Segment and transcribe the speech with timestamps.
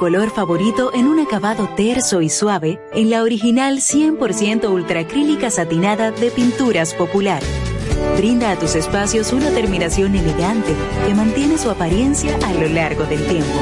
[0.00, 6.30] Color favorito en un acabado terso y suave en la original 100% ultracrílica satinada de
[6.30, 7.42] Pinturas Popular.
[8.16, 10.74] Brinda a tus espacios una terminación elegante
[11.06, 13.60] que mantiene su apariencia a lo largo del tiempo.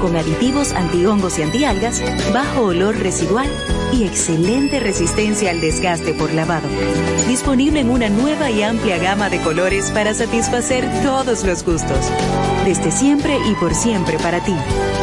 [0.00, 2.02] Con aditivos antihongos y antialgas,
[2.32, 3.48] bajo olor residual
[3.92, 6.68] y excelente resistencia al desgaste por lavado.
[7.26, 12.10] Disponible en una nueva y amplia gama de colores para satisfacer todos los gustos.
[12.64, 14.54] Desde siempre y por siempre para ti.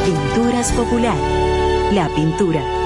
[0.06, 1.18] Pinturas Popular.
[1.92, 2.85] La pintura.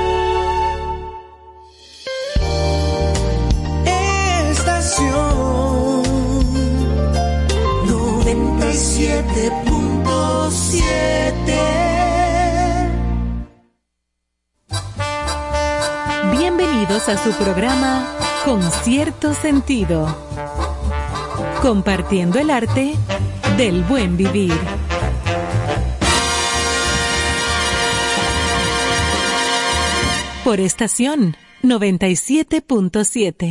[17.09, 18.15] A su programa
[18.45, 20.15] Con cierto sentido.
[21.59, 22.93] Compartiendo el arte
[23.57, 24.53] del buen vivir.
[30.43, 33.49] Por estación 97.7.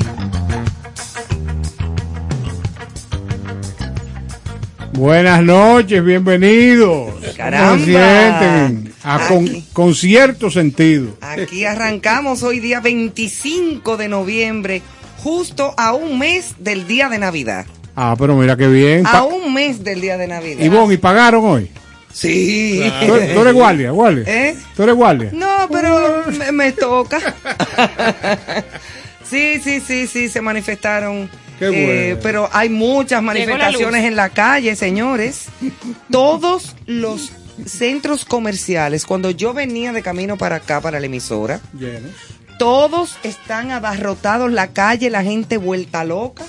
[4.92, 7.12] Buenas noches, bienvenidos.
[7.36, 7.70] Caramba.
[7.70, 8.88] ¿Cómo se sienten?
[9.04, 9.28] A
[9.72, 11.16] con, cierto sentido.
[11.20, 14.82] Aquí arrancamos hoy día 25 de noviembre,
[15.22, 17.66] justo a un mes del día de Navidad.
[17.94, 19.06] Ah, pero mira qué bien.
[19.06, 20.64] A un mes del día de Navidad.
[20.64, 21.70] Ivonne, ¿y pagaron hoy?
[22.12, 22.80] Sí.
[23.06, 24.24] ¿Tú, eres- tú eres guardia, guardia?
[24.26, 24.56] ¿Eh?
[24.74, 25.30] ¿Tú eres guardia?
[25.32, 27.19] No, pero me, me toca.
[29.28, 31.28] sí, sí, sí, sí, se manifestaron.
[31.58, 32.20] Qué Eh, bueno.
[32.22, 35.46] pero hay muchas manifestaciones en la calle, señores.
[36.10, 37.32] Todos los
[37.66, 42.08] centros comerciales, cuando yo venía de camino para acá, para la emisora, Lleno.
[42.58, 46.44] todos están abarrotados, la calle, la gente vuelta loca,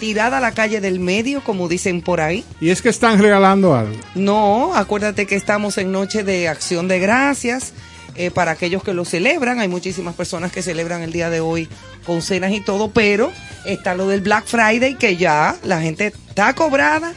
[0.00, 2.44] tirada a la calle del medio, como dicen por ahí.
[2.60, 3.96] Y es que están regalando algo.
[4.14, 7.72] No, acuérdate que estamos en noche de acción de gracias.
[8.14, 11.68] eh, para aquellos que lo celebran, hay muchísimas personas que celebran el día de hoy
[12.04, 13.30] con cenas y todo, pero
[13.64, 17.12] está lo del Black Friday que ya la gente está cobrada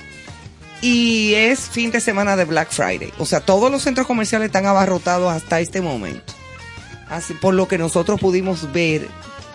[0.82, 3.14] y es fin de semana de Black Friday.
[3.20, 6.34] O sea, todos los centros comerciales están abarrotados hasta este momento.
[7.10, 9.08] Así por lo que nosotros pudimos ver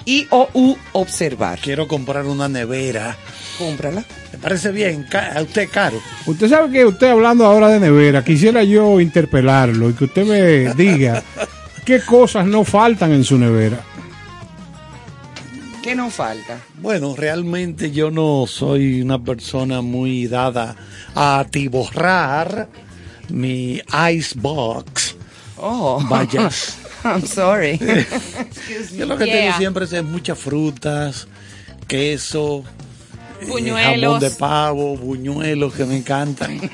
[0.04, 1.58] y o u observar.
[1.58, 3.16] Quiero comprar una nevera.
[3.58, 4.04] Cómprala.
[4.32, 5.06] ¿Me parece bien?
[5.34, 6.00] ¿A usted caro?
[6.26, 10.74] Usted sabe que usted hablando ahora de nevera, quisiera yo interpelarlo y que usted me
[10.74, 11.22] diga
[11.84, 13.80] qué cosas no faltan en su nevera.
[15.86, 16.58] ¿Qué nos falta?
[16.82, 20.74] Bueno, realmente yo no soy una persona muy dada
[21.14, 22.68] a atiborrar
[23.28, 23.80] mi
[24.10, 25.14] icebox.
[25.56, 26.50] Oh, Vaya.
[27.04, 27.78] I'm sorry.
[28.96, 31.28] Yo lo que tengo siempre es muchas frutas,
[31.86, 32.64] queso,
[33.40, 34.14] eh, Buñuelos.
[34.14, 36.68] jamón de pavo, buñuelos que me encantan.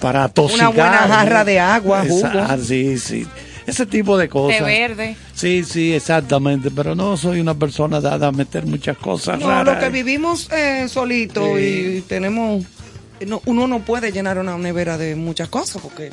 [0.00, 0.72] Para tosigar.
[0.72, 2.28] buena jarra de agua, jugo.
[2.34, 3.26] ah, sí, sí.
[3.66, 4.58] Ese tipo de cosas.
[4.58, 5.16] Té verde.
[5.34, 6.70] Sí, sí, exactamente.
[6.70, 9.74] Pero no soy una persona dada a meter muchas cosas No, raras.
[9.74, 12.64] lo que vivimos eh, solito y tenemos...
[13.26, 16.10] no, uno no puede llenar una nevera de muchas cosas porque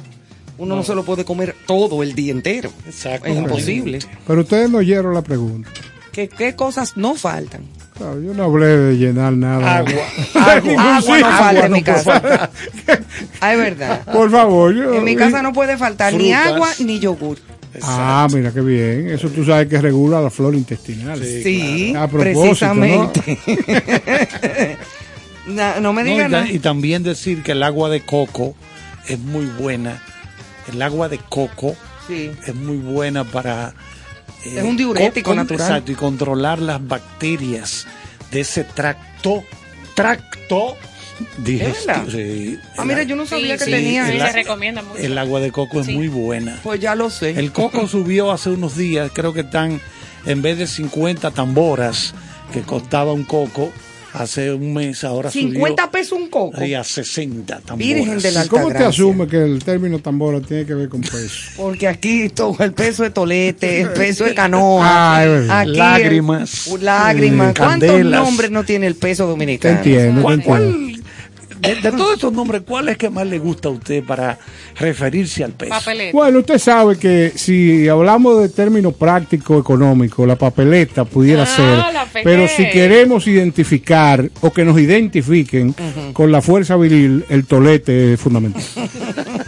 [0.57, 2.71] uno no, se lo puede comer todo el día entero.
[2.85, 3.27] Exacto.
[3.27, 3.99] Es imposible.
[4.27, 5.69] Pero ustedes no oyeron la pregunta.
[6.11, 7.63] ¿Qué, qué cosas no faltan?
[8.01, 9.77] Claro, yo no hablé de llenar nada.
[9.77, 9.91] Agua.
[10.35, 12.49] Agua, agua no falta en mi casa.
[13.39, 14.03] Ah, es verdad.
[14.11, 14.73] Por favor.
[14.73, 17.37] yo- En mi casa no puede faltar ni agua ni yogur.
[17.83, 19.09] Ah, mira qué bien.
[19.09, 21.23] Eso tú sabes que regula la flora intestinal.
[21.23, 23.37] Sí, A propósito, precisamente.
[25.47, 26.47] No, no me No, digan y, nada.
[26.51, 28.55] y también decir que el agua de coco
[29.07, 30.01] es muy buena.
[30.71, 31.75] El agua de coco
[32.07, 32.29] Sí.
[32.45, 33.73] es muy buena para...
[34.45, 35.61] eh, Es un diurético con- natural.
[35.67, 37.87] Exacto, y controlar las bacterias
[38.31, 39.43] de ese tracto,
[39.95, 40.75] tracto
[41.37, 42.09] digestivo.
[42.09, 42.59] Sí.
[42.77, 44.99] Ah, mira, yo no sabía que sí, tenía sí, el se recomienda mucho.
[44.99, 46.59] El agua de coco es muy buena.
[46.63, 47.31] Pues ya lo sé.
[47.31, 49.79] El coco subió hace unos días, creo que están,
[50.25, 52.13] en vez de 50 tamboras
[52.53, 53.71] que costaba un coco
[54.13, 56.51] hace un mes, ahora 50 pesos un coco.
[56.53, 57.77] subió ahí a 60 tamboras.
[57.77, 61.01] Virgen de la ¿Y ¿Cómo te asume que el término tambora tiene que ver con
[61.01, 61.35] peso?
[61.57, 64.81] Porque aquí todo el peso de tolete, el peso de canoa.
[65.11, 65.59] Ah, es verdad.
[65.61, 66.67] aquí Lágrimas.
[66.67, 67.53] el- lágrimas.
[67.57, 68.23] ¿Cuántos candelas.
[68.23, 69.77] nombres no tiene el peso Te dominicano?
[69.77, 70.90] entiendo, te ¿Cuál, entiendo.
[71.61, 74.37] De, de todos estos nombres, ¿cuál es que más le gusta a usted para
[74.77, 75.69] referirse al peso?
[75.69, 76.11] Papeleta.
[76.17, 82.23] Bueno, usted sabe que si hablamos de término práctico económico, la papeleta pudiera Ah, ser.
[82.23, 85.73] Pero si queremos identificar o que nos identifiquen
[86.13, 88.61] con la fuerza viril, el tolete es fundamental.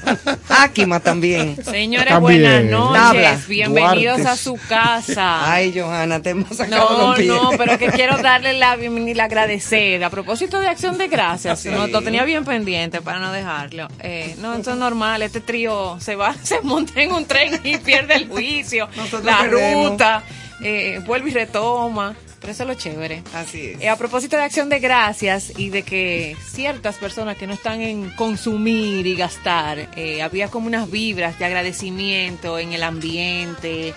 [0.62, 1.56] Akima también.
[1.64, 2.42] Señores, También.
[2.44, 3.02] buenas noches.
[3.02, 3.40] Tabla.
[3.48, 4.28] Bienvenidos Duarte.
[4.30, 5.52] a su casa.
[5.52, 7.28] Ay, Johanna, te hemos sacado No, los pies.
[7.28, 10.04] no, pero que quiero darle la bienvenida, agradecer.
[10.04, 13.88] A propósito de Acción de Gracias, no, lo tenía bien pendiente para no dejarlo.
[14.00, 17.78] Eh, no, esto es normal, este trío se va, se monta en un tren y
[17.78, 19.92] pierde el juicio, Nosotros la perdemos.
[19.92, 20.24] ruta,
[20.64, 22.16] eh, vuelve y retoma.
[22.40, 23.24] Pero eso es lo chévere.
[23.34, 23.82] Así es.
[23.82, 27.82] Eh, a propósito de acción de gracias y de que ciertas personas que no están
[27.82, 33.94] en consumir y gastar, eh, había como unas vibras de agradecimiento en el ambiente.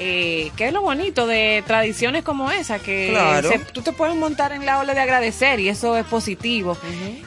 [0.00, 3.48] Eh, que es lo bonito de tradiciones como esa, que Claro.
[3.48, 6.76] se- tú te puedes montar en la ola de agradecer y eso es positivo.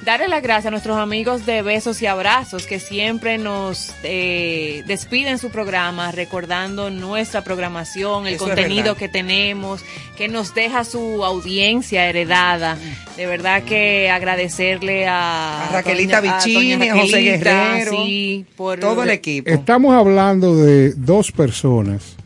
[0.04, 5.38] Darle las gracias a nuestros amigos de Besos y Abrazos que siempre nos eh, despiden
[5.38, 9.82] su programa recordando nuestra programación, el Eso contenido que tenemos,
[10.18, 12.78] que nos deja su audiencia heredada.
[13.16, 19.50] De verdad que agradecerle a, A Raquelita doña- José Guerrero, sí, por Todo el equipo.
[19.50, 22.17] Estamos hablando de dos personas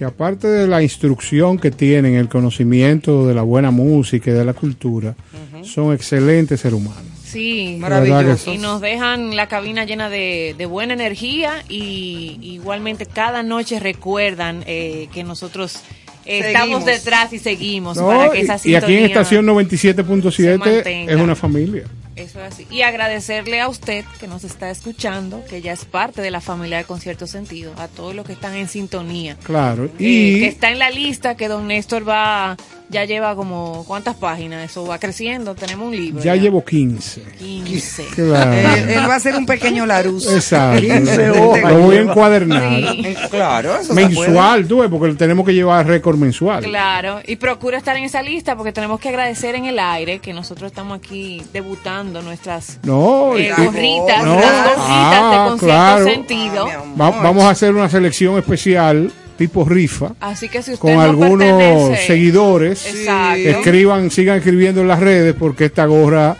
[0.00, 4.46] que aparte de la instrucción que tienen, el conocimiento de la buena música y de
[4.46, 5.14] la cultura,
[5.62, 7.04] son excelentes seres humanos.
[7.22, 8.50] Sí, Maravilloso.
[8.50, 14.64] y nos dejan la cabina llena de, de buena energía y igualmente cada noche recuerdan
[14.66, 15.80] eh, que nosotros
[16.24, 16.84] estamos Seguimos.
[16.86, 21.12] detrás y seguimos No, para que y, esa y aquí en estación se 97.7 mantenga.
[21.12, 21.84] es una familia.
[22.22, 22.66] Eso es así.
[22.70, 26.78] Y agradecerle a usted que nos está escuchando, que ya es parte de la familia
[26.78, 29.36] de Concierto Sentido, a todos los que están en sintonía.
[29.42, 29.84] Claro.
[29.84, 32.56] Eh, Y que está en la lista que don Néstor va,
[32.88, 34.70] ya lleva como, ¿cuántas páginas?
[34.70, 36.22] Eso va creciendo, tenemos un libro.
[36.22, 37.22] ya llevo 15.
[37.38, 38.06] 15.
[38.14, 38.52] Claro.
[38.52, 40.26] Él, él va a hacer un pequeño Larus.
[40.32, 40.80] Exacto.
[40.80, 42.70] 15 hojas Lo voy a encuadernar.
[42.70, 43.02] Sí.
[43.06, 46.64] Eh, Claro, eso Mensual, tú porque tenemos que llevar récord mensual.
[46.64, 50.32] Claro, y procura estar en esa lista porque tenemos que agradecer en el aire que
[50.32, 56.04] nosotros estamos aquí debutando nuestras No, eh, gorritas, no, las gorritas ah, de concierto claro.
[56.04, 56.66] sentido.
[56.68, 60.94] Ah, va- vamos a hacer una selección especial tipo rifa Así que si usted con
[60.94, 63.38] no algunos pertenece- seguidores Exacto.
[63.48, 66.36] escriban, sigan escribiendo en las redes porque esta gorra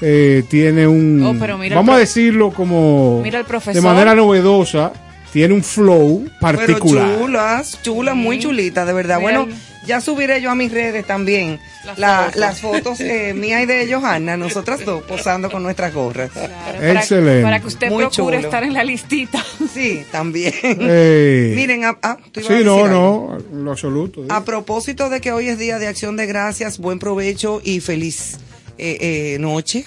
[0.00, 3.74] eh, tiene un, Oh, pero mira vamos a decirlo como Mira el profesor.
[3.74, 4.92] de manera novedosa,
[5.32, 7.06] tiene un flow particular.
[7.08, 9.18] Pero chulas, chulas, muy chulitas, de verdad.
[9.18, 12.36] Mira Bueno, el- ya subiré yo a mis redes también Las la- fotos.
[12.40, 16.30] las fotos eh, mía y de Johanna, nosotras dos posando con nuestras gorras.
[16.32, 17.42] Claro, Excelente.
[17.42, 18.48] Para, que usted Muy procure chulo.
[18.48, 19.44] estar en la listita.
[19.72, 20.52] Sí, también.
[20.62, 23.38] Eh, Miren, a, ah, tú ibas a sí, decir no, algo.
[23.50, 24.22] no, lo absoluto.
[24.22, 24.28] ¿sí?
[24.30, 28.36] A propósito de que hoy es día de acción de gracias, buen provecho y feliz
[28.78, 29.84] eh, eh, noche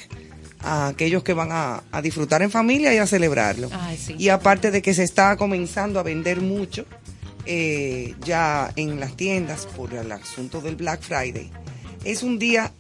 [0.62, 3.70] a aquellos que van a, a disfrutar en familia y a celebrarlo.
[3.72, 4.16] Ay, sí.
[4.18, 6.86] Y aparte de que se está comenzando a vender mucho
[7.48, 11.50] eh, ya en las tiendas por el asunto del Black Friday,
[12.04, 12.74] es un día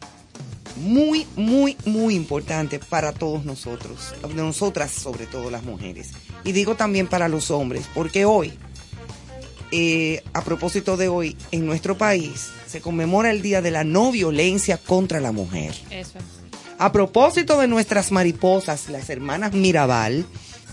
[0.78, 6.12] muy, muy, muy importante para todos nosotros, nosotras sobre todo las mujeres.
[6.44, 8.54] Y digo también para los hombres, porque hoy,
[9.72, 14.12] eh, a propósito de hoy, en nuestro país se conmemora el Día de la No
[14.12, 15.74] Violencia contra la Mujer.
[15.90, 16.20] Eso.
[16.78, 20.26] A propósito de nuestras mariposas, las hermanas Mirabal,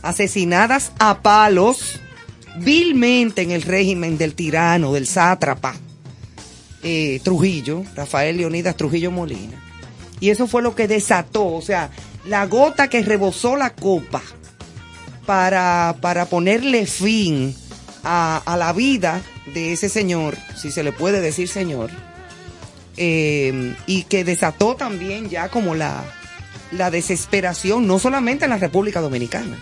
[0.03, 2.01] asesinadas a palos
[2.57, 5.75] vilmente en el régimen del tirano, del sátrapa
[6.83, 9.61] eh, Trujillo, Rafael Leonidas Trujillo Molina.
[10.21, 11.91] Y eso fue lo que desató, o sea,
[12.27, 14.23] la gota que rebosó la copa
[15.27, 17.55] para, para ponerle fin
[18.03, 21.91] a, a la vida de ese señor, si se le puede decir señor,
[22.97, 26.05] eh, y que desató también ya como la,
[26.71, 29.59] la desesperación, no solamente en la República Dominicana,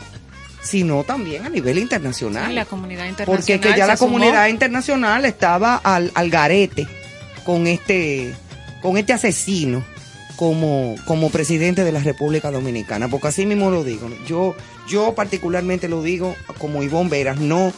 [0.63, 2.49] sino también a nivel internacional.
[2.49, 3.39] Sí, la comunidad internacional.
[3.39, 4.13] Porque que ya la sumó.
[4.13, 6.87] comunidad internacional estaba al, al garete
[7.45, 8.33] con este,
[8.81, 9.85] con este asesino
[10.37, 13.09] como, como presidente de la República Dominicana.
[13.09, 14.09] Porque así mismo lo digo.
[14.27, 14.55] Yo,
[14.89, 17.73] yo particularmente lo digo como Ivonne Veras, no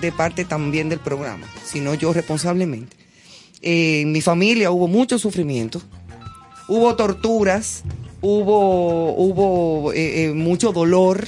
[0.00, 2.96] de parte también del programa, sino yo responsablemente.
[3.62, 5.80] Eh, en mi familia hubo mucho sufrimiento,
[6.68, 7.82] hubo torturas,
[8.20, 11.26] hubo, hubo eh, eh, mucho dolor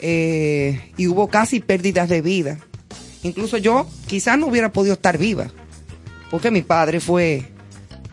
[0.00, 2.58] eh, y hubo casi pérdidas de vida.
[3.22, 5.48] Incluso yo quizás no hubiera podido estar viva,
[6.30, 7.44] porque mi padre fue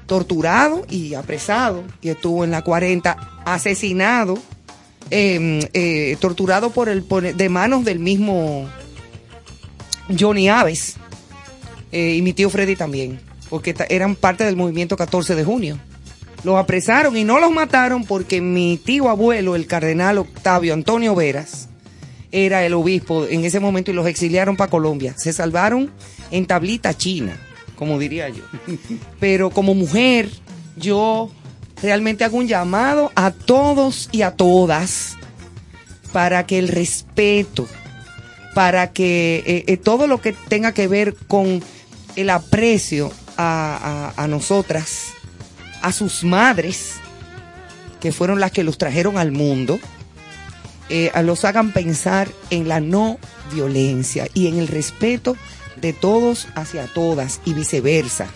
[0.08, 3.12] torturado y apresado y estuvo en la 40
[3.46, 4.38] asesinado,
[5.12, 8.68] eh, eh, torturado por el por- de manos del mismo
[10.20, 10.96] Johnny Aves
[11.92, 15.80] eh, y mi tío Freddy también, porque eran parte del movimiento 14 de junio.
[16.44, 21.70] Los apresaron y no los mataron porque mi tío abuelo, el cardenal Octavio Antonio Veras,
[22.32, 25.14] era el obispo en ese momento y los exiliaron para Colombia.
[25.18, 25.92] Se salvaron
[26.32, 27.38] en tablita china,
[27.76, 28.44] como diría yo.
[29.20, 30.30] Pero como mujer,
[30.76, 31.32] yo
[31.82, 35.18] realmente hago un llamado a todos y a todas
[36.12, 37.68] para que el respeto,
[38.54, 41.62] para que eh, eh, todo lo que tenga que ver con
[42.16, 45.14] el aprecio a, a, a nosotras,
[45.82, 46.94] a sus madres,
[48.00, 49.80] que fueron las que los trajeron al mundo,
[50.90, 53.18] eh, los hagan pensar en la no
[53.54, 55.36] violencia y en el respeto
[55.78, 58.28] de todos hacia todas y viceversa.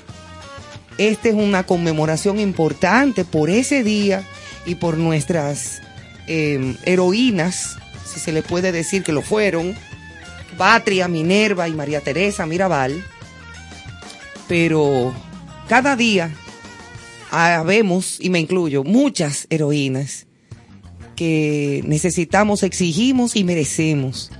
[0.97, 4.23] Esta es una conmemoración importante por ese día
[4.65, 5.81] y por nuestras
[6.27, 9.75] eh, heroínas, si se le puede decir que lo fueron,
[10.57, 13.03] Patria, Minerva y María Teresa Mirabal.
[14.47, 15.13] Pero
[15.69, 16.31] cada día
[17.31, 20.25] habemos, y me incluyo, muchas heroínas
[21.19, 24.31] que necesitamos, exigimos y merecemos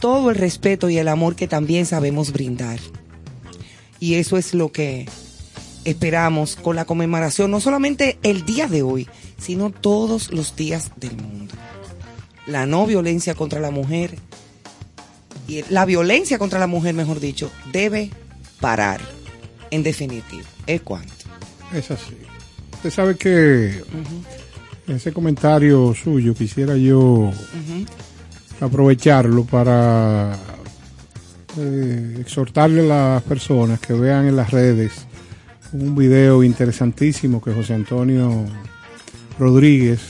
[0.00, 2.78] todo el respeto y el amor que también sabemos brindar.
[4.00, 5.08] Y eso es lo que
[5.86, 11.16] esperamos con la conmemoración, no solamente el día de hoy, sino todos los días del
[11.16, 11.54] mundo.
[12.46, 14.18] La no violencia contra la mujer,
[15.48, 18.10] y la violencia contra la mujer, mejor dicho, debe
[18.60, 19.00] parar,
[19.70, 20.44] en definitiva.
[20.66, 21.14] ¿Es cuanto?
[21.72, 22.14] Es así.
[22.74, 23.82] Usted sabe que
[24.88, 27.30] ese comentario suyo quisiera yo
[28.60, 30.36] aprovecharlo para
[31.58, 35.06] eh, exhortarle a las personas que vean en las redes
[35.72, 38.44] un video interesantísimo que José Antonio
[39.38, 40.00] Rodríguez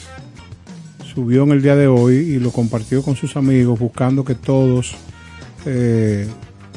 [1.15, 4.95] subió en el día de hoy y lo compartió con sus amigos buscando que todos
[5.65, 6.29] eh,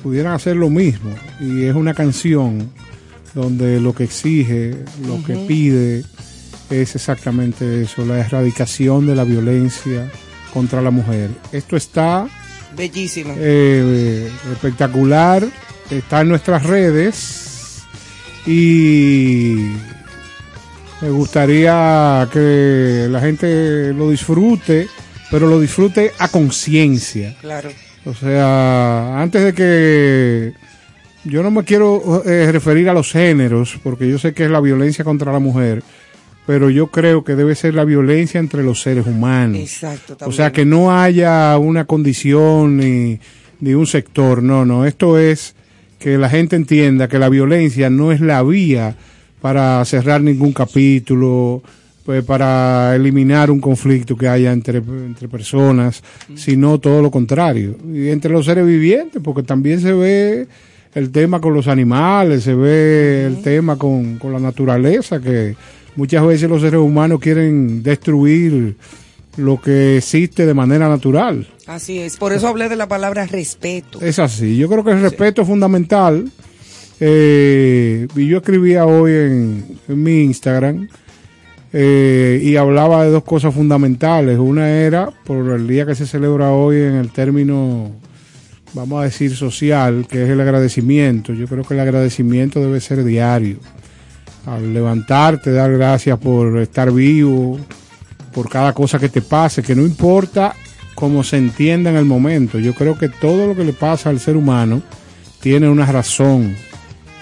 [0.02, 1.12] pudieran hacer lo mismo.
[1.42, 2.70] Y es una canción
[3.36, 6.04] donde lo que exige, lo que pide
[6.70, 10.10] es exactamente eso, la erradicación de la violencia
[10.54, 11.30] contra la mujer.
[11.52, 12.28] Esto está
[12.76, 13.36] Bellísimo.
[13.38, 15.48] eh, espectacular,
[15.90, 17.84] está en nuestras redes
[18.46, 19.74] y
[21.02, 24.88] me gustaría que la gente lo disfrute,
[25.32, 27.36] pero lo disfrute a conciencia.
[27.42, 27.70] Claro.
[28.06, 30.54] O sea, antes de que
[31.26, 34.62] yo no me quiero eh, referir a los géneros, porque yo sé que es la
[34.62, 35.84] violencia contra la mujer,
[36.50, 39.60] pero yo creo que debe ser la violencia entre los seres humanos.
[39.60, 40.18] Exacto.
[40.26, 43.20] O sea, que no haya una condición ni,
[43.60, 45.54] ni un sector, no, no, esto es
[46.00, 48.96] que la gente entienda que la violencia no es la vía
[49.42, 51.62] para cerrar ningún capítulo,
[52.04, 56.02] pues, para eliminar un conflicto que haya entre, entre personas,
[56.34, 57.78] sino todo lo contrario.
[57.94, 60.48] Y entre los seres vivientes, porque también se ve
[60.96, 65.56] el tema con los animales, se ve el tema con, con la naturaleza, que
[65.96, 68.76] muchas veces los seres humanos quieren destruir
[69.38, 71.48] lo que existe de manera natural.
[71.68, 72.18] Así es.
[72.18, 74.02] Por eso hablé de la palabra respeto.
[74.02, 74.58] Es así.
[74.58, 76.32] Yo creo que el respeto es fundamental.
[77.00, 80.90] Eh, y yo escribía hoy en, en mi Instagram
[81.72, 84.40] eh, y hablaba de dos cosas fundamentales.
[84.40, 87.92] Una era por el día que se celebra hoy en el término,
[88.74, 91.34] vamos a decir, social, que es el agradecimiento.
[91.34, 93.58] Yo creo que el agradecimiento debe ser diario.
[94.50, 97.60] Al levantarte, dar gracias por estar vivo,
[98.34, 100.56] por cada cosa que te pase, que no importa
[100.96, 102.58] cómo se entienda en el momento.
[102.58, 104.82] Yo creo que todo lo que le pasa al ser humano
[105.40, 106.56] tiene una razón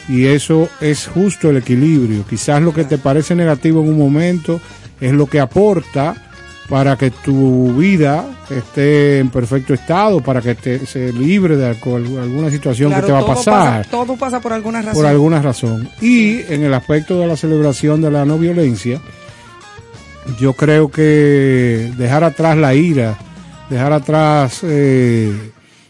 [0.07, 2.25] y eso es justo el equilibrio.
[2.29, 4.61] Quizás lo que te parece negativo en un momento
[5.01, 6.26] es lo que aporta
[6.69, 11.95] para que tu vida esté en perfecto estado, para que te, se libre de alco-
[11.95, 14.93] alguna situación Claro, que te va a pasar pasa- todo pasa por alguna razón.
[14.95, 15.89] por alguna razón.
[16.01, 18.99] Y en el aspecto de la celebración de la no violencia,
[20.39, 23.17] yo creo que dejar atrás la ira,
[23.69, 25.31] dejar atrás eh,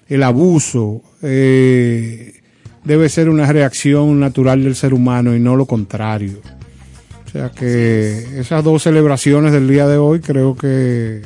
[0.07, 2.33] el abuso, eh,
[2.83, 6.37] debe ser una reacción natural del ser humano y no lo contrario.
[7.27, 11.21] O sea que esas dos celebraciones del día de hoy creo que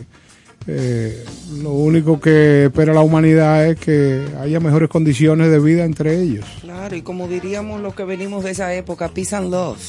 [0.67, 1.23] eh,
[1.61, 6.45] lo único que espera la humanidad es que haya mejores condiciones de vida entre ellos.
[6.61, 9.79] Claro, y como diríamos los que venimos de esa época, peace and love.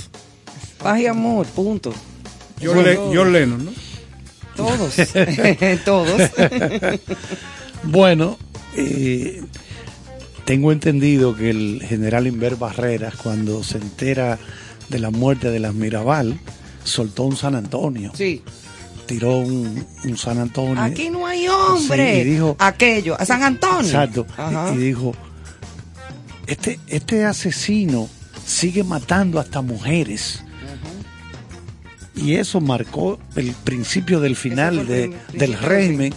[0.83, 1.92] Paz y amor, punto.
[2.62, 3.71] John, Le- John Lennon, ¿no?
[4.54, 4.95] Todos.
[5.85, 6.21] Todos.
[7.85, 8.38] Bueno,
[8.76, 9.42] eh,
[10.45, 14.38] tengo entendido que el general Inver Barreras, cuando se entera
[14.89, 16.39] de la muerte de las Mirabal,
[16.85, 18.12] soltó un San Antonio.
[18.15, 18.43] Sí.
[19.07, 20.81] Tiró un, un San Antonio.
[20.81, 22.15] Aquí no hay hombre.
[22.15, 23.87] Sí, y dijo- Aquello, a San Antonio.
[23.87, 24.27] Exacto.
[24.37, 24.73] Ajá.
[24.75, 25.12] Y dijo,
[26.47, 28.09] este, este asesino
[28.47, 30.43] sigue matando hasta mujeres.
[32.15, 36.15] Y eso marcó el principio del final el de- prim- del principio del régimen.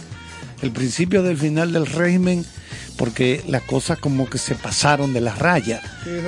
[0.62, 2.44] El principio del final del régimen,
[2.96, 5.82] porque las cosas como que se pasaron de la raya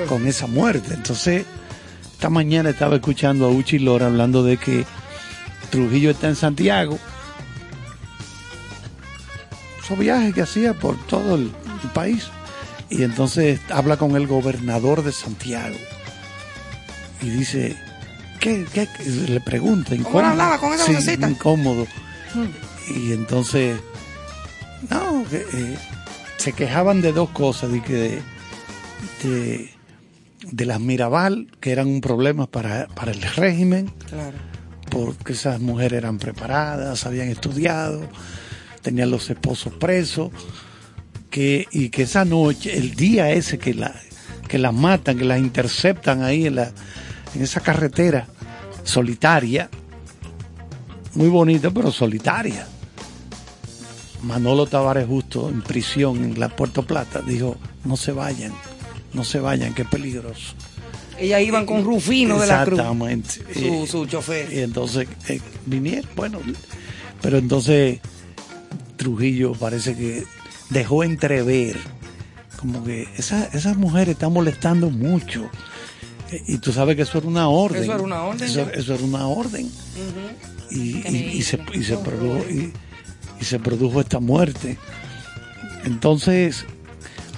[0.07, 0.93] con esa muerte.
[0.93, 1.45] Entonces,
[2.19, 4.85] esta mañana estaba escuchando a Uchi Lora hablando de que
[5.69, 6.99] Trujillo está en Santiago
[9.81, 11.49] esos viajes que hacía por todo el,
[11.93, 12.27] país.
[12.89, 15.77] Y entonces habla con el gobernador de Santiago.
[17.21, 17.77] Y dice,
[18.41, 18.67] ¿qué?
[18.73, 18.89] qué?
[19.05, 19.95] Le pregunta.
[20.03, 21.87] ¿Cómo hablaba con esa sí, incómodo.
[22.33, 22.97] Hmm.
[22.97, 23.79] Y entonces,
[24.89, 25.77] no, eh,
[26.35, 28.21] se quejaban de dos cosas, de que de,
[29.23, 29.78] de,
[30.57, 33.91] las Mirabal, que eran un problema para, para el régimen.
[34.09, 34.37] Claro
[34.89, 38.01] porque esas mujeres eran preparadas, habían estudiado,
[38.81, 40.31] tenían los esposos presos,
[41.29, 43.93] que, y que esa noche, el día ese que, la,
[44.47, 46.71] que las matan, que las interceptan ahí en, la,
[47.35, 48.27] en esa carretera
[48.83, 49.69] solitaria,
[51.13, 52.67] muy bonita pero solitaria.
[54.23, 58.51] Manolo Tavares Justo en prisión en la Puerto Plata dijo, no se vayan,
[59.13, 60.53] no se vayan, que es peligroso.
[61.17, 62.79] Ellas iban con Rufino de la Cruz.
[62.79, 63.29] Exactamente.
[63.53, 64.51] Su, su chofer.
[64.53, 66.39] Y entonces eh, vinieron, bueno,
[67.21, 67.99] pero entonces
[68.95, 70.23] Trujillo parece que
[70.69, 71.77] dejó entrever
[72.59, 75.49] como que esa, esas mujeres están molestando mucho.
[76.47, 77.83] y tú sabes que eso era una orden.
[77.83, 78.47] Eso era una orden.
[78.47, 79.71] Eso, era una orden.
[80.69, 82.73] y, se, y, se produjo, y,
[83.43, 84.77] se produjo esta muerte.
[85.85, 86.65] Entonces,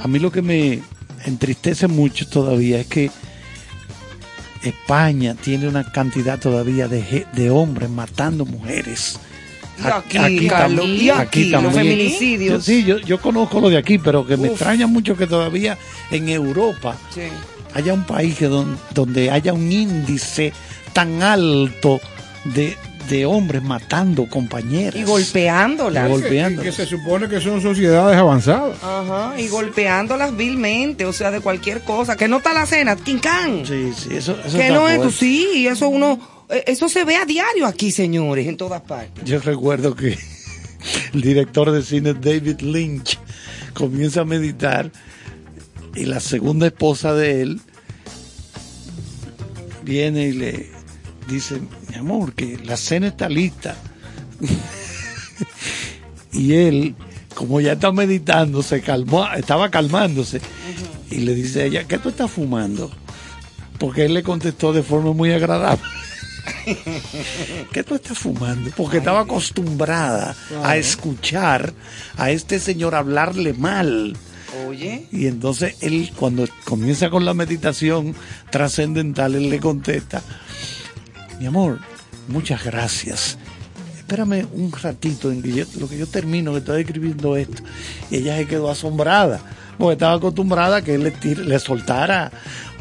[0.01, 0.81] a mí lo que me
[1.25, 3.11] entristece mucho todavía es que
[4.63, 9.19] España tiene una cantidad todavía de, de hombres matando mujeres.
[9.79, 11.63] Y aquí, aquí, aquí, también.
[11.63, 12.63] Los feminicidios.
[12.63, 15.77] sí, yo, yo conozco lo de aquí, pero que me extraña mucho que todavía
[16.11, 16.97] en Europa
[17.73, 20.53] haya un país que donde haya un índice
[20.93, 21.99] tan alto
[22.43, 22.77] de,
[23.11, 24.95] de hombres matando compañeras.
[24.95, 26.09] Y golpeándolas.
[26.61, 28.77] Que, se supone que son sociedades avanzadas.
[28.81, 32.15] Ajá, y golpeándolas vilmente, o sea, de cualquier cosa.
[32.15, 33.65] Que no está la cena, quincán.
[33.65, 37.25] Sí, sí, eso, eso Que no es, sí, eso uno, eh, eso se ve a
[37.25, 39.23] diario aquí, señores, en todas partes.
[39.25, 40.17] Yo recuerdo que
[41.13, 43.19] el director de cine David Lynch
[43.73, 44.89] comienza a meditar
[45.95, 47.61] y la segunda esposa de él
[49.83, 50.80] viene y le
[51.35, 53.75] dice, mi amor, que la cena está lista.
[56.31, 56.95] y él,
[57.35, 60.41] como ya está meditando, se calmó, estaba calmándose.
[61.09, 62.91] Y le dice a ella, ¿qué tú estás fumando?
[63.77, 65.83] Porque él le contestó de forma muy agradable.
[67.71, 68.71] ¿Qué tú estás fumando?
[68.75, 71.73] Porque estaba acostumbrada a escuchar
[72.17, 74.15] a este señor hablarle mal.
[74.67, 75.07] Oye.
[75.11, 78.15] Y entonces él, cuando comienza con la meditación
[78.49, 80.21] trascendental, él le contesta,
[81.41, 81.79] mi amor,
[82.27, 83.35] muchas gracias.
[83.97, 87.63] Espérame un ratito en que lo que yo termino, que estoy escribiendo esto.
[88.11, 89.41] Y ella se quedó asombrada,
[89.79, 92.31] porque estaba acostumbrada a que él le, le soltara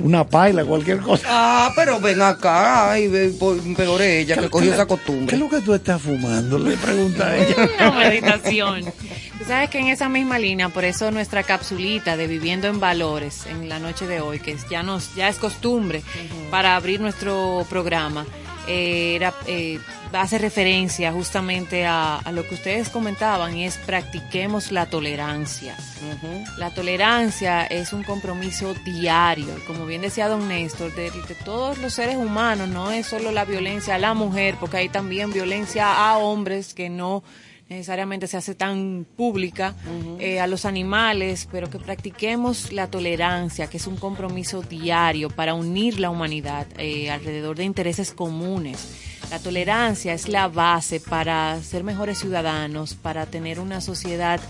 [0.01, 1.27] una paila, cualquier cosa.
[1.27, 3.09] Ah, pero ven acá, y
[3.75, 5.27] peor ella, que cogió esa costumbre.
[5.27, 6.59] ¿Qué es lo que tú estás fumando?
[6.59, 7.57] Le pregunta a ella.
[7.79, 8.85] Una meditación.
[9.39, 13.47] Tú sabes que en esa misma línea, por eso nuestra capsulita de Viviendo en Valores
[13.47, 16.03] en la noche de hoy, que ya nos ya es costumbre
[16.51, 18.27] para abrir nuestro programa,
[18.67, 19.79] eh, era, eh,
[20.13, 25.77] hace referencia justamente a, lo que ustedes comentaban y es practiquemos la tolerancia.
[26.57, 31.11] La tolerancia es un compromiso diario, como bien decía don Néstor, de,
[31.45, 35.33] todos los seres humanos, no es solo la violencia a la mujer, porque hay también
[35.33, 37.23] violencia a hombres que no
[37.71, 39.77] necesariamente se hace tan pública
[40.19, 45.55] eh, a los animales, pero que practiquemos la tolerancia, que es un compromiso diario para
[45.55, 49.21] unir la humanidad eh, alrededor de intereses comunes.
[49.31, 54.41] La tolerancia es la base para ser mejores ciudadanos, para tener una sociedad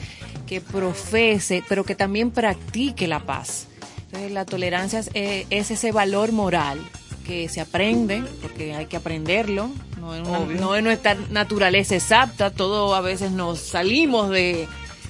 [0.47, 3.67] que profese, pero que también practique la paz.
[4.07, 6.81] Entonces, la tolerancia es, eh, es ese valor moral
[7.27, 13.31] que se aprende, porque hay que aprenderlo, no es, nuestra naturaleza exacta, todo a veces
[13.31, 14.67] nos salimos de,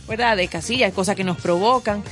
[0.08, 0.36] ¿verdad?
[0.36, 2.02] de casillas, cosas que nos provocan,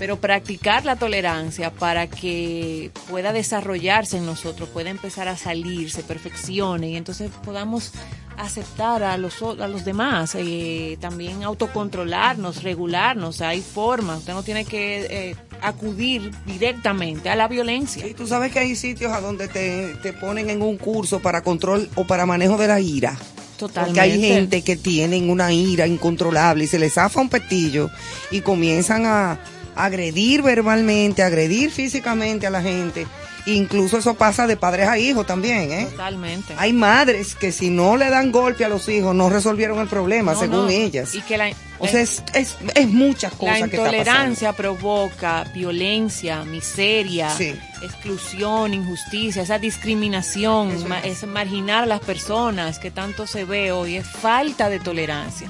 [0.00, 6.02] pero practicar la tolerancia para que pueda desarrollarse en nosotros, pueda empezar a salir, se
[6.02, 7.92] perfeccione y entonces podamos
[8.38, 14.64] aceptar a los, a los demás, eh, también autocontrolarnos, regularnos, hay formas, usted no tiene
[14.64, 18.06] que eh, acudir directamente a la violencia.
[18.06, 21.42] Y tú sabes que hay sitios a donde te, te ponen en un curso para
[21.42, 23.18] control o para manejo de la ira.
[23.58, 24.00] Totalmente.
[24.00, 27.90] Porque hay gente que tienen una ira incontrolable y se les zafa un petillo
[28.30, 29.38] y comienzan a
[29.76, 33.06] agredir verbalmente, agredir físicamente a la gente
[33.46, 35.88] Incluso eso pasa de padres a hijos también, ¿eh?
[35.90, 36.54] Totalmente.
[36.58, 40.34] Hay madres que si no le dan golpe a los hijos no resolvieron el problema,
[40.34, 40.68] No, según no.
[40.68, 41.14] ellas.
[41.14, 43.96] Y que la, o sea, es, es, es muchas la cosas que está pasando.
[43.96, 47.54] intolerancia provoca violencia, miseria, Sí.
[47.82, 53.96] exclusión, injusticia, esa discriminación, ma- es marginar a las personas que tanto se ve hoy,
[53.96, 55.48] es falta de tolerancia.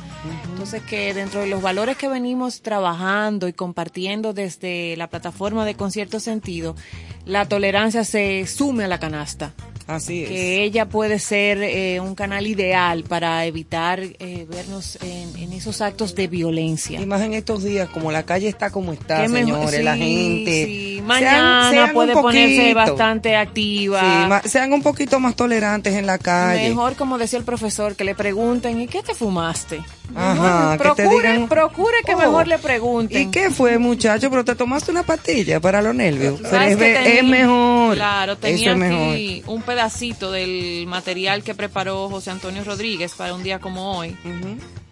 [0.50, 5.74] Entonces que dentro de los valores que venimos trabajando y compartiendo desde la plataforma de
[5.74, 6.76] Concierto Sentido,
[7.24, 9.52] la tolerancia se sume a la canasta.
[9.90, 10.28] Así es.
[10.28, 15.80] que ella puede ser eh, un canal ideal para evitar eh, vernos en, en esos
[15.80, 17.00] actos de violencia.
[17.00, 20.64] Y más en estos días, como la calle está como está, señores, la gente.
[20.66, 21.02] sí.
[21.04, 24.40] Mañana sean puede ponerse bastante activa.
[24.44, 26.68] Sí, sean un poquito más tolerantes en la calle.
[26.68, 29.80] Mejor, como decía el profesor, que le pregunten, ¿y qué te fumaste?
[30.14, 33.22] Ajá, Mejor que te procure, digan, procure que "Oh, mejor le pregunten.
[33.22, 34.30] ¿Y qué fue, muchacho?
[34.30, 36.34] Pero te tomaste una pastilla para los nervios.
[36.38, 37.94] Pero ¿Sabes es, que ve- tenía- es mejor.
[37.94, 39.12] Claro, Eso tenía mejor.
[39.14, 44.16] aquí un pedacito del material que preparó José Antonio Rodríguez para un día como hoy.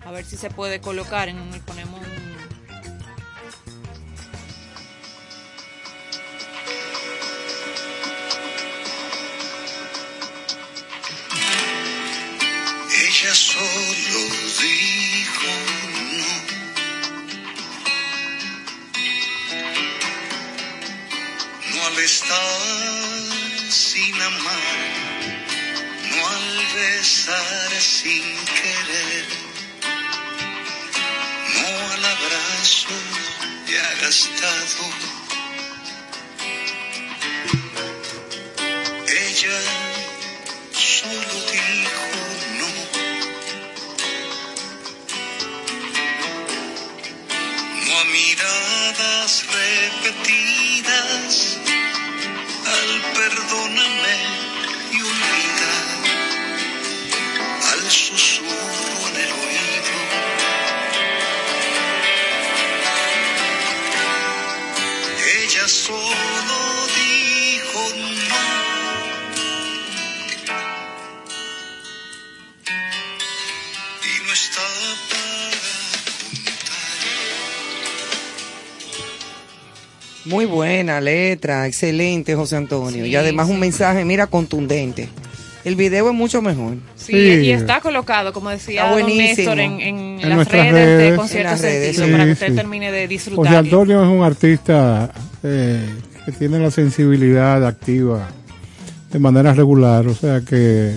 [0.07, 2.07] A ver si se puede colocar en un, ponemos un
[12.91, 14.21] Ella solo
[14.61, 14.98] dijo
[21.99, 24.93] al estar sin amar,
[26.11, 29.27] no al besar sin querer,
[31.55, 32.89] no al abrazo
[33.67, 34.85] ya gastado.
[39.09, 39.61] Ella
[40.73, 42.07] solo dijo
[42.59, 42.69] no.
[47.87, 51.58] No a miradas repetidas,
[53.15, 54.15] perdóname
[54.93, 55.73] y olvida,
[57.73, 58.88] al susurro
[80.29, 83.05] Muy buena letra, excelente, José Antonio.
[83.05, 83.61] Sí, y además un sí.
[83.61, 85.09] mensaje, mira, contundente.
[85.65, 86.75] El video es mucho mejor.
[86.97, 87.19] Sí, Sí.
[87.47, 89.55] y está colocado, como decía don buenísimo.
[89.55, 91.17] Néstor, en, en En las nuestras redes, de redes.
[91.19, 92.13] Concierto En las redes, Sentido, sí.
[92.13, 92.55] para que usted sí.
[92.55, 93.55] termine de José disfrutar.
[93.57, 95.11] Antonio es un artista
[95.43, 95.81] eh,
[96.25, 98.29] que tiene la sensibilidad activa
[99.13, 100.93] de manera regular, o sea que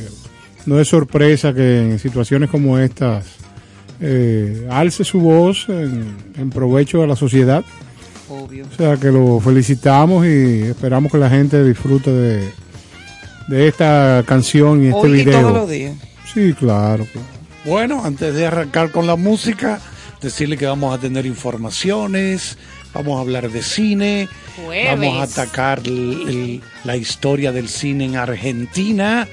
[0.66, 3.26] no es sorpresa que en situaciones como estas
[4.02, 7.64] eh, alce su voz en, en provecho de la sociedad.
[8.32, 8.66] Obvio.
[8.72, 12.50] O sea que lo felicitamos y esperamos que la gente disfrute de,
[13.50, 15.42] de esta canción y este Hoy y video.
[15.42, 15.96] todos los días.
[16.34, 17.06] Sí, claro.
[17.66, 19.80] Bueno, antes de arrancar con la música,
[20.22, 22.58] decirle que vamos a tener informaciones,
[22.94, 24.30] vamos a hablar de cine,
[24.66, 24.98] Jueves.
[25.00, 29.28] vamos a atacar el- el- la historia del cine en Argentina,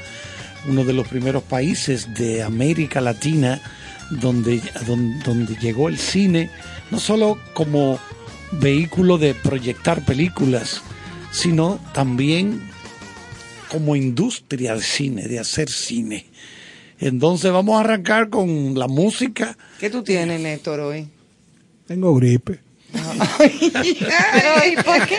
[0.69, 3.61] uno de los primeros países de América Latina
[4.11, 6.51] donde, don- donde llegó el cine,
[6.91, 7.99] no solo como
[8.53, 10.83] vehículo de proyectar películas,
[11.33, 12.61] sino también
[13.69, 16.27] como industria de cine, de hacer cine.
[16.99, 19.57] Entonces vamos a arrancar con la música.
[19.79, 21.09] ¿Qué tú tienes, Néstor, hoy?
[21.87, 22.61] Tengo gripe.
[23.39, 25.19] Pero, ¿y por qué?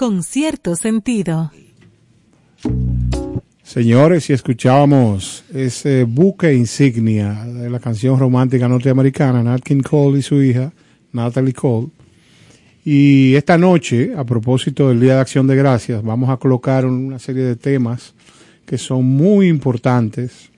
[0.00, 1.52] Con cierto sentido.
[3.62, 10.22] Señores, si escuchábamos ese buque insignia de la canción romántica norteamericana, Nat King Cole y
[10.22, 10.72] su hija,
[11.12, 11.88] Natalie Cole.
[12.82, 17.18] Y esta noche, a propósito del Día de Acción de Gracias, vamos a colocar una
[17.18, 18.14] serie de temas
[18.64, 20.48] que son muy importantes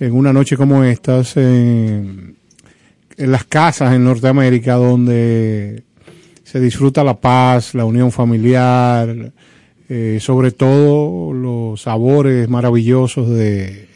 [0.00, 2.36] en una noche como estas, en,
[3.18, 5.84] en las casas en Norteamérica donde
[6.52, 9.32] se disfruta la paz, la unión familiar,
[9.88, 13.88] eh, sobre todo los sabores maravillosos de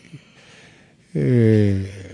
[1.12, 2.05] eh,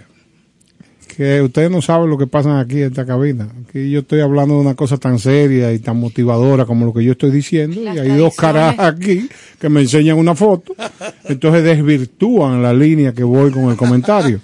[1.16, 3.48] que ustedes no saben lo que pasa aquí en esta cabina.
[3.68, 7.04] Aquí yo estoy hablando de una cosa tan seria y tan motivadora como lo que
[7.04, 9.28] yo estoy diciendo Las y hay dos caras aquí
[9.60, 10.74] que me enseñan una foto,
[11.24, 14.40] entonces desvirtúan la línea que voy con el comentario.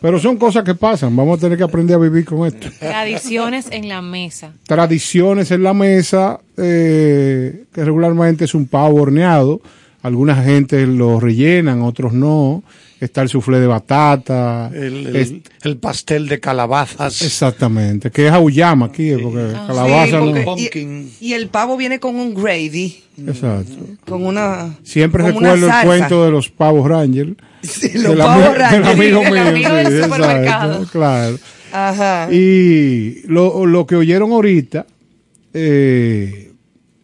[0.00, 3.66] Pero son cosas que pasan, vamos a tener que aprender a vivir con esto Tradiciones
[3.70, 4.52] en la mesa.
[4.66, 9.60] tradiciones en la mesa, eh, que regularmente es un pavo horneado.
[10.02, 12.62] Algunas gente lo rellenan, otros no.
[13.04, 14.70] Está el soufflé de batata.
[14.74, 17.20] El, el- Es- el pastel de calabazas.
[17.22, 20.80] exactamente, que es auyama aquí, porque Ah, calabaza Sí, porque-
[21.20, 23.74] y, y el pavo viene con un gravy, Exacto.
[24.08, 24.74] con una.
[24.82, 27.34] Siempre una recuerdo el cuento de los pavos Ranger.
[27.62, 28.84] Sí, del los pavos del Ranger.
[28.86, 30.86] amigo El mío, amigo sí, del exacto, supermercado.
[30.90, 31.38] claro.
[31.72, 32.28] Ajá.
[32.32, 34.86] Y lo, lo que oyeron ahorita
[35.52, 36.52] eh,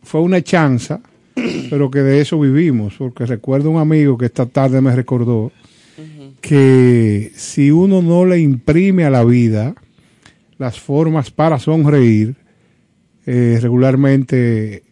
[0.03, 1.01] fue una chanza,
[1.71, 5.53] pero que de eso vivimos, porque recuerdo un amigo que esta tarde me recordó
[6.41, 9.75] que si uno no le imprime a la vida
[10.59, 12.37] las formas para sonreír,
[13.27, 14.83] eh, regularmente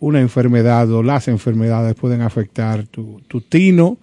[0.00, 3.98] una enfermedad o las enfermedades pueden afectar tu, tu tino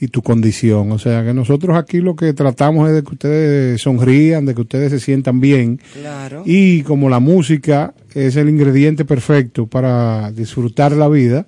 [0.00, 0.92] y tu condición.
[0.92, 4.62] O sea que nosotros aquí lo que tratamos es de que ustedes sonrían, de que
[4.62, 5.78] ustedes se sientan bien.
[5.92, 6.42] Claro.
[6.46, 11.46] Y como la música es el ingrediente perfecto para disfrutar la vida,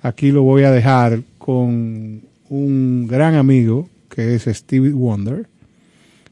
[0.00, 5.48] aquí lo voy a dejar con un gran amigo que es Stevie Wonder,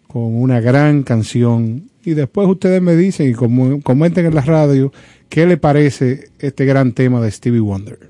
[0.07, 1.91] con una gran canción.
[2.05, 4.93] Y después ustedes me dicen y comenten en la radio
[5.29, 8.10] qué le parece este gran tema de Stevie Wonder.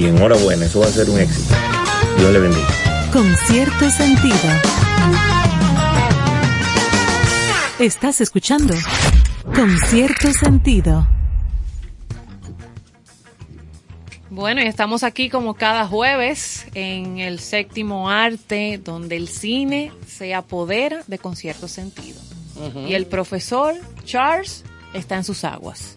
[0.00, 1.54] y enhorabuena, eso va a ser un éxito.
[2.16, 3.10] Dios le bendiga.
[3.12, 4.34] Con cierto sentido.
[7.78, 8.74] Estás escuchando
[9.54, 11.06] Con cierto sentido.
[14.30, 20.34] Bueno, y estamos aquí como cada jueves en el séptimo arte, donde el cine se
[20.34, 22.20] apodera de concierto sentido.
[22.88, 23.74] Y el profesor
[24.04, 25.96] Charles está en sus aguas.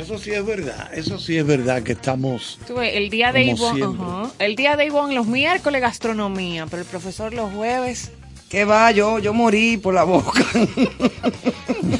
[0.00, 2.58] Eso sí es verdad, eso sí es verdad que estamos...
[2.80, 7.52] El día de Ivonne, el día de Ivonne los miércoles gastronomía, pero el profesor los
[7.52, 8.10] jueves
[8.50, 10.42] Que va, yo, yo morí por la boca.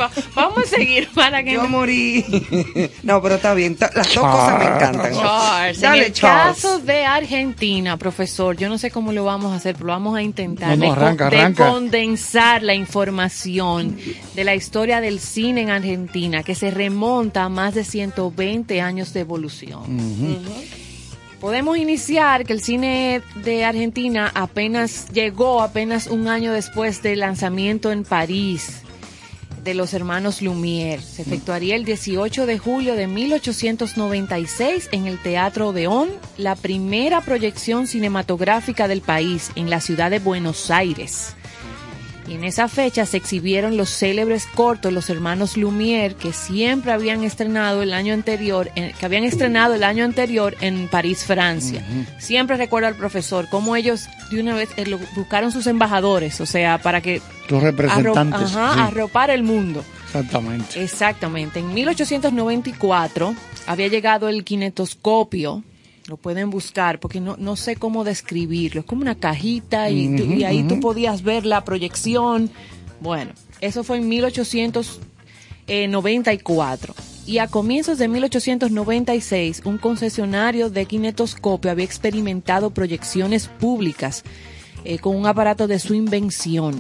[0.01, 2.24] Va- vamos a seguir para que Yo no- morí.
[3.05, 3.76] No, pero está bien.
[3.78, 5.12] Las dos cosas me encantan.
[5.14, 6.57] Charles, en el Charles.
[6.57, 10.16] caso de Argentina, profesor, yo no sé cómo lo vamos a hacer, pero lo vamos
[10.16, 11.68] a intentar No, no, de, co- arranca, de arranca.
[11.70, 13.96] condensar la información
[14.34, 19.12] de la historia del cine en Argentina, que se remonta a más de 120 años
[19.12, 19.82] de evolución.
[21.41, 27.93] Podemos iniciar que el cine de Argentina apenas llegó apenas un año después del lanzamiento
[27.93, 28.82] en París
[29.64, 31.01] de los hermanos Lumière.
[31.01, 37.86] Se efectuaría el 18 de julio de 1896 en el Teatro Odeón, la primera proyección
[37.86, 41.36] cinematográfica del país en la ciudad de Buenos Aires.
[42.31, 47.24] Y en esa fecha se exhibieron los célebres cortos Los Hermanos Lumière que siempre habían
[47.24, 51.83] estrenado el año anterior, en- que habían estrenado el año anterior en París, Francia.
[52.18, 54.85] Siempre recuerdo al profesor cómo ellos de una vez eh,
[55.16, 58.41] buscaron sus embajadores, o sea, para que Los representantes.
[58.53, 59.85] arro- ajá, sí, arropar el mundo.
[60.07, 60.83] exactamente.
[60.85, 61.59] Exactamente.
[61.59, 63.35] En 1894
[63.66, 65.64] había llegado el kinetoscopio.
[66.11, 68.80] Lo pueden buscar porque no, no sé cómo describirlo.
[68.80, 72.50] Es como una cajita y, tú- y ahí tú podías ver la proyección.
[73.00, 73.30] Bueno,
[73.61, 76.94] eso fue en 1894.
[77.26, 84.24] Y a comienzos de 1896, un concesionario de kinetoscopio había experimentado proyecciones públicas
[84.84, 86.74] eh, con un aparato de su invención.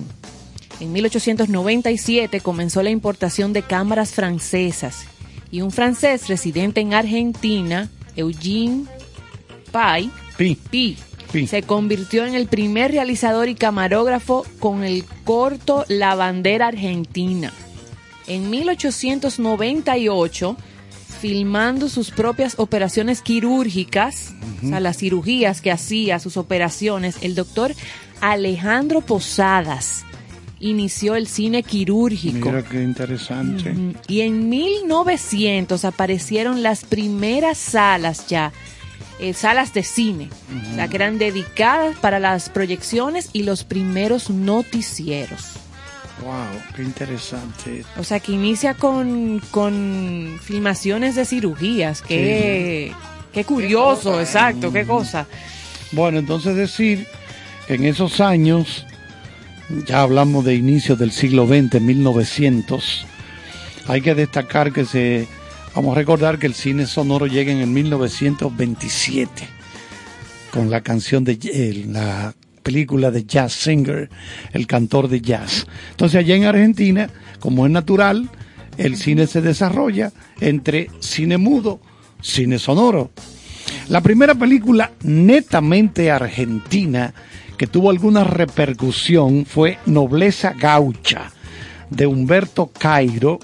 [0.80, 5.04] En 1897 comenzó la importación de cámaras francesas
[5.52, 8.86] y un francés residente en Argentina, Eugene
[9.70, 10.56] Pai, Pi.
[10.70, 10.96] Pi,
[11.32, 11.46] Pi.
[11.46, 17.52] se convirtió en el primer realizador y camarógrafo con el corto La Bandera Argentina.
[18.26, 20.56] En 1898,
[21.20, 27.74] filmando sus propias operaciones quirúrgicas, o sea, las cirugías que hacía, sus operaciones, el doctor
[28.20, 30.04] Alejandro Posadas
[30.60, 32.50] inició el cine quirúrgico.
[32.50, 33.74] Mira qué interesante.
[34.06, 38.52] Y en 1900 aparecieron las primeras salas ya,
[39.20, 40.30] eh, salas de cine,
[40.72, 45.52] o sea, que eran dedicadas para las proyecciones y los primeros noticieros.
[46.22, 47.84] Wow, qué interesante.
[47.98, 52.02] O sea, que inicia con, con filmaciones de cirugías.
[52.02, 52.92] Qué,
[53.32, 55.26] qué curioso, exacto, qué cosa.
[55.92, 57.06] Bueno, entonces decir
[57.68, 58.86] en esos años,
[59.86, 63.06] ya hablamos de inicios del siglo XX, 1900,
[63.86, 65.28] hay que destacar que se,
[65.74, 69.48] vamos a recordar que el cine sonoro llega en el 1927
[70.50, 74.10] con la canción de eh, la película de Jazz Singer,
[74.52, 75.66] el cantor de jazz.
[75.90, 77.08] Entonces allá en Argentina,
[77.38, 78.28] como es natural,
[78.76, 81.80] el cine se desarrolla entre cine mudo,
[82.20, 83.10] cine sonoro.
[83.88, 87.14] La primera película netamente argentina
[87.56, 91.30] que tuvo alguna repercusión fue Nobleza Gaucha,
[91.90, 93.38] de Humberto Cairo,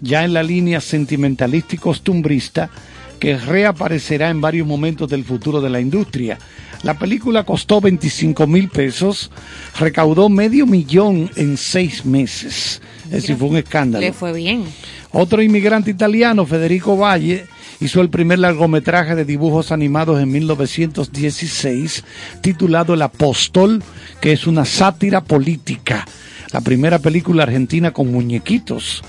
[0.00, 2.70] ya en la línea sentimentalista y costumbrista,
[3.18, 6.38] que reaparecerá en varios momentos del futuro de la industria.
[6.82, 9.30] La película costó 25 mil pesos,
[9.78, 12.80] recaudó medio millón en seis meses.
[13.04, 14.00] Es decir, fue un escándalo.
[14.00, 14.64] Le fue bien.
[15.12, 17.44] Otro inmigrante italiano, Federico Valle,
[17.80, 22.04] hizo el primer largometraje de dibujos animados en 1916,
[22.40, 23.82] titulado El Apóstol,
[24.20, 26.06] que es una sátira política.
[26.52, 29.02] La primera película argentina con muñequitos.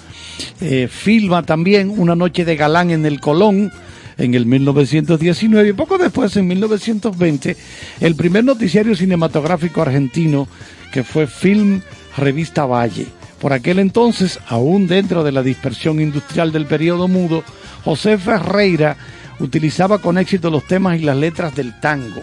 [0.61, 3.71] Eh, filma también Una noche de galán en el Colón
[4.17, 7.57] en el 1919 y poco después, en 1920,
[8.01, 10.47] el primer noticiario cinematográfico argentino
[10.91, 11.81] que fue Film
[12.17, 13.07] Revista Valle.
[13.39, 17.43] Por aquel entonces, aún dentro de la dispersión industrial del periodo mudo,
[17.83, 18.95] José Ferreira
[19.39, 22.21] utilizaba con éxito los temas y las letras del tango.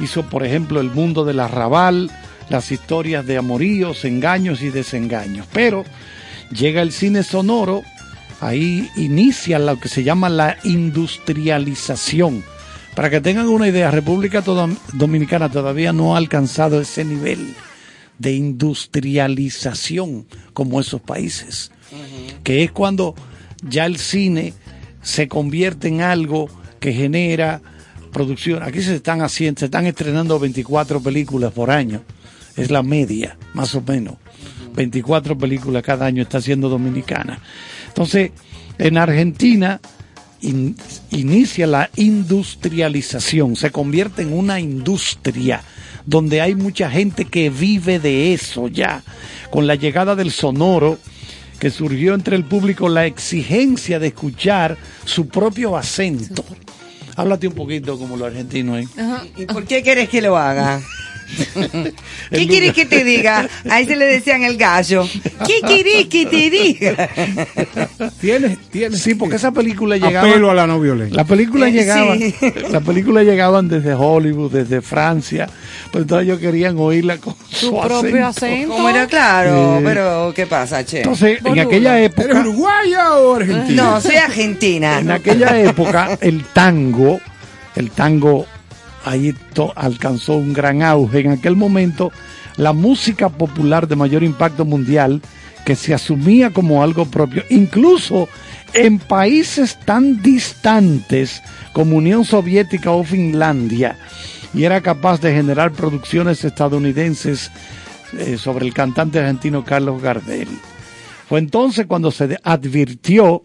[0.00, 2.10] Hizo, por ejemplo, El mundo del arrabal,
[2.50, 5.46] las historias de amoríos, engaños y desengaños.
[5.52, 5.84] Pero
[6.50, 7.82] llega el cine sonoro,
[8.40, 12.44] ahí inicia lo que se llama la industrialización.
[12.94, 14.42] Para que tengan una idea, República
[14.92, 17.54] Dominicana todavía no ha alcanzado ese nivel
[18.18, 21.70] de industrialización como esos países,
[22.44, 23.14] que es cuando
[23.62, 24.52] ya el cine
[25.02, 27.62] se convierte en algo que genera
[28.12, 28.62] producción.
[28.62, 32.02] Aquí se están haciendo, se están estrenando 24 películas por año,
[32.56, 34.16] es la media, más o menos.
[34.74, 37.40] 24 películas cada año está haciendo Dominicana.
[37.88, 38.30] Entonces,
[38.78, 39.80] en Argentina
[40.42, 40.76] in-
[41.10, 45.62] inicia la industrialización, se convierte en una industria
[46.06, 49.02] donde hay mucha gente que vive de eso ya.
[49.50, 50.98] Con la llegada del sonoro,
[51.58, 56.42] que surgió entre el público la exigencia de escuchar su propio acento.
[57.16, 58.88] Háblate un poquito como lo argentino, ¿eh?
[59.36, 60.80] ¿Y por qué quieres que lo haga?
[62.30, 63.48] ¿Qué quieres que te diga?
[63.68, 65.06] Ahí se le decían el gallo.
[65.46, 67.08] ¿Qué quieres que te diga?
[68.20, 68.96] Tiene, tiene.
[68.96, 70.28] Sí, porque esa película llegaba.
[70.28, 71.16] Apelo a la no violencia.
[71.16, 72.34] La película Eh, llegaba, sí.
[72.70, 75.48] la película llegaban desde Hollywood, desde Francia,
[75.92, 78.74] pero entonces ellos querían oírla con su, Su propio acento.
[78.74, 79.80] ¿Cómo era claro?
[79.84, 80.98] Pero, ¿qué pasa, che?
[80.98, 83.82] Entonces, en aquella ¿Eres época, uruguaya o argentina?
[83.82, 84.98] No, soy argentina.
[84.98, 87.20] en aquella época, el tango,
[87.76, 88.46] el tango
[89.04, 89.34] ahí
[89.76, 91.20] alcanzó un gran auge.
[91.20, 92.12] En aquel momento,
[92.56, 95.20] la música popular de mayor impacto mundial,
[95.64, 98.28] que se asumía como algo propio, incluso
[98.72, 101.42] en países tan distantes
[101.72, 103.98] como Unión Soviética o Finlandia,
[104.54, 107.50] y era capaz de generar producciones estadounidenses
[108.18, 110.48] eh, sobre el cantante argentino Carlos Gardel.
[111.28, 113.42] Fue entonces cuando se advirtió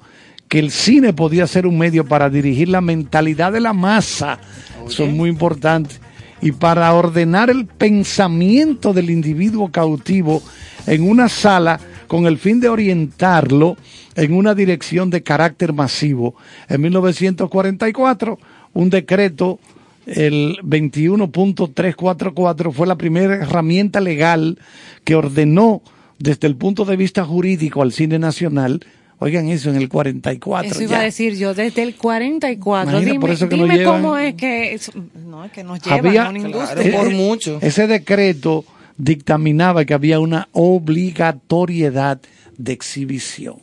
[0.56, 4.40] que el cine podía ser un medio para dirigir la mentalidad de la masa,
[4.88, 5.96] eso es muy importante,
[6.42, 10.42] y para ordenar el pensamiento del individuo cautivo
[10.88, 13.76] en una sala con el fin de orientarlo
[14.16, 16.36] en una dirección de carácter masivo.
[16.70, 18.40] En 1944,
[18.72, 19.60] un decreto,
[20.06, 24.58] el 21.344, fue la primera herramienta legal
[25.04, 25.82] que ordenó
[26.18, 28.80] desde el punto de vista jurídico al cine nacional.
[29.20, 30.72] Oigan eso, en el 44.
[30.72, 31.00] Eso iba ya.
[31.00, 32.90] a decir yo, desde el 44.
[32.92, 34.02] Imagina, dime por eso que dime llevan.
[34.02, 34.74] cómo es que...
[34.74, 34.92] es-
[35.26, 36.98] no, es que nos llevan Había- a una Claro, industria.
[36.98, 37.60] por Eh, mucho.
[37.62, 38.66] Ese decreto
[38.98, 42.20] dictaminaba que había una obligatoriedad
[42.58, 43.56] de exhibición.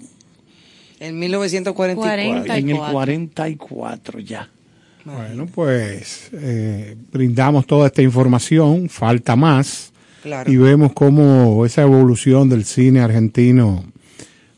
[1.00, 1.94] En 1944.
[2.02, 2.56] Cuarenta.
[2.56, 2.92] En el 44.
[2.92, 4.48] 44 ya.
[5.04, 9.90] Bueno, pues eh, brindamos toda esta información, falta más,
[10.22, 10.50] Claro.
[10.50, 13.84] y vemos cómo esa evolución del cine argentino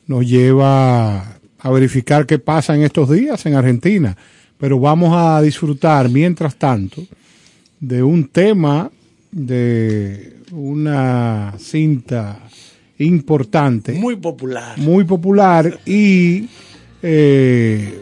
[0.06, 4.16] nos lleva a verificar qué pasa en estos días en Argentina.
[4.58, 7.02] Pero vamos a disfrutar, mientras tanto,
[7.80, 8.90] de un tema
[9.30, 12.38] de una cinta
[12.98, 14.78] importante Muy popular.
[14.78, 16.48] muy popular y
[17.02, 18.00] eh,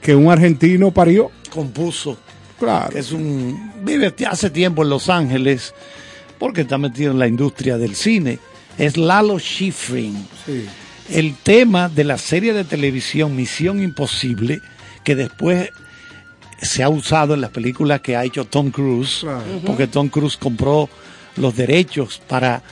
[0.00, 1.30] que un argentino parió.
[1.50, 2.18] Compuso.
[2.58, 2.96] Claro.
[2.96, 3.72] Es un.
[3.84, 5.72] Vive hace tiempo en Los Ángeles
[6.38, 8.38] porque está metido en la industria del cine.
[8.76, 10.16] Es Lalo Schifrin.
[11.10, 14.60] El tema de la serie de televisión Misión Imposible,
[15.04, 15.70] que después
[16.60, 19.44] se ha usado en las películas que ha hecho Tom Cruise, Claro.
[19.64, 20.88] porque Tom Cruise compró
[21.36, 22.62] los derechos para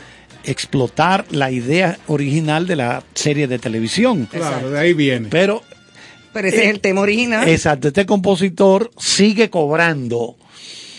[0.45, 4.29] explotar la idea original de la serie de televisión.
[4.31, 5.29] Claro, de ahí viene.
[5.31, 5.63] Pero
[6.33, 7.49] Pero ese es el tema original.
[7.49, 10.37] Exacto, este compositor sigue cobrando,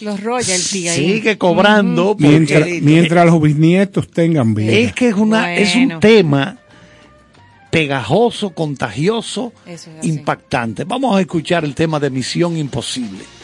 [0.01, 2.15] Los royalties sigue cobrando.
[2.17, 4.71] porque Mientras, mientras los bisnietos tengan vida.
[4.71, 6.57] es que es, una, es un tema
[7.70, 10.84] pegajoso, contagioso, es impactante.
[10.84, 13.36] Vamos a escuchar el tema de Misión Imposible.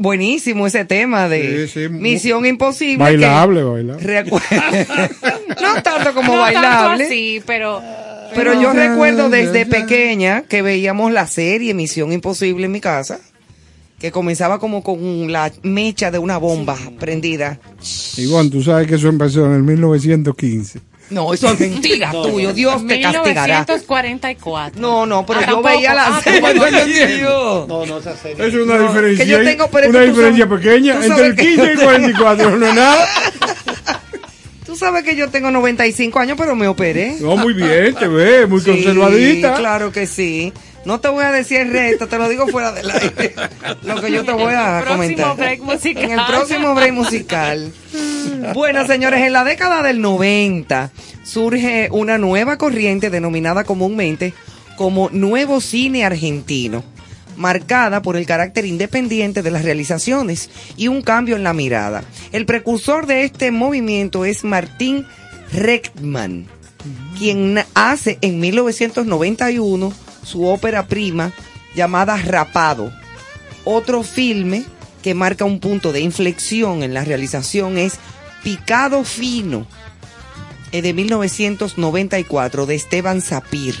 [0.00, 2.96] Buenísimo ese tema de Sí, sí, Misión Imposible.
[2.96, 4.02] que- Bailable, bailable.
[4.24, 4.40] Recu-
[5.62, 7.04] no tanto como no bailable.
[7.04, 7.82] así, pero...
[8.34, 13.18] Pero yo recuerdo desde pequeña que veíamos la serie Misión Imposible en mi casa,
[13.98, 17.58] que comenzaba como con la mecha de una bomba prendida.
[18.16, 20.80] Ivonne, tú sabes que eso empezó en el 1915.
[21.10, 23.64] No, eso es mentira tuyo, Dios te castigará.
[23.66, 24.80] 1944.
[24.80, 25.68] No, no, pero Ah, yo tampoco.
[25.74, 27.06] veía la Ah, serie.
[27.18, 27.68] Dios.
[27.68, 28.46] No, no, esa serie.
[28.46, 31.26] Es una No, diferencia, que yo tengo, pero es una que diferencia sabes- pequeña entre
[31.26, 33.08] el que- 15 y el 44, no es nada.
[34.66, 37.16] Tú sabes que yo tengo 95 años, pero me operé.
[37.20, 39.54] No, muy bien, te ves, muy Sí, conservadita.
[39.54, 40.52] Claro que sí.
[40.90, 43.32] No te voy a decir el resto, te lo digo fuera del aire.
[43.84, 45.36] Lo que yo te voy a En el próximo comentar.
[45.36, 46.02] break musical.
[46.02, 47.72] En el próximo break musical.
[48.54, 50.90] Bueno, señores, en la década del 90
[51.22, 54.34] surge una nueva corriente denominada comúnmente
[54.76, 56.82] como nuevo cine argentino,
[57.36, 62.02] marcada por el carácter independiente de las realizaciones y un cambio en la mirada.
[62.32, 65.06] El precursor de este movimiento es Martín
[65.52, 66.48] Reckman,
[67.16, 71.32] quien hace en 1991 su ópera prima
[71.74, 72.92] llamada Rapado.
[73.64, 74.64] Otro filme
[75.02, 77.94] que marca un punto de inflexión en la realización es
[78.42, 79.66] Picado Fino,
[80.72, 83.76] eh, de 1994, de Esteban Sapir.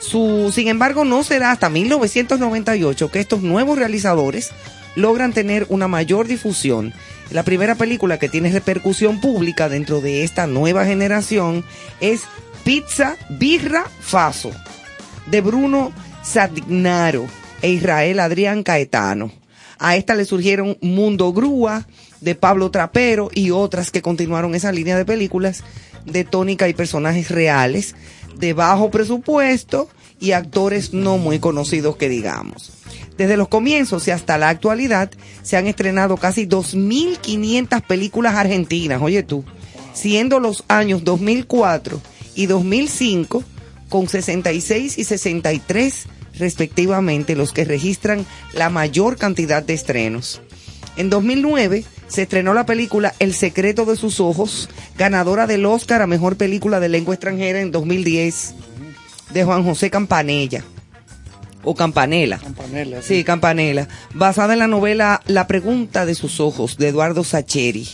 [0.00, 4.50] Su, sin embargo, no será hasta 1998 que estos nuevos realizadores
[4.94, 6.92] logran tener una mayor difusión.
[7.30, 11.64] La primera película que tiene repercusión pública dentro de esta nueva generación
[12.00, 12.22] es
[12.64, 14.50] Pizza Birra Faso,
[15.30, 17.26] de Bruno Sadignaro
[17.62, 19.30] e Israel Adrián Caetano.
[19.78, 21.86] A esta le surgieron Mundo Grúa,
[22.20, 25.62] de Pablo Trapero y otras que continuaron esa línea de películas
[26.04, 27.94] de tónica y personajes reales,
[28.36, 32.72] de bajo presupuesto y actores no muy conocidos que digamos.
[33.16, 35.10] Desde los comienzos y hasta la actualidad
[35.42, 39.44] se han estrenado casi 2.500 películas argentinas, oye tú,
[39.92, 42.00] siendo los años 2004
[42.34, 43.44] y 2005
[43.88, 46.06] con 66 y 63
[46.38, 50.40] respectivamente los que registran la mayor cantidad de estrenos.
[50.96, 56.06] En 2009 se estrenó la película El secreto de sus ojos, ganadora del Oscar a
[56.06, 58.54] Mejor Película de Lengua Extranjera en 2010,
[59.32, 60.64] de Juan José Campanella,
[61.62, 62.38] o Campanella.
[62.38, 67.88] Campanella, Sí, Campanella, basada en la novela La pregunta de sus ojos, de Eduardo Sacheri.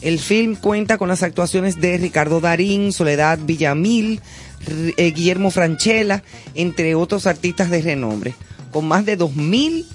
[0.00, 4.20] El film cuenta con las actuaciones de Ricardo Darín, Soledad Villamil,
[4.68, 6.22] eh, Guillermo Franchella,
[6.54, 8.34] entre otros artistas de renombre.
[8.70, 9.86] Con más de dos mil,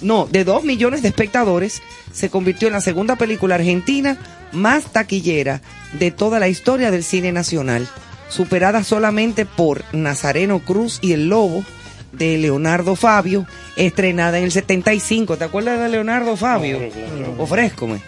[0.00, 4.18] no, de dos millones de espectadores, se convirtió en la segunda película argentina
[4.52, 5.60] más taquillera
[5.98, 7.86] de toda la historia del cine nacional,
[8.28, 11.64] superada solamente por Nazareno Cruz y El Lobo,
[12.12, 13.46] de Leonardo Fabio,
[13.76, 15.36] estrenada en el 75.
[15.36, 16.80] ¿Te acuerdas de Leonardo Fabio?
[17.38, 18.00] Ofrézcome.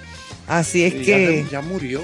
[0.47, 2.03] Así es Sí, que ya, ya murió.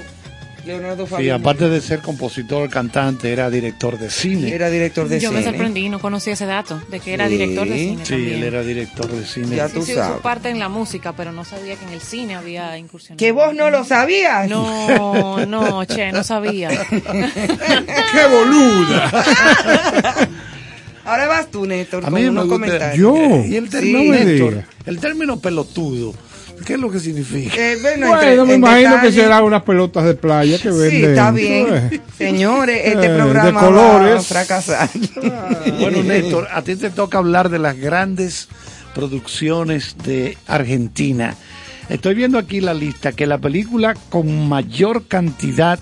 [0.65, 4.53] Leonardo Sí, Fabio aparte de ser compositor, cantante, era director de cine.
[4.53, 5.51] era director de Yo me cine.
[5.51, 7.37] sorprendí, no conocía ese dato, de que era Sí.
[7.37, 8.33] director de cine Sí, también.
[8.35, 9.55] él era director de cine.
[9.55, 10.21] Ya Sí, tú sí, usó sabes.
[10.21, 13.17] parte en la música, pero no sabía que en el cine había incursionado.
[13.19, 14.49] ¿Que vos no lo sabías?
[14.49, 16.69] No, no, che, no sabía.
[16.89, 19.11] ¡Qué boluda!
[21.05, 22.97] Ahora vas tú, Néstor, A con mí me unos gusta- comentarios.
[22.97, 23.45] Yo.
[23.45, 23.69] Y el Sí.
[23.69, 26.15] término, Néstor, el término pelotudo,
[26.65, 27.55] ¿qué es lo que significa?
[27.55, 30.69] Eh, bueno, Bueno, entre- me en imagino detalle- que serán unas pelotas de playa que
[30.69, 30.89] venden.
[30.91, 32.01] Sí, está bien.
[32.17, 34.27] Señores, Eh, este de programa va a colores.
[34.27, 34.89] fracasar.
[35.79, 38.47] Bueno, Néstor, a ti te toca hablar de las grandes
[38.93, 41.35] producciones de Argentina.
[41.89, 45.79] Estoy viendo aquí la lista que la película con mayor cantidad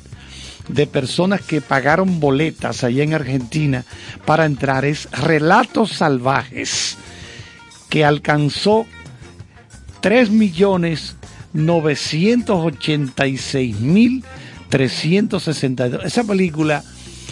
[0.67, 3.85] de personas que pagaron boletas allá en Argentina
[4.25, 6.97] para entrar es Relatos Salvajes,
[7.89, 8.85] que alcanzó
[10.03, 11.15] 3 millones
[11.53, 14.23] 986 mil
[14.69, 16.03] 362.
[16.05, 16.83] Esa película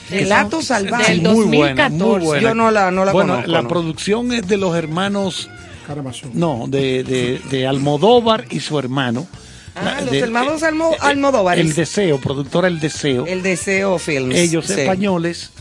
[0.10, 1.08] Relatos salvajes.
[1.08, 2.26] Del muy buena, muy 2014.
[2.26, 2.42] buena.
[2.42, 3.52] Yo no la, no la bueno, conozco.
[3.52, 3.68] la no.
[3.70, 5.50] producción es de los hermanos,
[5.88, 6.32] Caramazón.
[6.34, 9.26] no, de, de, de Almodóvar y su hermano.
[9.74, 11.66] Ah, La- los de- hermanos eh, Almo- eh, Almodóvares.
[11.66, 13.26] El Deseo, productora El Deseo.
[13.26, 14.36] El Deseo Films.
[14.36, 14.74] Ellos sí.
[14.74, 15.52] españoles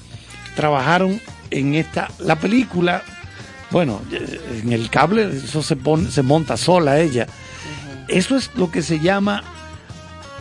[0.56, 1.20] trabajaron
[1.52, 3.04] en esta, la película,
[3.70, 4.00] bueno,
[4.62, 7.26] en el cable eso se pone, se monta sola ella.
[8.08, 9.42] Eso es lo que se llama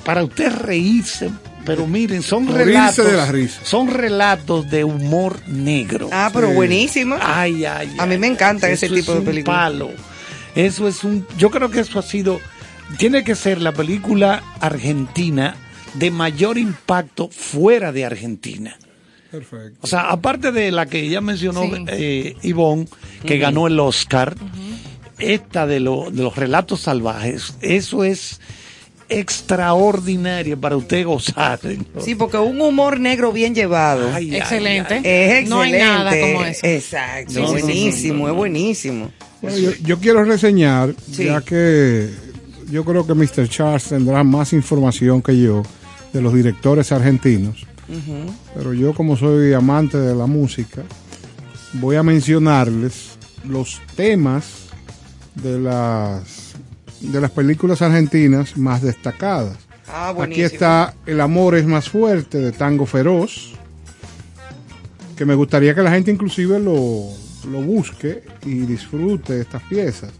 [0.03, 1.29] para usted reírse,
[1.65, 3.59] pero miren, son Morirse relatos, de la risa.
[3.63, 6.09] son relatos de humor negro.
[6.11, 6.53] Ah, pero Sí.
[6.55, 7.15] buenísimo.
[7.21, 9.57] Ay, ay, A mí me encanta ese tipo es de películas.
[9.57, 9.89] palo.
[10.55, 12.39] Eso es un, yo creo que eso ha sido,
[12.97, 15.55] tiene que ser la película argentina
[15.93, 18.77] de mayor impacto fuera de Argentina.
[19.31, 19.77] Perfecto.
[19.81, 21.71] O sea, aparte de la que ya mencionó Sí.
[21.87, 22.87] eh, Ivonne,
[23.25, 24.35] que ganó el Oscar,
[25.19, 28.39] esta de, lo- de los relatos salvajes, eso es
[29.09, 31.59] extraordinario para usted gozar.
[31.95, 32.01] ¿no?
[32.01, 34.09] Sí, porque un humor negro bien llevado.
[34.13, 34.93] Ay, ay, Excelente.
[34.95, 35.01] ay.
[35.03, 35.49] Es excelente.
[35.49, 36.65] No hay nada como eso.
[36.65, 37.33] Exacto.
[37.33, 39.11] No, no, no, buenísimo, no, no, es buenísimo.
[39.41, 41.25] Bueno, yo, yo quiero reseñar, Sí.
[41.25, 42.09] ya que
[42.71, 43.47] yo creo que Mr.
[43.47, 45.63] Charles tendrá más información que yo
[46.13, 47.65] de los directores argentinos.
[48.55, 50.83] Pero yo como soy amante de la música,
[51.73, 54.67] voy a mencionarles los temas
[55.35, 56.53] de las
[57.01, 59.57] de las películas argentinas más destacadas.
[59.87, 63.53] Ah, Aquí está El amor es más fuerte de Tango Feroz,
[65.17, 67.05] que me gustaría que la gente inclusive lo,
[67.49, 70.11] lo busque y disfrute estas piezas.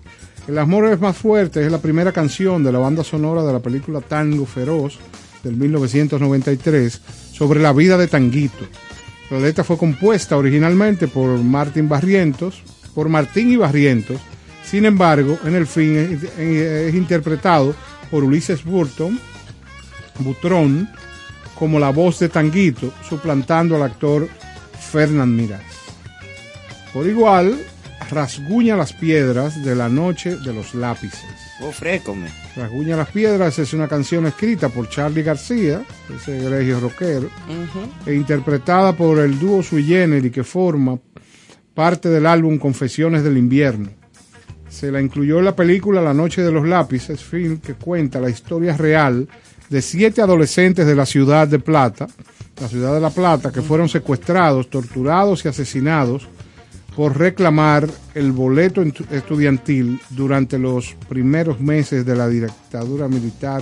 [0.48, 3.60] El amor es más fuerte es la primera canción de la banda sonora de la
[3.60, 4.98] película Tango Feroz
[5.44, 7.02] del 1993
[7.40, 8.68] sobre la vida de Tanguito.
[9.32, 12.62] La letra fue compuesta originalmente por Martín Barrientos,
[12.94, 14.20] por Martín y Barrientos.
[14.66, 17.74] Sin embargo, en el fin es, es interpretado
[18.12, 19.18] por Ulises Burton,
[20.20, 20.90] Butrón,
[21.56, 24.28] como la voz de Tanguito, suplantando al actor
[24.92, 25.64] Fernán Mirás.
[26.94, 27.58] Por igual,
[28.10, 31.26] rasguña las piedras de la noche de los lápices.
[31.62, 32.28] Ofrécome.
[32.56, 35.84] Rasguña las piedras es una canción escrita por Charlie García,
[36.16, 37.30] ese egregio rockero,
[38.06, 40.98] e interpretada por el dúo Sui Generis que forma
[41.74, 43.90] parte del álbum Confesiones del Invierno.
[44.70, 48.30] Se la incluyó en la película La Noche de los Lápices, film que cuenta la
[48.30, 49.28] historia real
[49.70, 52.08] de siete adolescentes de la ciudad de Plata,
[52.60, 56.28] la ciudad de La Plata, que fueron secuestrados, torturados y asesinados
[57.00, 63.62] por reclamar el boleto estudiantil durante los primeros meses de la dictadura militar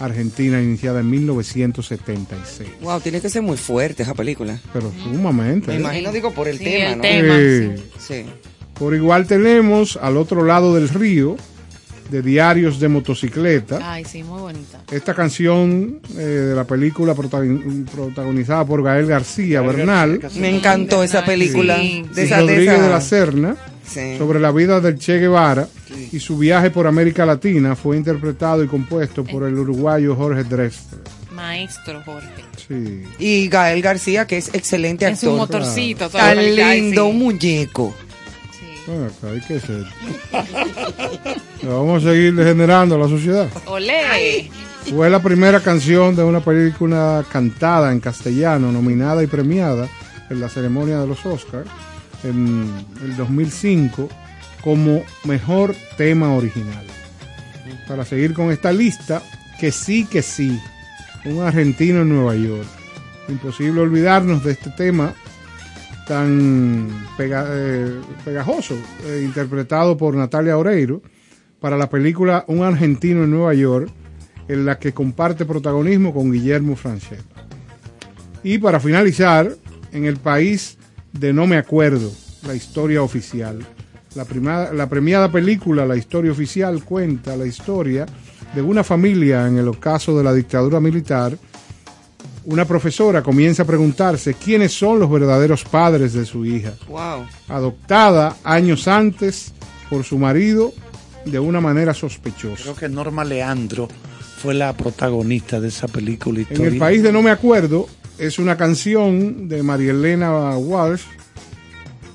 [0.00, 2.70] argentina iniciada en 1976.
[2.80, 4.58] Wow, tiene que ser muy fuerte esa película.
[4.72, 5.66] Pero sumamente.
[5.66, 5.80] Me ¿eh?
[5.80, 7.02] imagino, digo, por el Sí, tema, el ¿no?
[7.02, 7.36] tema.
[7.36, 7.82] Sí.
[7.98, 8.24] Sí.
[8.72, 11.36] Por igual tenemos al otro lado del río,
[12.10, 13.78] de Diarios de Motocicleta.
[13.92, 14.80] Ay, sí, muy bonita.
[14.90, 21.24] Esta canción eh, de la película protagon- protagonizada por Gael García Bernal Me encantó esa
[21.24, 21.76] película.
[21.78, 22.04] Sí.
[22.14, 23.56] De esa, de Rodríguez esa- de la Serna
[23.86, 24.18] Sí.
[24.18, 25.66] sobre la vida del Che Guevara
[26.12, 31.00] y su viaje por América Latina fue interpretado y compuesto por el uruguayo Jorge Drexler.
[31.34, 32.44] Maestro Jorge.
[32.68, 33.04] Sí.
[33.18, 35.38] Y Gael García, que es excelente En su actor.
[35.60, 36.08] motorcito.
[36.10, 37.94] todo Tan lindo, un muñeco.
[38.88, 39.84] Bueno, acá hay que ser.
[41.62, 43.46] Vamos a seguir degenerando la sociedad.
[43.66, 44.50] Olé.
[44.88, 49.86] Fue la primera canción de una película cantada en castellano, nominada y premiada
[50.30, 51.68] en la ceremonia de los Oscars
[52.24, 52.72] en
[53.02, 54.08] el 2005
[54.62, 56.86] como mejor tema original.
[57.86, 59.22] Para seguir con esta lista,
[59.60, 60.58] que sí, que sí,
[61.26, 62.66] un argentino en Nueva York.
[63.28, 65.12] Imposible olvidarnos de este tema
[66.08, 66.88] tan
[67.18, 68.74] eh, pegajoso,
[69.06, 71.02] eh, interpretado por Natalia Oreiro
[71.60, 73.90] para la película Un argentino en Nueva York,
[74.48, 77.22] en la que comparte protagonismo con Guillermo Francella.
[78.42, 79.54] Y para finalizar,
[79.92, 80.78] en el país
[81.12, 82.10] de No Me Acuerdo,
[82.46, 83.58] la historia oficial.
[84.14, 88.06] La, prima- la premiada película La historia oficial cuenta la historia
[88.54, 91.36] de una familia en el ocaso de la dictadura militar.
[92.50, 97.26] Una profesora comienza a preguntarse quiénes son los verdaderos padres de su hija Wow.
[97.48, 99.52] adoptada años antes
[99.90, 100.72] por su marido
[101.26, 102.62] de una manera sospechosa.
[102.62, 103.86] Creo que Norma Leandro
[104.40, 106.38] fue la protagonista de esa película.
[106.38, 106.68] En Historia.
[106.68, 107.86] el país de No Me Acuerdo
[108.16, 111.02] es una canción de María Elena Walsh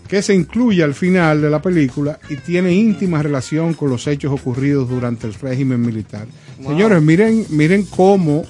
[0.08, 4.32] que se incluye al final de la película y tiene íntima relación con los hechos
[4.32, 6.26] ocurridos durante el régimen militar.
[6.60, 8.44] Señores, miren, miren cómo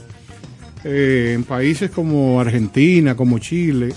[0.83, 3.93] eh, en países como Argentina, como Chile,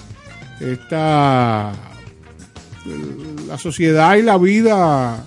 [0.61, 1.73] esta
[3.47, 5.25] la sociedad y la vida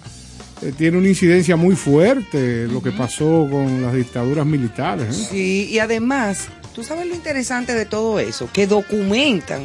[0.62, 5.08] eh, tiene una incidencia muy fuerte lo que pasó con las dictaduras militares.
[5.10, 5.28] ¿eh?
[5.32, 9.64] Sí, y además, tú sabes lo interesante de todo eso, que documentan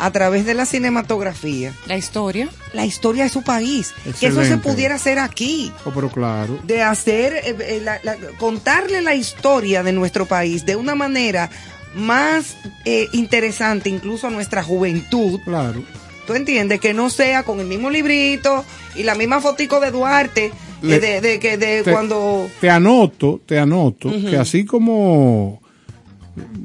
[0.00, 2.48] a través de la cinematografía La historia.
[2.72, 3.92] la historia de su país.
[4.18, 5.70] Que eso se pudiera hacer aquí.
[5.84, 6.58] Oh, pero claro.
[6.64, 11.50] De hacer, eh, eh, la- la- contarle la historia de nuestro país de una manera
[11.94, 15.38] más eh, interesante, incluso a nuestra juventud.
[15.44, 15.82] Claro.
[16.26, 16.80] ¿Tú entiendes?
[16.80, 21.00] Que no sea con el mismo librito y la misma fotico de Duarte, eh, Le-
[21.00, 22.48] de, de, que de te- cuando...
[22.60, 25.60] Te anoto, te anoto que así como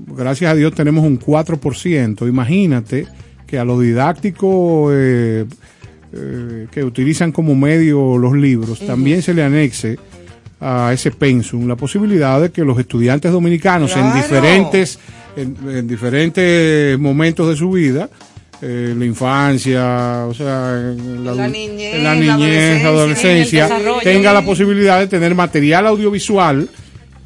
[0.07, 3.07] gracias a Dios tenemos un 4%, imagínate
[3.45, 5.45] que a los didácticos eh,
[6.13, 9.97] eh, que utilizan como medio los libros también se le anexe
[10.61, 14.97] a ese pensum la posibilidad de que los estudiantes dominicanos en diferentes
[15.35, 18.09] en, en diferentes momentos de su vida
[18.61, 24.31] eh, la infancia, o sea, en la, niñez, en la niñez, la adolescencia, adolescencia, tenga
[24.31, 26.69] la posibilidad de tener material audiovisual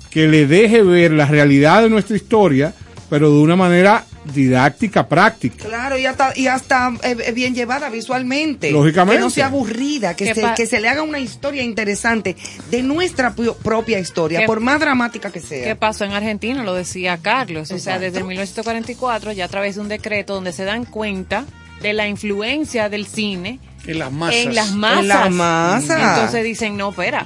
[0.09, 2.73] que le deje ver la realidad de nuestra historia,
[3.11, 5.65] pero de una manera didáctica, práctica.
[5.65, 8.71] Claro, y hasta, y hasta eh, eh, bien llevada visualmente.
[8.71, 9.17] Lógicamente.
[9.17, 12.35] Que no sea aburrida, que ¿Qué se, que se le haga una historia interesante
[12.69, 15.63] de nuestra propia historia, ¿Qué- por más dramática que sea.
[15.65, 16.63] ¿Qué pasó en Argentina?
[16.63, 17.71] Lo decía Carlos.
[17.71, 21.45] O sea, desde 1944, ya a través de un decreto donde se dan cuenta
[21.81, 24.35] de la influencia del cine En las masas.
[24.35, 25.01] en las masas.
[25.01, 26.15] En las masas.
[26.17, 27.25] Entonces dicen, no, espera.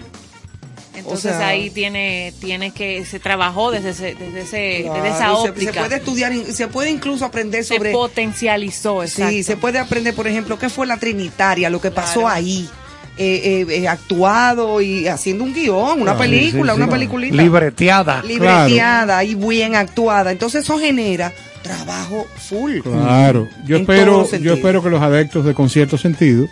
[0.95, 5.09] Entonces O sea- ahí tiene, tiene que, se trabajó desde, ese- desde, ese, Claro, desde
[5.15, 5.73] esa se- óptica.
[5.73, 7.91] Se, puede estudiar, se puede incluso aprender Se sobre...
[7.91, 9.31] potencializó, exacto.
[9.31, 12.35] Sí, se puede aprender, por ejemplo, qué fue la Trinitaria, lo que pasó Claro.
[12.35, 12.69] ahí.
[13.15, 16.83] eh, eh, eh, actuado y haciendo un guion, una Claro, película, sí, sí.
[16.83, 17.35] una peliculita.
[17.35, 18.23] Libreteada.
[18.23, 20.31] libreteada y bien actuada.
[20.31, 21.31] Entonces eso genera
[21.61, 22.79] trabajo full.
[22.81, 26.47] Claro, yo En espero, yo espero que los adeptos de concierto sentido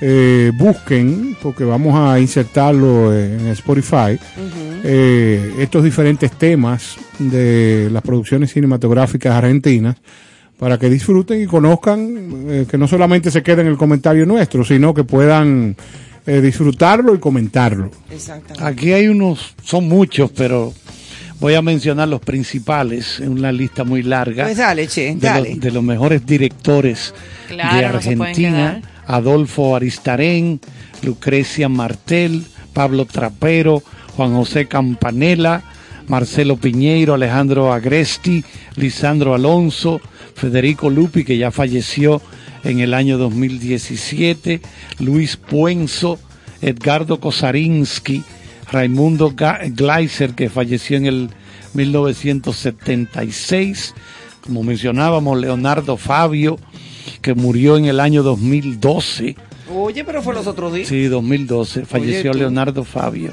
[0.00, 4.18] eh, busquen, porque vamos a insertarlo en Spotify,
[4.82, 9.96] eh, estos diferentes temas de las producciones cinematográficas argentinas
[10.58, 14.64] para que disfruten y conozcan, eh, que no solamente se quede en el comentario nuestro,
[14.64, 15.76] sino que puedan
[16.26, 17.90] eh, disfrutarlo y comentarlo.
[18.10, 18.64] Exactamente.
[18.64, 20.72] Aquí hay unos, son muchos, pero
[21.40, 24.44] voy a mencionar los principales en una lista muy larga.
[24.44, 25.50] Pues dale, che, de, dale.
[25.50, 27.12] los, de los mejores directores
[27.48, 27.88] Claro, de no
[28.24, 30.60] Argentina, Adolfo Aristarén,
[31.02, 33.82] Lucrecia Martel, Pablo Trapero,
[34.16, 35.62] Juan José Campanella,
[36.08, 38.44] Marcelo Piñeiro, Alejandro Agresti,
[38.76, 40.00] Lisandro Alonso,
[40.34, 42.20] Federico Lupi, que ya falleció
[42.62, 44.60] en el año 2017,
[44.98, 46.18] Luis Puenzo,
[46.60, 48.22] Edgardo Kosarinsky,
[48.70, 51.30] Raimundo Gleiser, que falleció en el
[51.74, 53.94] 1976,
[54.40, 56.58] como mencionábamos, Leonardo Fabio,
[57.20, 59.36] que murió en el año 2012.
[59.74, 60.88] Oye, pero fue los otros días.
[60.88, 62.32] Sí, 2012, falleció.
[62.32, 63.32] Leonardo Fabio.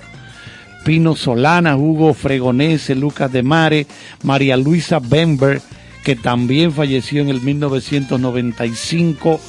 [0.84, 3.86] Pino Solana, Hugo Fregonese, Lucas de Mare,
[4.24, 5.62] María Luisa Bember,
[6.04, 9.40] que también falleció en el 1995,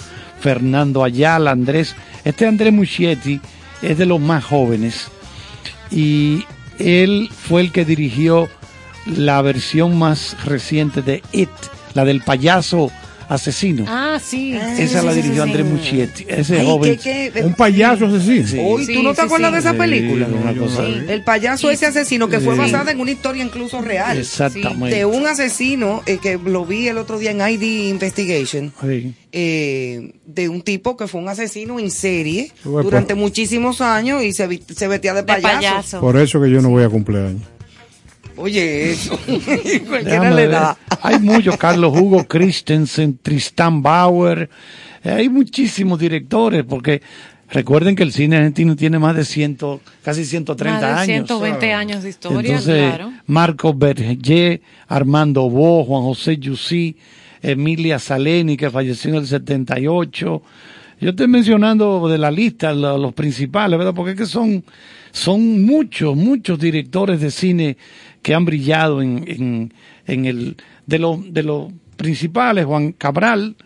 [0.41, 3.41] Fernando Ayala, Andrés, este Andrés Muschietti
[3.81, 5.09] es de los más jóvenes
[5.91, 6.45] y
[6.79, 8.49] él fue el que dirigió
[9.07, 11.51] la versión más reciente de It,
[11.95, 12.91] la del payaso
[13.29, 13.85] asesino.
[13.89, 14.55] Ah, sí.
[14.55, 15.51] Esa sí, la dirigió sí.
[15.51, 16.99] Andrés Muschietti, ese Ay, joven.
[16.99, 18.47] que- que- Un payaso asesino.
[18.47, 18.59] Sí.
[18.59, 19.55] Uy, Sí, ¿tú no te sí, acuerdas sí.
[19.55, 20.27] de esa Sí, película?
[20.27, 20.95] una cosa- Sí.
[21.09, 24.19] El payaso ese asesino que fue basada en una historia incluso real.
[24.19, 24.97] Exactamente.
[24.97, 28.73] De un asesino eh, que lo vi el otro día en ID Investigation.
[28.81, 29.15] Sí.
[29.35, 34.47] eh, de un tipo que fue un asesino en serie durante muchísimos años y se,
[34.75, 35.57] se vestía de De payaso.
[35.57, 36.01] payaso.
[36.01, 37.41] Por eso que yo no voy a cumpleaños.
[38.37, 39.19] Oye, eso.
[39.89, 40.77] Cualquiera le da.
[41.03, 44.49] Hay muchos, Carlos Hugo Christensen, Tristan Bauer,
[45.05, 47.03] eh, hay muchísimos directores, porque
[47.51, 51.27] recuerden que el cine argentino tiene más de ciento, casi 130 Más de años.
[51.29, 53.13] 120 años de historia, Entonces, claro.
[53.27, 56.97] Marcos Berger, Armando Bo, Juan José Yusí,
[57.43, 60.43] Emilia Saleni, que falleció en el 78.
[61.01, 63.93] Yo estoy mencionando de la lista lo- los principales, ¿verdad?
[63.93, 64.63] Porque es que son,
[65.13, 67.77] son muchos, muchos directores de cine
[68.23, 69.75] que han brillado en, en,
[70.07, 70.57] en el,
[70.87, 73.57] de los, de los principales, Juan Cabral,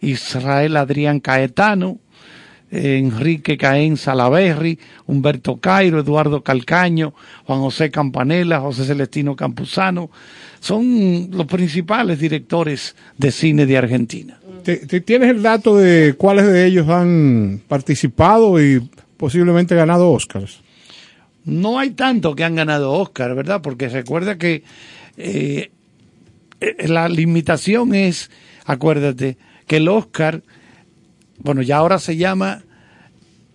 [0.00, 1.98] Israel Adrián Caetano,
[2.72, 10.10] Enrique Caén Salaverri, Humberto Cairo, Eduardo Calcaño, Juan José Campanella, José Celestino Campuzano,
[10.60, 14.38] son los principales directores de cine de Argentina.
[14.62, 20.60] ¿Te- te- ¿Tienes el dato de cuáles de ellos han participado y posiblemente ganado Oscars?
[21.50, 23.60] No hay tanto que han ganado Oscar, ¿verdad?
[23.60, 24.62] Porque recuerda que
[25.16, 25.70] eh,
[26.60, 28.30] eh, la limitación es,
[28.64, 29.36] acuérdate,
[29.66, 30.42] que el Oscar,
[31.38, 32.62] bueno, ya ahora se llama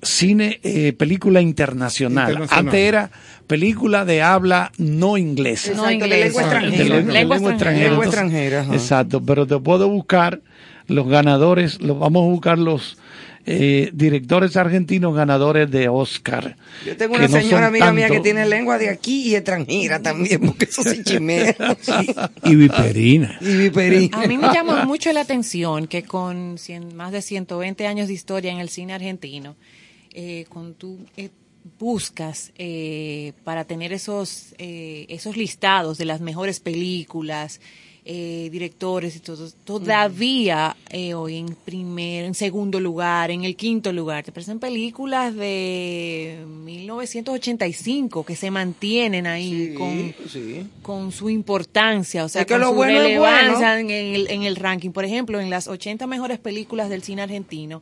[0.02, 2.32] cine, eh, película internacional.
[2.32, 2.66] Internacional.
[2.66, 3.12] Antes era
[3.48, 5.74] película de habla no inglesa.
[5.74, 6.16] No inglesa.
[6.26, 7.80] lengua De extranjera.
[7.82, 8.66] lengua, extranjera.
[8.72, 10.42] Exacto, pero te puedo buscar
[10.88, 12.98] los ganadores, los, vamos a buscar los
[13.46, 16.58] eh, directores argentinos ganadores de Oscar.
[16.86, 20.42] Yo tengo una no señora amiga mía que tiene lengua de aquí y extranjera también,
[20.42, 21.56] porque eso sí chimea.
[22.44, 23.38] Y Viperina.
[23.42, 24.14] y viperín.
[24.16, 28.14] A mí me llama mucho la atención que con cien- más de 120 años de
[28.14, 29.56] historia en el cine argentino,
[30.14, 31.30] eh, con tú eh,
[31.80, 37.60] buscas eh, para tener esos, eh, esos listados de las mejores películas
[38.08, 43.92] eh, directores y todo, todavía eh, hoy en primero, en segundo lugar, en el quinto
[43.92, 44.24] lugar.
[44.24, 50.68] Te presentan películas de 1985 que se mantienen ahí con, sí.
[50.84, 53.90] con su importancia, o sea, Es que con lo su bueno relevancia bueno.
[53.90, 54.92] en, el, en el ranking.
[54.92, 57.82] Por ejemplo, en las 80 mejores películas del cine argentino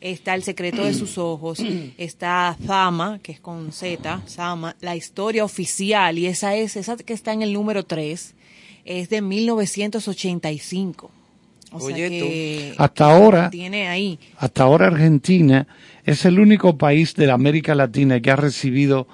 [0.00, 1.62] está El secreto de sus ojos,
[1.98, 7.12] está Zama, que es con Z, Zama, la historia oficial, y esa es, esa que
[7.12, 8.34] está en el número 3,
[8.98, 11.10] es de 1985.
[11.72, 14.18] O Oye, sea que Hasta ahora, tiene ahí.
[14.38, 15.68] hasta ahora Argentina
[16.04, 19.06] es el único país de la América Latina que ha recibido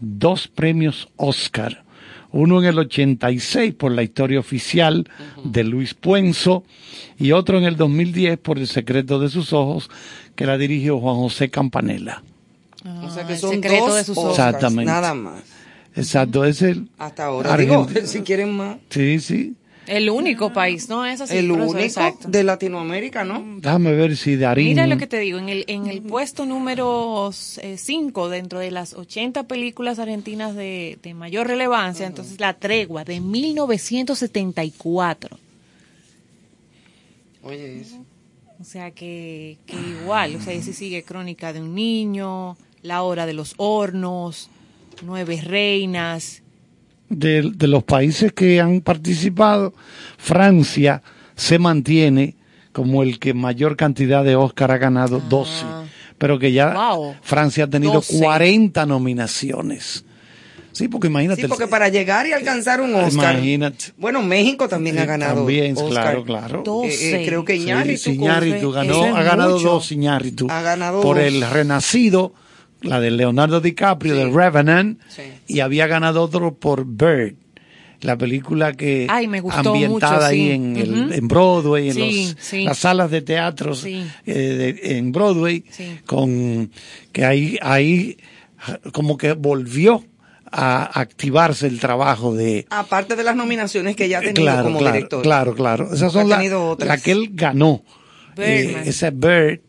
[0.00, 1.84] dos premios Oscar.
[2.32, 5.06] Uno en el 86 por la historia oficial
[5.44, 6.64] de Luis Puenzo
[7.18, 9.88] y otro en el 2010 por El secreto de sus ojos
[10.34, 12.22] que la dirigió Juan José Campanella.
[13.04, 14.90] O sea Ah, que El son secreto dos de sus Exactamente.
[14.90, 15.42] nada más.
[15.94, 17.56] Exacto, es el Hasta ahora.
[17.56, 18.78] Digo, si quieren más.
[18.90, 19.54] Sí, sí.
[19.86, 21.04] El único país, ¿no?
[21.04, 21.36] Es así.
[21.36, 22.28] el único exacto.
[22.28, 23.44] de Latinoamérica, ¿no?
[23.58, 27.30] Déjame ver si Darín Mira lo que te digo, en el, en el puesto número
[27.32, 33.18] 5 dentro de las 80 películas argentinas de, de mayor relevancia, entonces La Tregua de
[33.20, 35.36] 1974.
[37.42, 37.96] Oye, eso.
[38.60, 43.02] O sea que, que igual, o sea, ahí sí sigue Crónica de un niño, La
[43.02, 44.48] Hora de los Hornos,
[45.02, 46.42] Nueve Reinas.
[47.08, 49.74] de, de los países que han participado,
[50.18, 51.02] Francia
[51.36, 52.36] se mantiene
[52.72, 55.52] como el que mayor cantidad de Oscar ha ganado, 12.
[56.18, 57.16] Pero que ya Wow.
[57.20, 58.18] Francia ha tenido 12.
[58.18, 60.04] 40 nominaciones.
[60.72, 61.42] Sí, porque imagínate.
[61.42, 63.34] Sí, porque para llegar y alcanzar un Oscar.
[63.34, 63.86] Imagínate.
[63.98, 65.34] Bueno, México también ha ganado.
[65.36, 65.90] también, Oscar.
[66.24, 66.84] claro, claro.
[66.84, 67.98] Eh, eh, creo que Sí, Iñárritu.
[68.00, 69.68] sí, Iñárritu ganó, ha ganado mucho.
[69.68, 70.46] dos Iñárritu.
[70.48, 71.26] Ha ganado Por dos.
[71.26, 72.32] el Renacido,
[72.82, 75.22] la de Leonardo DiCaprio, de Revenant, Sí.
[75.46, 77.34] y había ganado otro por Bird,
[78.00, 80.50] la película que Ay, me gustó ambientada mucho, ahí sí.
[80.50, 82.00] en, el- en Broadway, en Sí,
[82.34, 82.64] los- sí.
[82.64, 84.04] las salas de teatro Sí.
[84.26, 84.32] eh,
[84.82, 85.98] de- en Broadway, Sí.
[86.06, 86.70] con
[87.12, 88.16] que ahí, ahí
[88.92, 90.04] como que volvió
[90.50, 94.78] a activarse el trabajo de, Aparte de las nominaciones que ya ha tenido claro, como
[94.80, 95.22] claro, director.
[95.22, 95.94] Claro, claro.
[95.94, 96.44] Esas son las
[96.78, 97.82] la que él ganó.
[98.36, 99.60] Eh, ese Bird.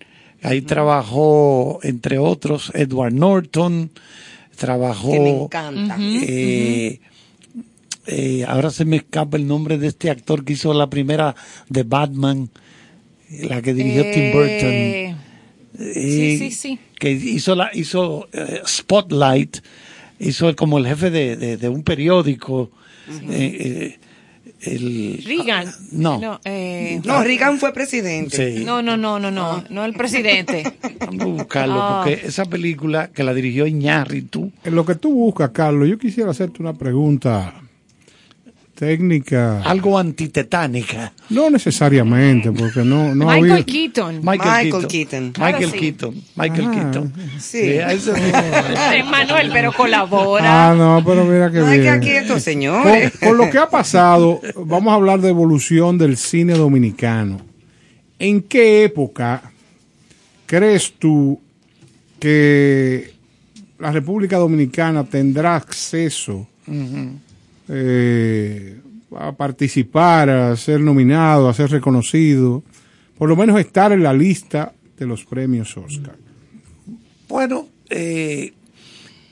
[0.44, 3.92] Ahí trabajó, entre otros, Edward Norton.
[4.58, 5.12] Trabajó.
[5.12, 5.98] Que me encanta.
[6.00, 7.00] eh,
[8.06, 11.36] eh, ahora se me escapa el nombre de este actor que hizo la primera
[11.70, 12.50] de Batman,
[13.30, 14.50] la que dirigió Tim Burton.
[14.72, 15.16] Eh,
[15.80, 16.80] Eh, sí, sí, sí.
[17.00, 18.28] Que hizo la hizo
[18.68, 19.58] Spotlight,
[20.20, 22.70] hizo como el jefe de, de- de un periódico.
[23.30, 24.00] eh, eh,
[24.66, 25.68] el, Reagan.
[25.92, 26.20] no.
[26.20, 28.58] No, eh, No, Reagan fue presidente.
[28.58, 28.64] Sí.
[28.66, 30.64] no, no, no, no, no, no el presidente.
[31.00, 32.02] Vamos a buscarlo, Ah.
[32.06, 36.32] porque esa película que la dirigió Iñárritu, En lo que tú buscas, Carlos, yo quisiera
[36.32, 37.54] hacerte una pregunta
[38.76, 39.62] técnica.
[39.62, 41.14] algo antitetánica.
[41.30, 43.64] No necesariamente, porque no, no Michael había...
[43.66, 44.22] Keaton.
[44.24, 45.26] Michael Keaton.
[45.38, 45.80] Michael Ahora sí.
[45.80, 46.16] Keaton.
[46.36, 46.72] Michael Ah.
[46.72, 47.14] Keaton.
[47.40, 47.78] Sí.
[47.80, 48.14] a ese-
[49.10, 50.72] Manuel, pero colabora.
[50.72, 51.94] Ah, no, pero mira que No es que bien.
[51.94, 53.14] aquí Con, señores.
[53.20, 57.40] con lo que ha pasado, vamos a hablar de evolución del cine dominicano.
[58.20, 59.52] ¿En qué época
[60.46, 61.40] crees tú
[62.20, 63.12] que
[63.80, 66.48] la República Dominicana tendrá acceso
[67.70, 68.80] eh,
[69.18, 72.64] a participar, a ser nominado, a ser reconocido,
[73.18, 76.16] por lo menos estar en la lista de los premios Oscar?
[77.28, 78.54] Bueno, eh,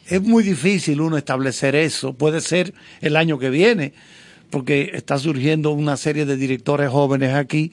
[0.07, 2.13] es muy difícil uno establecer eso.
[2.13, 3.93] Puede ser el año que viene,
[4.49, 7.71] porque está surgiendo una serie de directores jóvenes aquí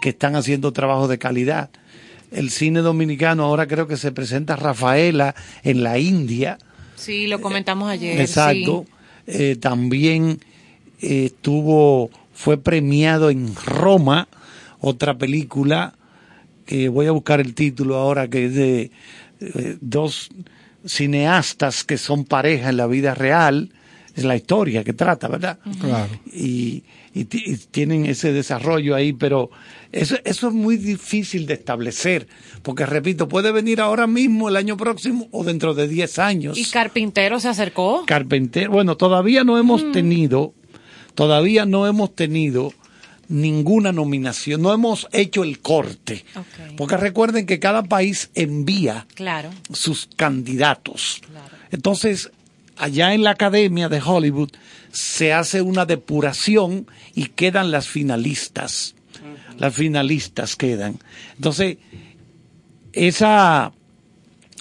[0.00, 1.70] que están haciendo trabajo de calidad.
[2.30, 6.58] El cine dominicano ahora creo que se presenta Rafaela en la India.
[6.96, 8.20] Sí, lo comentamos ayer.
[8.20, 8.86] Exacto.
[9.26, 10.40] Eh, también
[11.00, 14.28] eh, estuvo, fue premiado en Roma,
[14.80, 15.94] otra película
[16.66, 18.90] que voy a buscar el título ahora, que es de
[19.40, 20.30] eh, dos
[20.86, 23.70] cineastas que son pareja en la vida real,
[24.14, 25.58] es la historia que trata, ¿verdad?
[25.80, 26.10] Claro.
[26.26, 26.84] y,
[27.14, 29.50] y ti- y tienen ese desarrollo ahí, pero
[29.92, 32.26] eso, eso es muy difícil de establecer,
[32.62, 36.58] porque repito, puede venir ahora mismo, el año próximo o dentro de 10 años.
[36.58, 38.04] Y Carpintero se acercó.
[38.06, 40.54] Carpintero, bueno, todavía no hemos tenido,
[41.14, 42.72] todavía no hemos tenido
[43.28, 46.24] ninguna nominación, no hemos hecho el corte,
[46.76, 49.50] porque recuerden que cada país envía Claro.
[49.72, 51.22] sus candidatos.
[51.70, 52.30] Entonces,
[52.76, 54.50] allá en la Academia de Hollywood
[54.94, 58.94] se hace una depuración y quedan las finalistas.
[59.58, 61.00] Las finalistas quedan.
[61.34, 61.78] Entonces,
[62.92, 63.72] esa,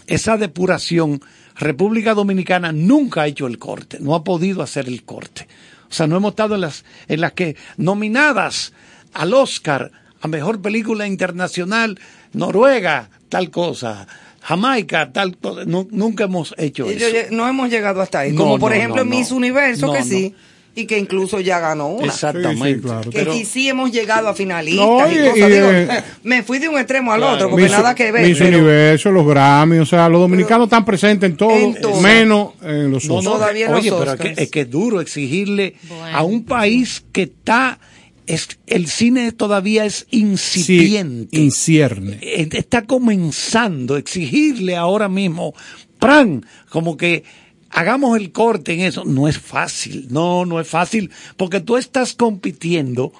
[0.07, 1.21] esa depuración,
[1.55, 5.47] República Dominicana nunca ha hecho el corte, no ha podido hacer el corte.
[5.88, 8.73] O sea, no hemos estado en las, en las que nominadas
[9.13, 11.99] al Oscar a mejor película internacional,
[12.31, 14.07] Noruega, tal cosa.
[14.44, 15.36] Jamaica, tal.
[15.66, 17.28] Nu- nunca hemos hecho Y yo- eso.
[17.32, 18.32] no hemos llegado hasta ahí.
[18.34, 19.16] No, Como por no, ejemplo no, en no.
[19.18, 20.06] Miss Universo, No, que no.
[20.06, 20.34] sí,
[20.76, 22.08] y que incluso ya ganó una.
[22.08, 22.68] Exactamente.
[22.68, 23.10] Sí, sí, claro.
[23.12, 25.38] Que Pero- sí, sí hemos llegado a finalistas No, y y- cosas.
[25.38, 27.36] y, Digo, eh, me fui de un extremo al Claro.
[27.36, 28.28] otro, porque nada que ver.
[28.28, 32.02] Miss pero Universo, los Grammy, o sea, los dominicanos están presentes en todo, En todo.
[32.02, 34.38] menos en los No, no, Todavía oye, los pero es que, Oscars.
[34.39, 36.18] es que es duro exigirle Bueno.
[36.18, 37.80] a un país que está,
[38.28, 41.38] es, el cine todavía es Sí, incipiente.
[41.38, 42.19] incierne.
[42.21, 45.53] Eh, está comenzando, exigirle ahora mismo,
[45.99, 46.45] ¡pran!
[46.69, 47.24] Como que
[47.69, 49.03] hagamos el corte en eso.
[49.05, 53.11] No es fácil, no, no es fácil, porque tú estás compitiendo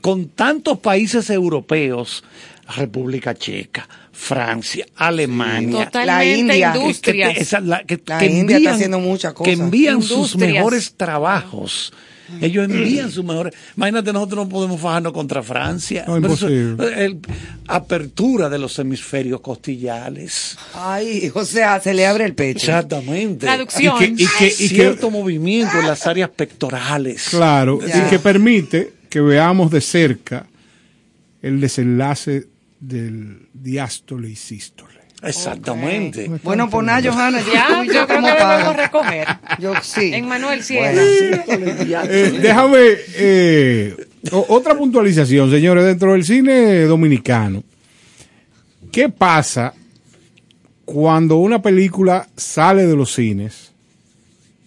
[0.00, 2.24] con tantos países europeos,
[2.76, 6.72] República Checa, Francia, Alemania, Totalmente India.
[6.76, 7.34] industrias.
[7.34, 9.58] que esa- la- que- La que India está envían- haciendo muchas Que cosas.
[9.60, 11.92] envían sus mejores trabajos.
[12.40, 13.54] Ellos envían sus mejores.
[13.76, 16.04] Imagínate, nosotros no podemos fajarnos contra Francia.
[16.06, 17.04] No, imposible.
[17.04, 17.18] el-
[17.66, 20.56] apertura de los hemisferios costillales.
[20.74, 22.66] Ay, o sea, se le abre el pecho.
[22.66, 23.46] Exactamente.
[23.46, 23.96] Traducción.
[24.02, 27.28] Y que- y que- y que- Cierto movimiento en las áreas pectorales.
[27.30, 28.06] Claro, Ya.
[28.06, 30.46] y que permite que veamos de cerca
[31.42, 32.46] el desenlace
[32.80, 34.99] del diástole y sístole.
[35.22, 36.30] Exactamente.
[36.42, 39.26] Bueno, pues nada, Johanna, yo, Ya, tú y yo creo que debemos recoger.
[39.58, 40.12] Yo sí.
[40.14, 40.92] En Manuel Sierra.
[41.02, 42.78] Eh, déjame
[43.16, 43.96] eh,
[44.48, 47.62] otra puntualización, señores, dentro del cine dominicano.
[48.92, 49.74] ¿Qué pasa
[50.84, 53.70] cuando una película sale de los cines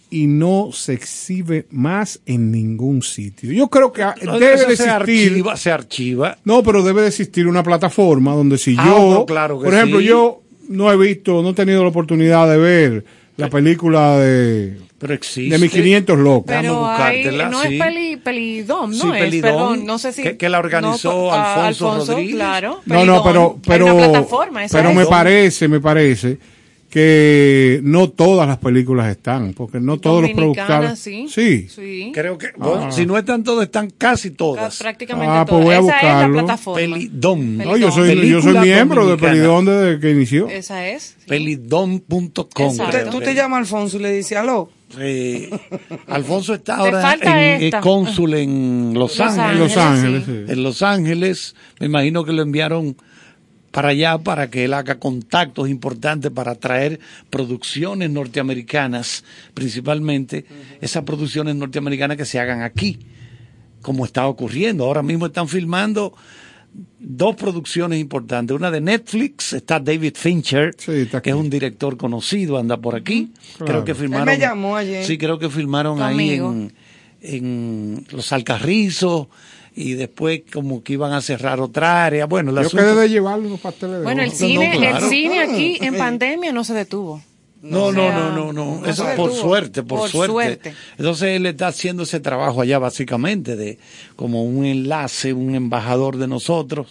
[0.09, 3.51] y no se exhibe más en ningún sitio?
[3.51, 4.89] Yo creo que ah, No, debe de se existir.
[4.91, 6.37] archiva, se archiva.
[6.45, 9.73] No, pero debe de existir una plataforma donde si Ah, yo, pero claro que por
[9.73, 10.05] ejemplo, sí.
[10.05, 13.05] yo no he visto, no he tenido la oportunidad de ver
[13.37, 15.55] la película de, Pero existe.
[15.55, 16.43] de mis 500 locos.
[16.47, 17.75] Pero hay, buscártela, no sí.
[17.75, 19.19] es peli, pelidom, ¿no Sí, es?
[19.19, 20.21] Pelidom, Perdón, no sé si...
[20.23, 22.35] que- que la organizó no, a- Alfonso Rodríguez.
[22.35, 22.81] claro.
[22.85, 23.23] No, no, Pelidom.
[23.23, 24.95] pero, pero, una plataforma, pero es.
[24.95, 26.37] me parece, me parece
[26.93, 30.99] que no todas las películas están, porque no todos los productores.
[30.99, 31.25] sí.
[31.27, 31.67] Sí.
[31.67, 32.11] Sí.
[32.13, 32.91] Creo que, bueno, Ah.
[32.91, 34.77] si no están todas, están casi Ca- todas.
[34.77, 35.65] Prácticamente Ah, pues todas.
[35.65, 36.33] voy a Esa es la buscarlo.
[36.37, 36.79] plataforma.
[36.95, 37.57] Pelidom.
[37.57, 39.17] No, yo soy, yo soy miembro de.
[39.17, 40.47] Pelidón desde que inició.
[40.49, 41.15] Esa es.
[41.27, 42.67] Pelidom.com.
[42.67, 42.85] Exacto.
[42.85, 44.69] Tú te- Tú te llamas Alfonso y le dices, aló.
[44.99, 45.49] Eh,
[46.07, 47.15] Alfonso está ahora
[47.55, 49.51] en, es cónsul en Los, Los Ángeles.
[49.51, 50.31] En Los Ángeles, sí.
[50.45, 50.51] sí.
[50.51, 52.95] En Los Ángeles, me imagino que lo enviaron
[53.73, 56.99] para allá para que él haga contactos importantes para traer
[57.31, 59.23] producciones norteamericanas,
[59.55, 60.45] principalmente
[60.79, 62.99] esas producciones norteamericanas que se hagan aquí,
[63.81, 64.85] como está ocurriendo.
[64.85, 66.13] Ahora mismo están filmando
[66.99, 68.55] dos producciones importantes.
[68.55, 71.25] Una de Netflix, está David Fincher, Sí, está aquí.
[71.25, 73.31] que es un director conocido, anda por aquí.
[73.57, 73.65] Claro.
[73.65, 74.39] Creo que Él me filmaron.
[74.39, 75.03] llamó ayer.
[75.03, 76.73] Sí, creo que filmaron ahí en,
[77.21, 79.27] en Los Alcarrizos
[79.75, 82.25] y después como que iban a cerrar otra área.
[82.25, 84.97] Bueno, el Yo asunto- quedé de llevarle unos pasteles de Bueno, el cine, no, claro.
[85.05, 87.21] el cine aquí en pandemia no se detuvo.
[87.63, 88.81] No, O no, sea, no, no, no.
[88.81, 90.31] no Eso por suerte, por, Por suerte.
[90.33, 90.73] suerte.
[90.97, 93.79] Entonces él está haciendo ese trabajo allá básicamente de
[94.17, 96.87] como un enlace, un embajador de nosotros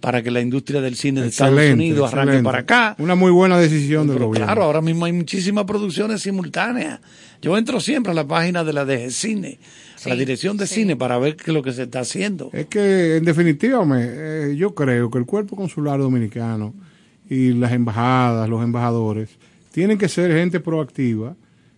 [0.00, 2.44] para que la industria del cine de Estados Unidos arranque excelente.
[2.46, 2.96] para acá.
[3.00, 4.46] Una muy buena decisión del Pero gobierno.
[4.46, 7.00] claro, ahora mismo hay muchísimas producciones simultáneas.
[7.42, 9.58] Yo entro siempre a la página de la DG Cine,
[10.06, 10.74] la dirección de sí.
[10.76, 12.50] cine, para ver qué es lo que se está haciendo.
[12.52, 14.04] Es que, en definitiva, me-
[14.50, 16.74] eh, yo creo que el cuerpo consular dominicano
[17.28, 19.30] y las embajadas, los embajadores,
[19.72, 21.34] tienen que ser gente proactiva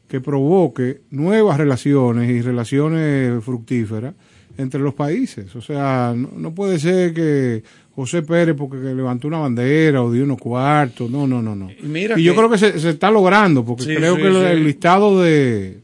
[0.09, 4.15] que provoque nuevas relaciones y relaciones fructíferas
[4.59, 5.55] entre los países.
[5.57, 7.63] O sea, no, no puede ser que
[7.95, 11.71] José Pérez, porque levantó una bandera o dio unos cuartos, no, no, no, no.
[11.71, 14.51] Y mira yo que- creo que se, se está logrando, porque Sí, creo sí, que
[14.53, 15.79] el listado de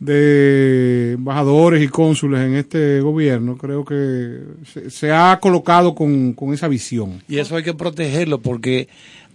[0.00, 4.38] de embajadores y cónsules en este gobierno, creo que
[4.72, 7.22] se, se ha colocado con, con esa visión.
[7.28, 8.88] Y eso hay que protegerlo porque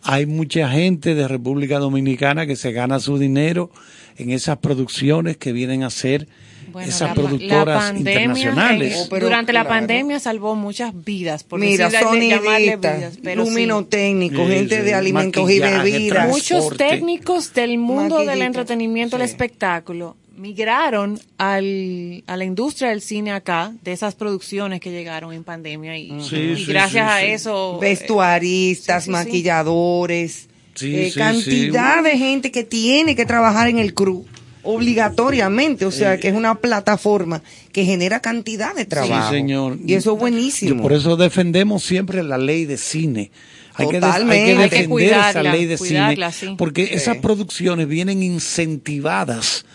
[0.04, 3.72] hay mucha gente de República Dominicana que se gana su dinero
[4.18, 6.28] en esas producciones que vienen a ser
[6.72, 8.96] Bueno, esas la productoras pandemia, internacionales.
[9.06, 11.44] Oh, pero durante la pandemia salvó muchas vidas.
[11.44, 16.30] Por Mira, sonidistas, luminotécnicos, Sí, gente sí, de alimentos y bebidas.
[16.30, 19.34] Muchos técnicos del mundo del entretenimiento, del Sí.
[19.34, 25.44] espectáculo, migraron al, a la industria del cine acá, de esas producciones que llegaron en
[25.44, 25.98] pandemia.
[25.98, 27.32] Y, Sí, y sí, gracias sí, a sí.
[27.34, 27.78] eso...
[27.80, 29.26] Vestuaristas, sí, sí, sí.
[29.26, 34.26] maquilladores, Sí, eh, sí, cantidad de gente que tiene que trabajar en el crew
[34.64, 39.32] obligatoriamente, o sea que es una plataforma que genera cantidad de trabajo.
[39.32, 39.78] señor.
[39.86, 40.76] Y eso es buenísimo.
[40.78, 43.30] Yo por eso defendemos siempre la ley de cine.
[43.76, 44.36] Hay que, des- Totalmente.
[44.36, 46.56] hay que Hay que defender cuidarla, esa ley de cuidarla, cine sí.
[46.58, 46.94] porque Sí.
[46.94, 49.66] esas producciones vienen incentivadas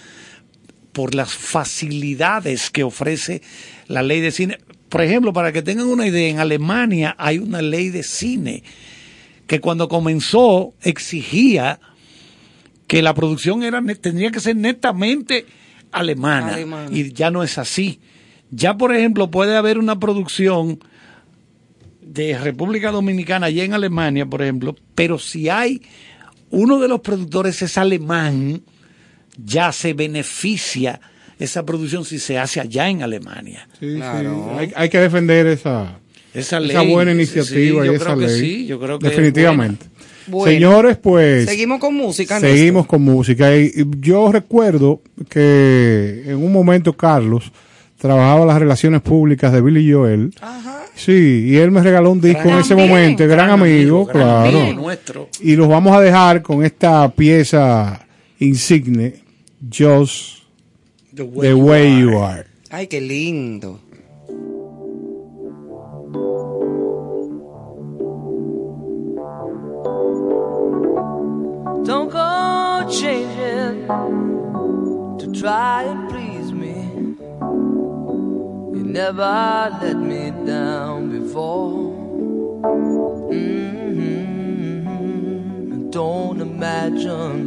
[0.92, 3.42] por las facilidades que ofrece
[3.86, 4.58] la ley de cine.
[4.88, 8.62] Por ejemplo, para que tengan una idea, en Alemania hay una ley de cine
[9.46, 11.80] que cuando comenzó exigía
[12.86, 15.46] que la producción era tendría que ser netamente
[15.92, 16.88] alemana, Alemana.
[16.90, 18.00] y ya no es así.
[18.50, 20.80] Ya, por ejemplo, puede haber una producción
[22.00, 25.82] de República Dominicana allá en Alemania, por ejemplo, pero si hay
[26.50, 28.62] uno de los productores es alemán,
[29.42, 31.00] ya se beneficia
[31.38, 33.68] esa producción si se hace allá en Alemania.
[33.78, 33.96] Sí, sí.
[33.96, 34.56] Claro.
[34.58, 35.98] Hay, hay que defender esa,
[36.34, 38.40] Esa esa ley, buena sí, iniciativa sí, y esa ley.
[38.40, 39.86] sí, yo creo que es Definitivamente.
[40.26, 40.52] Bueno.
[40.52, 42.38] Señores, pues Seguimos con música.
[42.38, 43.56] seguimos con música.
[43.56, 45.00] Y yo recuerdo
[45.30, 47.50] que en un momento Carlos
[47.98, 50.34] trabajaba las relaciones públicas de Billy Joel.
[50.94, 54.60] Sí, y él me regaló un disco en ese momento, gran, amigo, gran claro.
[54.60, 55.28] amigo nuestro.
[55.40, 58.04] Y los vamos a dejar con esta pieza
[58.40, 59.14] insigne,
[59.66, 60.42] Just
[61.12, 62.46] The the Way You Are.
[62.70, 63.80] Ay, qué lindo.
[71.84, 73.86] Don't go changing
[75.18, 76.76] to try and please me.
[78.76, 81.92] You never let me down before.
[83.32, 84.70] Mhm.
[85.90, 87.46] Don't imagine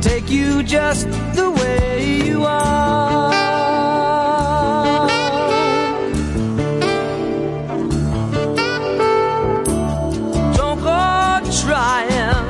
[0.00, 3.32] Take you just the way you are.
[10.54, 12.44] Don't go trying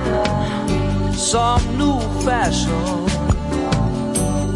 [1.15, 3.07] some new fashion.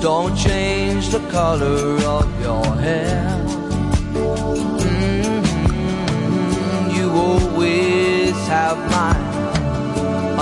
[0.01, 3.39] Don't change the color of your hair.
[4.85, 5.43] Mhm,
[6.97, 9.15] You always have my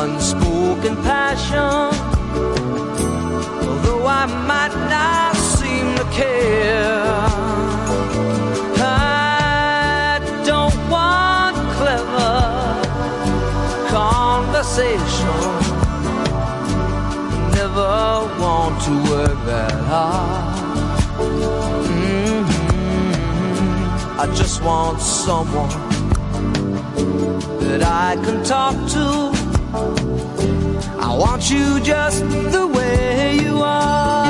[0.03, 2.10] unspoken passion.
[4.23, 7.01] I might not seem to care.
[8.77, 12.35] I don't want clever
[13.89, 15.41] conversation.
[17.61, 20.55] Never want to work that hard.
[21.89, 22.45] Mhm.
[24.19, 25.73] I just want someone
[27.61, 30.70] that I can talk to.
[31.11, 32.23] I want you just
[32.55, 34.23] the way you are.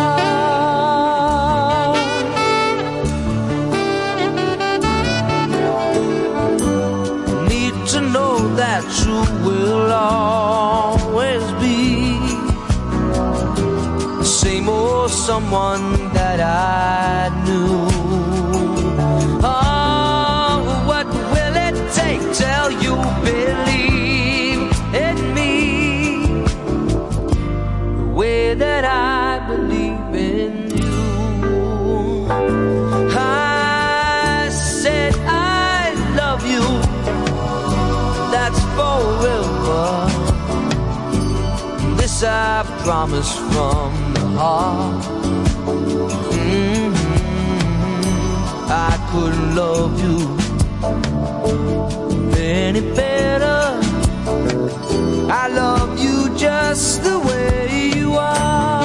[7.50, 12.16] Need to know that you will always be
[14.20, 17.89] the same old someone that I knew.
[42.22, 45.04] I promise from the heart.
[46.34, 46.94] Mhm.
[48.68, 50.18] I couldn't love you
[52.36, 53.80] any better.
[55.42, 58.79] I love you just the way you are.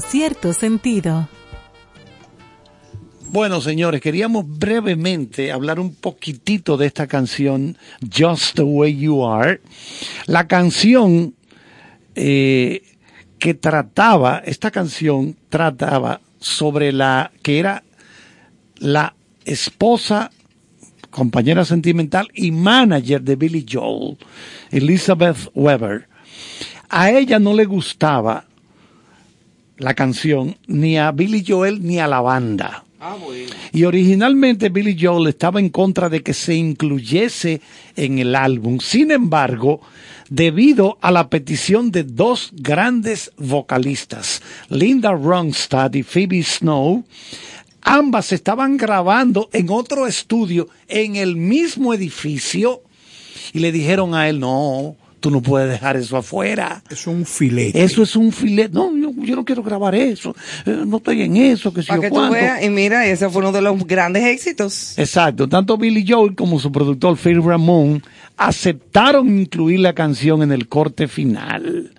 [0.00, 1.28] Cierto sentido.
[3.30, 9.60] Bueno, señores, queríamos brevemente hablar un poquitito de esta canción, Just the Way You Are.
[10.26, 11.34] La canción
[12.14, 12.82] eh,
[13.38, 17.84] que trataba, esta canción trataba sobre la que era
[18.78, 19.14] la
[19.44, 20.30] esposa,
[21.10, 24.16] compañera sentimental y manager de Billy Joel,
[24.70, 26.08] Elizabeth Weber.
[26.88, 28.47] A ella no le gustaba
[29.78, 32.84] la canción ni a Billy Joel ni a la banda.
[33.72, 37.60] Y originalmente Billy Joel estaba en contra de que se incluyese
[37.96, 38.80] en el álbum.
[38.80, 39.80] Sin embargo,
[40.28, 47.04] debido a la petición de dos grandes vocalistas, Linda Ronstadt y Phoebe Snow,
[47.82, 52.82] ambas estaban grabando en otro estudio en el mismo edificio
[53.52, 56.82] y le dijeron a él, no, tú no puedes dejar eso afuera.
[56.90, 57.82] Es un filete.
[57.82, 58.74] Eso es un filete.
[58.74, 60.34] No, yo, yo no quiero grabar eso.
[60.64, 63.28] Eh, no estoy en eso, que si Para yo que tú veas, y mira, ese
[63.28, 64.98] fue uno de los grandes éxitos.
[64.98, 68.02] Exacto, tanto Billy Joel como su productor Phil Ramón
[68.36, 71.92] aceptaron incluir la canción en el corte final.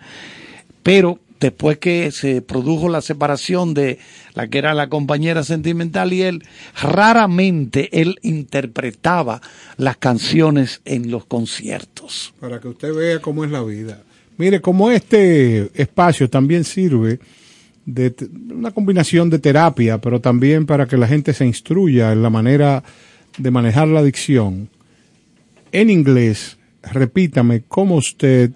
[0.83, 3.99] Pero después que se produjo la separación de
[4.33, 6.43] la que era la compañera sentimental y él,
[6.81, 9.41] raramente él interpretaba
[9.77, 12.33] las canciones en los conciertos.
[12.39, 14.01] Para que usted vea cómo es la vida.
[14.37, 17.19] Mire, como este espacio también sirve
[17.85, 18.13] de
[18.51, 22.83] una combinación de terapia, pero también para que la gente se instruya en la manera
[23.37, 24.69] de manejar la adicción.
[25.71, 28.51] En inglés, repítame cómo usted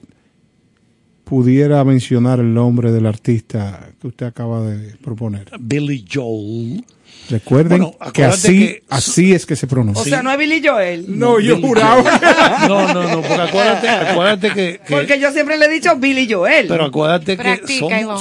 [1.24, 5.46] pudiera mencionar el nombre del artista que usted acaba de proponer.
[5.60, 6.84] Billy Joel.
[7.30, 10.02] Recuerden Bueno, que así, que- así es que se pronuncia.
[10.02, 11.06] O sea, no es Billy Joel.
[11.08, 12.04] No, yo Billy juraba.
[12.04, 12.68] Joel.
[12.68, 16.28] No, no, no, porque acuérdate, acuérdate que, que- Porque yo siempre le he dicho Billy
[16.32, 16.68] Joel.
[16.68, 17.62] Pero acuérdate que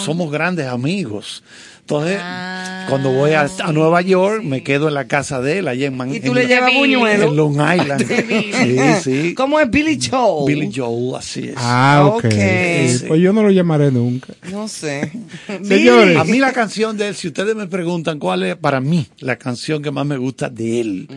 [0.04, 1.42] somos grandes amigos.
[1.82, 2.18] Entonces,
[2.88, 5.96] cuando voy a, a Nueva York, me quedo en la casa de él, allá en,
[5.96, 7.32] Man- y tú en- le llevas en buñuelo.
[7.32, 8.06] Long Island.
[9.02, 9.34] sí, sí.
[9.34, 10.46] ¿Cómo es Billy Joel?
[10.54, 11.54] Billy Joel, así es.
[11.56, 12.24] Ah, ok.
[12.24, 12.30] Ok.
[12.32, 14.32] Sí, Pues yo no lo llamaré nunca.
[14.50, 15.10] No sé.
[15.62, 16.16] Señores.
[16.16, 19.36] A mí la canción de él, si ustedes me preguntan cuál es para mí la
[19.36, 21.08] canción que más me gusta de él,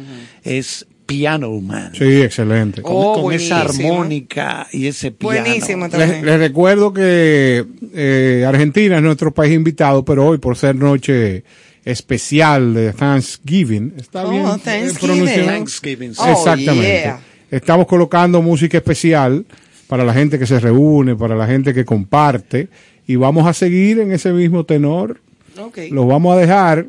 [0.44, 1.92] es Piano Man.
[1.94, 2.82] Sí, excelente.
[2.82, 5.42] Con, Oh, con esa armónica y ese piano.
[5.44, 6.26] Buenísimo Les, también.
[6.26, 11.44] les recuerdo que eh, Argentina es nuestro país invitado, pero hoy por ser noche
[11.84, 15.46] especial de Thanksgiving, está Oh, bien eh, Thanksgiving.
[15.46, 16.14] Thanksgiving.
[16.16, 16.22] sí.
[16.24, 16.88] Oh, Exactamente.
[17.02, 17.20] yeah.
[17.52, 19.46] Estamos colocando música especial
[19.88, 22.70] para la gente que se reúne, para la gente que comparte,
[23.06, 25.22] y vamos a seguir en ese mismo tenor.
[25.60, 25.78] Ok.
[25.92, 26.88] Los vamos a dejar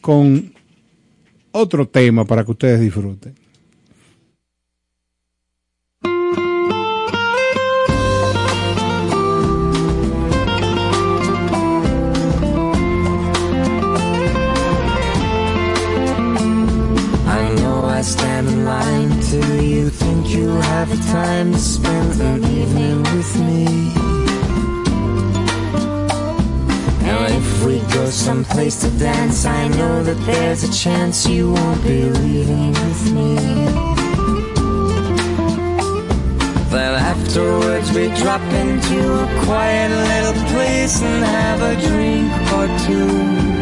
[0.00, 0.52] con
[1.52, 3.34] otro tema para que ustedes disfruten.
[18.02, 22.98] I stand in line till you think you'll have the time to spend an evening
[23.14, 23.64] with me.
[27.08, 31.84] And if we go someplace to dance, I know that there's a chance you won't
[31.84, 33.36] be leaving with me.
[36.74, 43.61] Then afterwards we drop into a quiet little place and have a drink or two.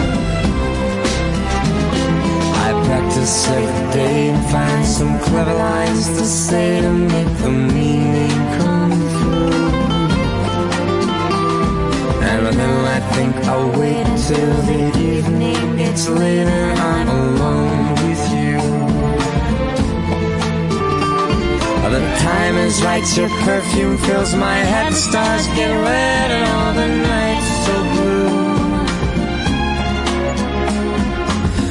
[3.21, 8.31] I practice every day and find some clever lines to say to make the meaning
[8.57, 9.61] come through.
[12.29, 18.23] And then I think I'll wait till the evening gets late and I'm alone with
[18.33, 18.59] you.
[21.91, 26.73] The time is right, your perfume fills my head, the stars get red and all
[26.73, 27.30] the nights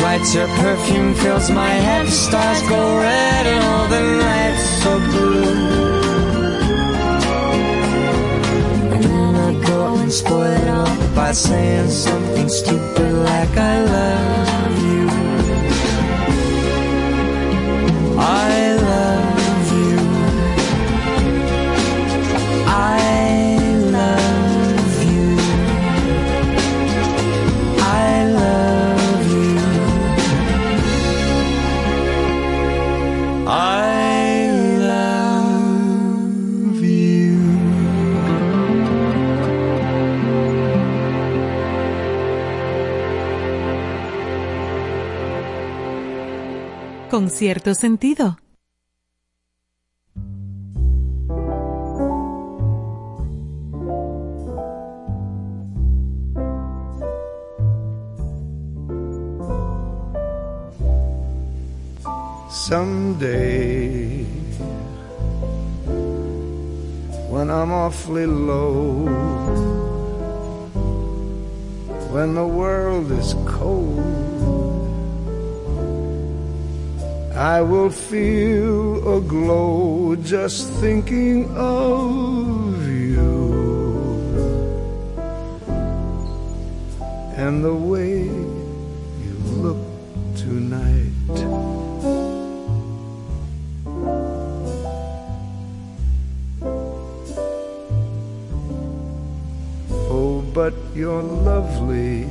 [0.00, 2.06] Lights, your perfume fills my head.
[2.08, 5.44] Stars go red and all the nights so blue.
[8.94, 14.82] And then I go and spoil it all by saying something stupid like I love
[14.84, 15.35] you.
[47.16, 48.36] Con cierto sentido.
[62.50, 64.26] Someday,
[67.30, 69.06] when I'm awfully low,
[72.12, 74.35] when the world is cold,
[77.36, 83.52] I will feel a glow just thinking of you
[87.36, 89.76] and the way you look
[90.34, 91.12] tonight.
[100.08, 102.30] Oh, but you're lovely.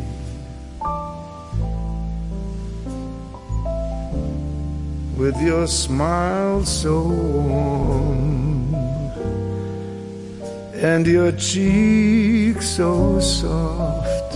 [5.18, 8.76] With your smile so warm
[10.74, 14.34] and your cheek so soft,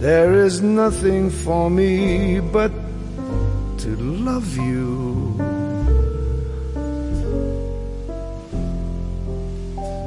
[0.00, 2.72] there is nothing for me but
[3.78, 5.38] to love you.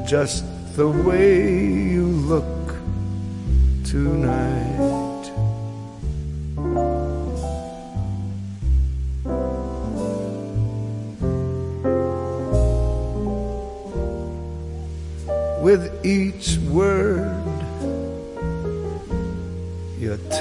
[0.05, 0.43] Just
[0.75, 2.75] the way you look
[3.85, 4.94] tonight.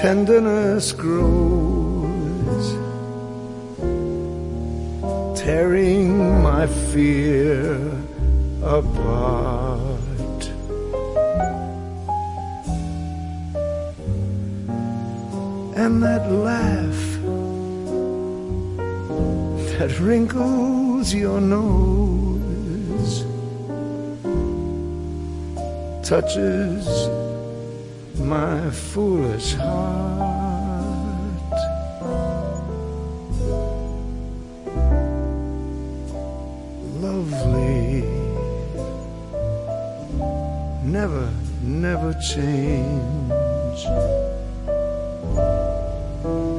[0.05, 2.65] Tenderness grows,
[5.35, 7.73] tearing my fear
[8.61, 10.43] apart.
[15.75, 17.01] And that laugh
[19.71, 23.25] that wrinkles your nose
[26.07, 27.04] touches
[28.25, 30.35] my foolish heart.
[37.01, 38.01] Lovely,
[40.83, 41.29] never,
[41.61, 43.81] never change.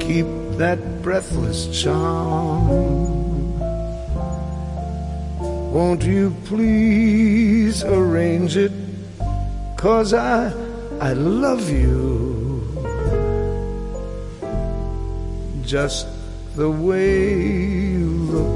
[0.02, 0.26] Keep
[0.58, 2.68] that breathless charm.
[5.72, 8.72] Won't you please arrange it?
[9.76, 10.65] Cause I,
[11.06, 12.66] I love you.
[15.62, 16.08] Just
[16.56, 17.44] the way
[17.94, 18.55] you look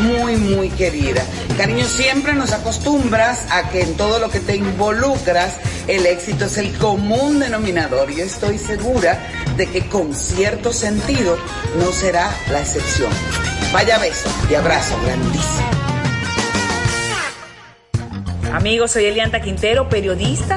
[0.00, 1.22] muy, muy querida.
[1.56, 5.56] Cariño, siempre nos acostumbras a que en todo lo que te involucras,
[5.86, 8.10] el éxito es el común denominador.
[8.10, 9.18] Yo estoy segura
[9.56, 11.36] de que con cierto sentido
[11.78, 13.10] no será la excepción.
[13.72, 15.84] Vaya beso y abrazo grandísimo.
[18.52, 20.56] Amigos, soy Elianta Quintero, periodista,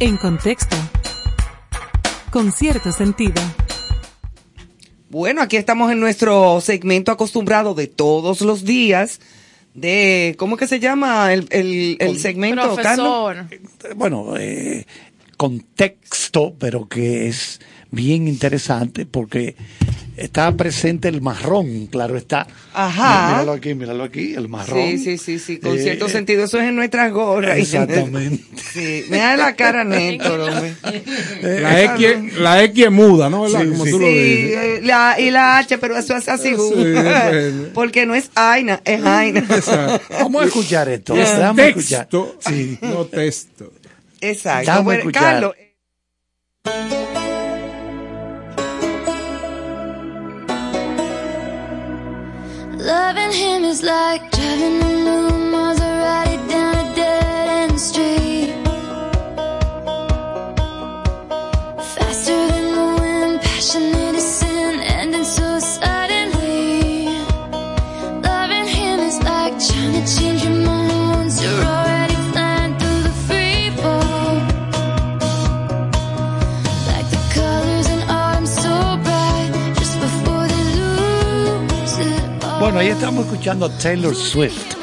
[0.00, 0.76] en contexto.
[2.30, 3.40] Con cierto sentido.
[5.10, 9.20] Bueno, aquí estamos en nuestro segmento acostumbrado de todos los días
[9.74, 13.36] de, ¿cómo que se llama el, el, el segmento, Carlos?
[13.96, 14.86] Bueno, eh,
[15.36, 17.60] contexto, pero que es
[17.90, 19.56] bien interesante porque
[20.20, 22.46] está presente el marrón, claro está.
[22.72, 23.28] Ajá.
[23.30, 24.78] Míralo aquí, míralo aquí, el marrón.
[24.90, 26.44] Sí, sí, sí, sí, con Eh, cierto sentido.
[26.44, 27.58] Eso es en nuestras gorras.
[27.58, 28.44] Exactamente.
[28.72, 30.74] Sí, mira la cara, Néstor, hombre.
[31.42, 33.42] La X, la X es muda, ¿no?
[33.42, 33.68] ¿Verdad?
[33.68, 34.58] Como tú lo Sí, dices.
[34.62, 36.94] eh, la, y la H, pero eso es así, Sí,
[37.74, 39.44] porque no es Aina, es Aina.
[40.10, 41.14] Vamos a escuchar esto.
[41.16, 41.54] Escuchar.
[42.06, 42.78] texto, Sí.
[42.82, 43.72] no texto.
[44.20, 44.82] Exacto.
[44.82, 45.22] Bueno, escuchar.
[45.22, 45.54] Carlos,
[52.82, 58.54] Loving him is like driving a new Maserati down a dead end street.
[61.94, 65.58] Faster than the wind, passionate as sin, ending so
[82.70, 84.76] Bueno, ahí estamos escuchando a Taylor Swift,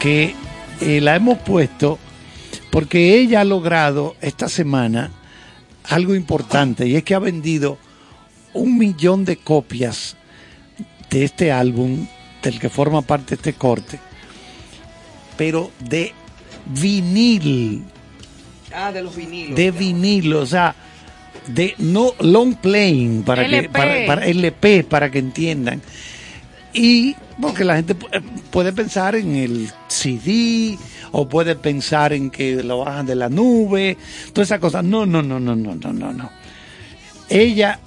[0.00, 0.34] que
[0.80, 1.98] eh, la hemos puesto
[2.70, 5.10] porque ella ha logrado esta semana
[5.90, 7.76] algo importante y es que ha vendido
[8.54, 10.16] un millón de copias
[11.10, 12.06] de este álbum
[12.42, 14.00] del que forma parte este corte,
[15.36, 16.14] pero de
[16.64, 17.84] vinil,
[18.74, 19.54] ah, de los vinilos.
[19.54, 20.74] de vinil, o sea,
[21.46, 25.82] de no long playing para que para, para LP para que entiendan.
[26.74, 28.08] Y porque la gente pu-
[28.50, 30.78] puede pensar en el CD
[31.10, 33.96] o puede pensar en que lo bajan de la nube,
[34.32, 34.82] todas esas cosas.
[34.84, 36.30] No, no, no, no, no, no, no, no.
[37.28, 37.78] Ella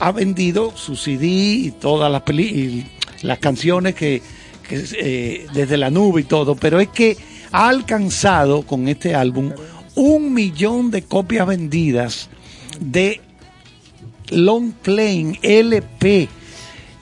[0.00, 2.84] ha vendido su CD y todas las y
[3.22, 4.20] las canciones que,
[4.68, 7.16] que, eh, desde la nube y todo, pero es que
[7.52, 9.52] ha alcanzado con este álbum
[9.94, 12.28] un millón de copias vendidas
[12.80, 13.20] de
[14.30, 16.28] long playing LP.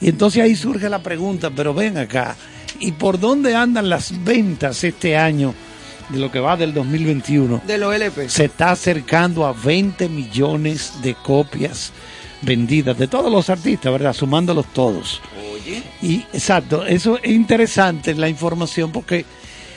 [0.03, 2.37] Y entonces ahí surge la pregunta, pero ven acá,
[2.81, 5.55] ¿y por dónde andan las ventas este año
[6.09, 7.63] de lo que va del 2021?
[7.67, 8.29] De los LP.
[8.29, 11.93] Se está acercando a 20 millones de copias
[12.43, 14.13] vendidas de todos los artistas, ¿verdad?
[14.13, 15.21] Sumándolos todos.
[15.55, 15.83] Oye.
[16.03, 19.25] Y exacto, eso es interesante la información porque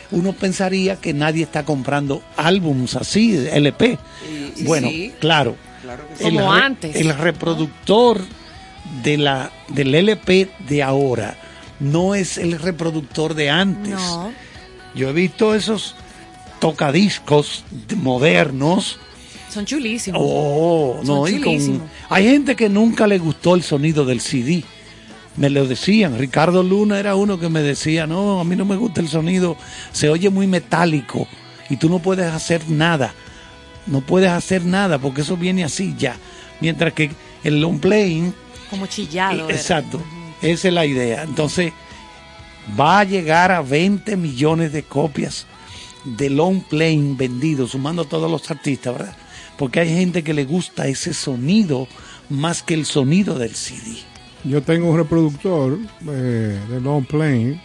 [0.10, 4.00] uno pensaría que nadie está comprando álbums así, LP.
[4.58, 5.14] Y- y bueno, sí.
[5.20, 5.56] claro.
[5.84, 6.24] Claro que sí.
[6.28, 8.20] El Como antes, El reproductor
[9.04, 11.38] de la, del LP de ahora
[11.80, 13.94] no es el reproductor de antes.
[13.94, 14.32] No.
[14.96, 15.96] Yo he visto esos
[16.60, 18.98] tocadiscos de- modernos.
[19.50, 20.22] Son chulísimos.
[20.24, 21.82] Oh, Son no, y con- chulísimos.
[22.10, 24.64] hay gente que nunca le gustó el sonido del CD.
[25.38, 26.18] Me lo decían.
[26.18, 29.58] Ricardo Luna era uno que me decía, no, a mí no me gusta el sonido,
[29.92, 31.28] se oye muy metálico
[31.70, 33.14] y tú no puedes hacer nada.
[33.86, 36.16] No puedes hacer nada porque eso viene así ya.
[36.62, 37.12] Mientras que
[37.44, 38.34] el long playing
[38.70, 39.48] Como chillado.
[39.48, 39.52] ¿verdad?
[39.52, 40.02] Exacto,
[40.42, 41.24] esa es la idea.
[41.24, 41.74] Entonces,
[42.80, 45.46] va a llegar a 20 millones de copias
[46.04, 49.16] de long playing vendidos, sumando a todos los artistas, ¿verdad?
[49.58, 51.88] Porque hay gente que le gusta ese sonido
[52.30, 53.98] más que el sonido del CD.
[54.44, 57.60] Yo tengo un reproductor eh, de long playing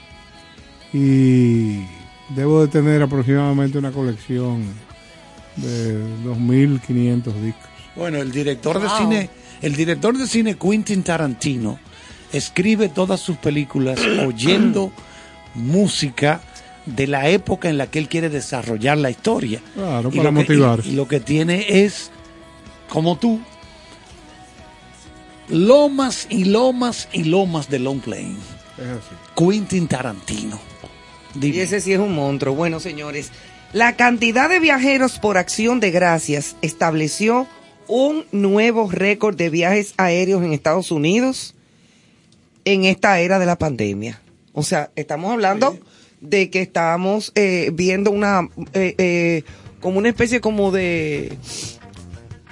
[0.92, 1.84] y
[2.30, 4.64] debo de tener aproximadamente una colección
[5.56, 7.70] de 2.500 discos.
[7.96, 9.30] Bueno, el director de cine,
[9.62, 11.78] el director de cine Quentin Tarantino
[12.32, 14.92] escribe todas sus películas oyendo
[15.54, 16.40] música
[16.86, 19.60] de la época en la que él quiere desarrollar la historia.
[19.74, 22.10] Claro, Y para y- y lo que tiene es,
[22.88, 23.40] como tú,
[25.48, 28.38] lomas y lomas y lomas de long playing.
[28.78, 29.14] Es así.
[29.36, 30.58] Quentin Tarantino.
[31.40, 32.54] Y ese sí es un monstruo.
[32.54, 33.30] Bueno, señores,
[33.72, 37.46] la cantidad de viajeros por acción de gracias estableció
[37.90, 41.56] un nuevo récord de viajes aéreos en Estados Unidos
[42.64, 44.22] en esta era de la pandemia.
[44.52, 45.76] O sea, estamos hablando
[46.20, 49.42] de que estábamos eh, viendo una, eh, eh,
[49.80, 51.36] como una especie como de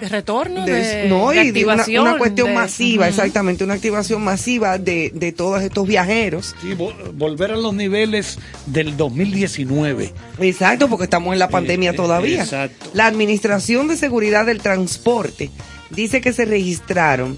[0.01, 4.23] De retorno, de- de, no, de y de una, cuestión de- masiva, exactamente, una activación
[4.23, 6.55] masiva de, de todos estos viajeros.
[6.63, 10.13] Sí, vo- volver a los niveles del 2019.
[10.39, 12.43] Exacto, porque estamos en la pandemia eh, todavía.
[12.43, 12.91] exacto.
[12.95, 15.51] La Administración de Seguridad del Transporte
[15.91, 17.37] dice que se registraron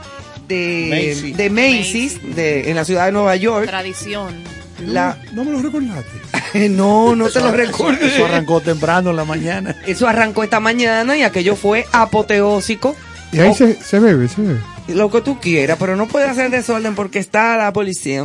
[0.49, 1.37] de Macy's.
[1.37, 3.67] de Macy's, de, en la ciudad de Nueva York.
[3.67, 4.35] Tradición.
[4.81, 6.69] La, No me lo recordaste.
[6.71, 8.05] no, no te lo recuerdo.
[8.07, 9.77] Eso arrancó temprano en la mañana.
[9.87, 12.95] Eso arrancó esta mañana y aquello fue apoteósico.
[13.33, 14.61] Y ahí se, se bebe, se bebe.
[14.89, 18.25] Lo que tú quieras, pero no puedes hacer desorden porque está la policía.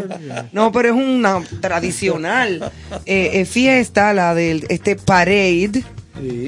[0.52, 2.70] no, pero es una tradicional
[3.06, 5.82] eh, eh, fiesta, la del este parade.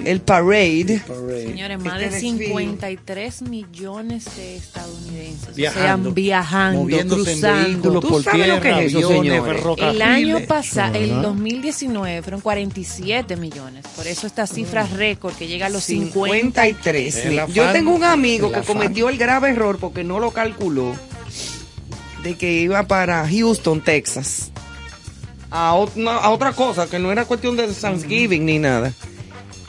[0.05, 1.03] El parade.
[1.47, 2.47] Señores, más Este de desfile.
[2.47, 7.65] 53 millones de estadounidenses Viajando, o sea, viajando, moviéndose en cruzando.
[7.69, 9.43] vehículos ¿Tú por sabes lo tierra, que es eso, aviones.
[9.79, 11.23] El año pasado, el ¿verdad?
[11.23, 13.85] 2019, fueron 47 millones.
[13.97, 16.63] Por eso esta cifra récord que llega a los 50.
[16.63, 17.17] 53.
[17.27, 18.77] El afán- Yo tengo un amigo que afán.
[18.77, 20.95] cometió el grave error porque no lo calculó
[22.23, 24.51] de que iba para Houston, Texas.
[25.51, 28.93] A, ot- no, a otra cosa, que no era cuestión de Thanksgiving ni nada.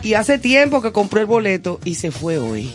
[0.05, 2.71] Y hace tiempo que compró el boleto y se fue hoy.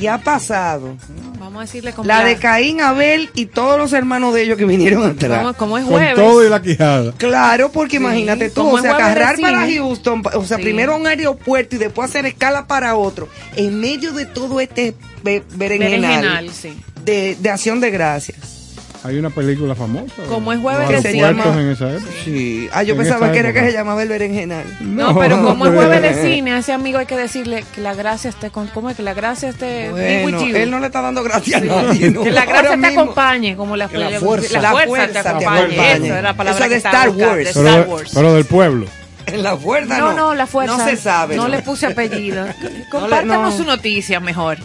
[0.00, 0.96] Y ha pasado
[1.38, 5.04] Vamos a decirle la de Caín, Abel y todos los hermanos de ellos que vinieron
[5.04, 5.54] atrás.
[5.56, 6.14] como, es Con jueves.
[6.14, 7.12] todo y la quijada.
[7.18, 9.66] Claro, porque imagínate tú, o sea, agarrar para.
[9.70, 10.62] Houston, o sea, Sí.
[10.62, 14.94] primero a un aeropuerto y después hacer escala para otro, en medio de todo este
[15.22, 16.74] be- berenjenal, Berenjenal, sí.
[17.04, 18.61] de, de acción de gracias.
[19.04, 20.22] Hay una película famosa.
[20.28, 21.28] Como es jueves de cine.
[21.28, 22.10] en esa época.
[22.24, 22.68] Sí.
[22.72, 24.64] Ah, yo En pensaba que era que se llamaba el berenjenal.
[24.80, 27.94] No, pero como es jueves de cine, a ese amigo hay que decirle que la
[27.94, 30.56] gracia esté con, ¿cómo es que la gracia esté Bueno, with you?
[30.56, 32.10] él no le está dando gracias a nadie.
[32.12, 32.22] ¿no?
[32.22, 33.00] que la Ahora gracia te mismo.
[33.02, 34.60] acompañe, como la, la fuerza.
[34.60, 35.58] la La fuerza, te acompañe.
[35.64, 35.92] acompañe.
[35.94, 37.18] Eso era la palabra Eso de Star Wars.
[37.52, 38.10] Pero, Star de- Wars.
[38.14, 38.86] pero del pueblo.
[39.26, 40.16] En la fuerza No, no.
[40.16, 40.76] no, la fuerza.
[40.76, 41.36] No se sabe.
[41.36, 42.44] No, le puse apellido.
[42.90, 43.56] Compártanos no.
[43.56, 44.58] su noticia mejor.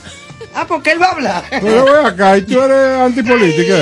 [0.59, 1.43] Ah, porque él va a hablar.
[1.49, 3.75] Pero ve acá, y tú eres antipolítica.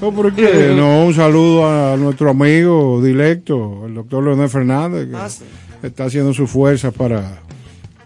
[0.00, 0.72] No, ¿por qué?
[0.76, 5.44] No, un saludo a nuestro amigo directo, el doctor Leonel Fernández, que Ah, sí.
[5.84, 7.40] está haciendo su fuerza para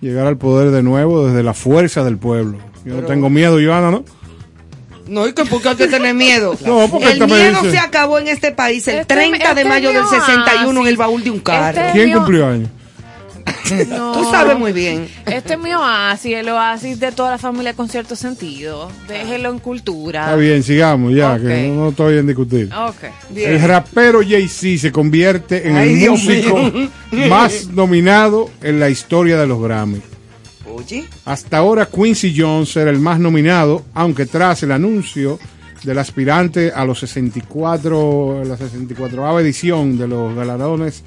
[0.03, 2.59] llegar al poder de nuevo desde la fuerza del pueblo.
[2.85, 4.05] Yo no tengo miedo, Joana, ¿no?
[5.09, 6.55] No, ¿y que por qué hay que tener miedo?
[6.65, 9.65] No, porque el miedo dice- se acabó en este país el Este- 30 de este
[9.69, 10.91] mayo del mío 61 en oasis.
[10.91, 11.79] el baúl de un carro.
[11.81, 12.69] Este- ¿Quién mío- cumplió años?
[13.89, 14.13] No.
[14.13, 15.09] Tú sabes muy bien.
[15.27, 18.91] Este es mi oasis, el oasis de toda la familia con cierto sentido.
[19.07, 20.25] Déjelo en cultura.
[20.25, 22.69] Está bien, sigamos ya, que no, no estoy en discutir.
[23.31, 23.53] Bien.
[23.53, 27.29] El rapero Jay-Z se convierte en Ay, el Dios músico mío.
[27.29, 30.01] más nominado en la historia de los Grammy.
[30.73, 35.39] Oye, Hasta ahora Quincy Jones era el más nominado, aunque tras el anuncio
[35.83, 41.03] del aspirante a los 64, la 64 edición de los galardones,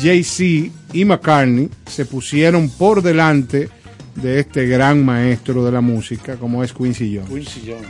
[0.00, 3.68] Jay-Z y McCartney se pusieron por delante
[4.14, 7.30] de este gran maestro de la música como es Quincy Jones.
[7.30, 7.88] Quincy Jones.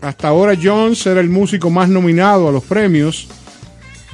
[0.00, 3.28] Hasta ahora Jones era el músico más nominado a los premios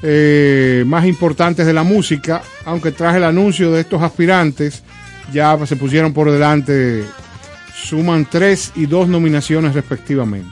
[0.03, 4.83] eh, más importantes de la música, aunque tras el anuncio de estos aspirantes
[5.33, 7.05] ya se pusieron por delante,
[7.75, 10.49] suman tres y dos nominaciones respectivamente.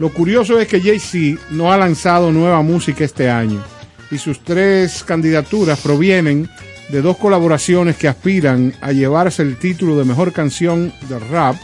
[0.00, 3.62] Lo curioso es que Jay-Z no ha lanzado nueva música este año
[4.10, 6.48] y sus tres candidaturas provienen
[6.90, 11.56] de dos colaboraciones que aspiran a llevarse el título de mejor canción de rap,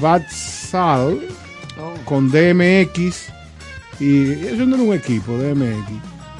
[0.00, 1.20] Bad Sal,
[2.04, 3.28] con DMX
[4.00, 5.90] y eso no era un equipo DMX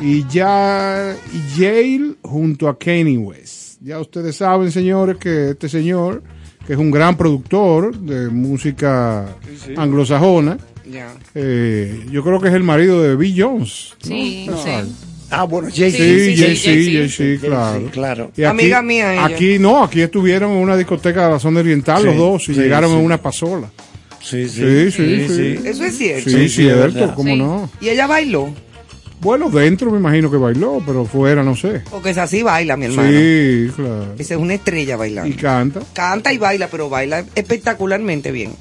[0.01, 6.23] y ya y Yale junto a Kanye West ya ustedes saben señores que este señor
[6.67, 9.27] que es un gran productor de música
[9.65, 9.75] sí.
[9.77, 10.59] anglosajona
[11.35, 14.07] eh, yo creo que es el marido de Bill Jones ¿no?
[14.07, 14.63] Sí, Claro.
[14.87, 14.95] sí.
[15.31, 15.97] Ah, bueno, Jay-Z.
[16.03, 16.99] Sí, sí, Jay-Z, Jay-Z.
[17.19, 17.91] Jay-Z, claro.
[17.93, 18.33] Claro.
[18.37, 19.25] Y aquí, Amiga mía ella.
[19.27, 22.55] Aquí no, aquí estuvieron en una discoteca de la zona oriental los Sí, dos y
[22.55, 22.97] sí, llegaron sí.
[22.99, 23.71] en una pasola.
[24.23, 25.59] Sí, Sí, sí, sí.
[25.65, 26.29] Eso es cierto.
[26.29, 27.15] Sí, Sí, sí, cierto.
[27.15, 27.39] ¿cómo Sí.
[27.39, 27.71] no?
[27.81, 28.53] Y ella bailó.
[29.21, 31.83] Bueno, dentro me imagino que bailó, pero fuera no sé.
[31.91, 33.09] Porque es así baila, mi hermano.
[33.11, 34.15] Sí, claro.
[34.19, 35.37] Esa es una estrella Y bailando.
[35.41, 35.81] canta.
[35.93, 38.53] Canta y baila, pero baila espectacularmente bien.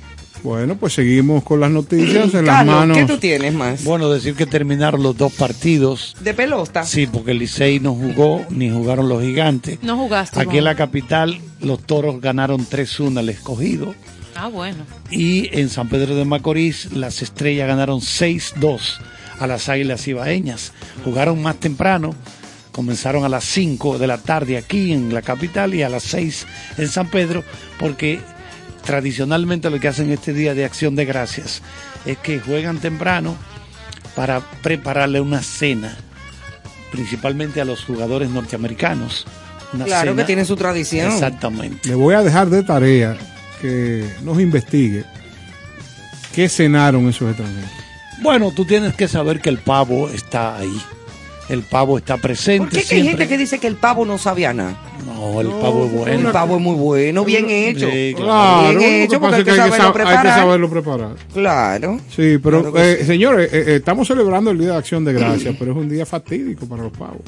[0.43, 2.97] Bueno, pues seguimos con las noticias en las Carlos, manos.
[2.97, 3.83] ¿qué tú tienes más?
[3.83, 6.15] Bueno, decir que terminaron los dos partidos.
[6.21, 6.83] ¿De pelota?
[6.85, 9.79] Sí, porque el Licey no jugó, ni jugaron los gigantes.
[9.81, 10.39] No jugaste.
[10.39, 13.93] Aquí en la capital, los toros ganaron 3-1 al escogido.
[14.35, 14.85] Ah, bueno.
[15.11, 18.79] Y en San Pedro de Macorís, las estrellas ganaron 6-2
[19.39, 20.71] a las águilas ibaeñas.
[21.03, 22.15] Jugaron más temprano,
[22.71, 26.47] comenzaron a las 5 de la tarde aquí en la capital y a las 6
[26.77, 27.43] en San Pedro,
[27.77, 28.21] porque
[28.89, 31.61] tradicionalmente lo que hacen este día de acción de gracias
[32.07, 33.35] es que juegan temprano
[34.15, 35.95] para prepararle una cena,
[36.91, 39.27] principalmente a los jugadores norteamericanos.
[39.73, 41.11] Una Claro que tiene su tradición.
[41.11, 41.87] Exactamente.
[41.87, 43.15] Le voy a dejar de tarea
[43.61, 45.05] que nos investigue
[46.33, 47.69] qué cenaron esos extranjeros.
[48.23, 50.81] Bueno, tú tienes que saber que el pavo está ahí.
[51.49, 52.69] El pavo está presente.
[52.69, 54.77] ¿Por qué que hay gente que dice que el pavo no sabía nada?
[55.05, 56.27] No, el pavo es bueno.
[56.27, 57.89] El pavo es muy bueno, bien hecho.
[57.89, 60.39] Sí, Claro, bien hecho, porque que hay que, saberlo sab- hay que preparar.
[60.39, 61.09] saberlo preparar.
[61.34, 61.97] Claro.
[62.15, 65.55] Sí, pero Claro eh, señores, eh, eh, estamos celebrando el Día de Acción de Gracias,
[65.57, 67.21] pero es un día fatídico para los pavos.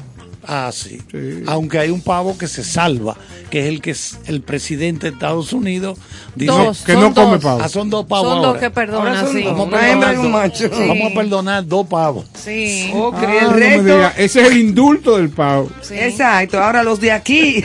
[0.46, 0.98] Ah, sí.
[1.10, 1.42] Sí.
[1.46, 3.16] Aunque hay un pavo que se salva,
[3.48, 5.98] que es el que es el presidente de Estados Unidos.
[6.34, 7.42] Dice Dos, que no come dos.
[7.44, 7.60] pavo.
[7.62, 8.26] Ah, son dos pavos.
[8.28, 8.60] Son dos ahora.
[8.60, 9.42] que perdonan, sí.
[9.44, 10.32] Vamos a perdonar un dos.
[10.32, 10.68] macho.
[10.68, 10.84] Sí.
[10.88, 12.24] Vamos a perdonar dos pavos.
[12.34, 12.90] Sí.
[12.94, 13.82] Ok, Ah, el no me resto.
[13.84, 15.70] diga, ese es el indulto del pavo.
[15.80, 15.94] Sí.
[15.96, 16.60] Exacto.
[16.62, 17.62] Ahora los de aquí,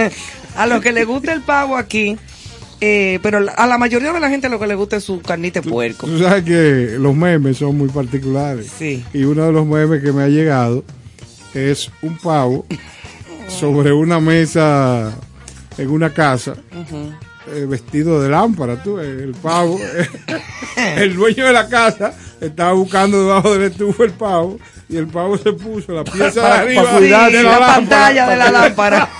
[0.56, 2.16] a los que les gusta el pavo aquí,
[2.80, 5.60] eh, pero a la mayoría de la gente lo que le gusta es su carnita
[5.60, 6.06] de puerco.
[6.06, 8.66] Tú sabes que los memes son muy particulares.
[8.78, 9.04] Sí.
[9.14, 10.84] Y uno de los memes que me ha llegado
[11.56, 12.66] es un pavo
[13.48, 15.12] sobre una mesa
[15.78, 16.54] en una casa
[17.54, 18.82] eh, vestido de lámpara.
[18.82, 19.78] Tú, el pavo,
[20.96, 24.58] el dueño de la casa estaba buscando debajo del estufa el pavo
[24.88, 27.50] y el pavo se puso la pieza de Para- arriba para cuidar de Sí, la,
[27.50, 27.74] la, lámpara.
[27.74, 29.08] pantalla de la lámpara.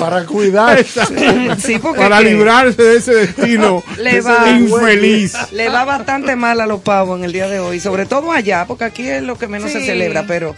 [0.00, 0.82] Para cuidar.
[1.58, 5.34] Sí, para librarse de ese destino Le va- infeliz.
[5.52, 8.64] le va bastante mal a los pavos en el día de hoy, sobre todo allá,
[8.66, 10.56] porque aquí es lo que menos se celebra, pero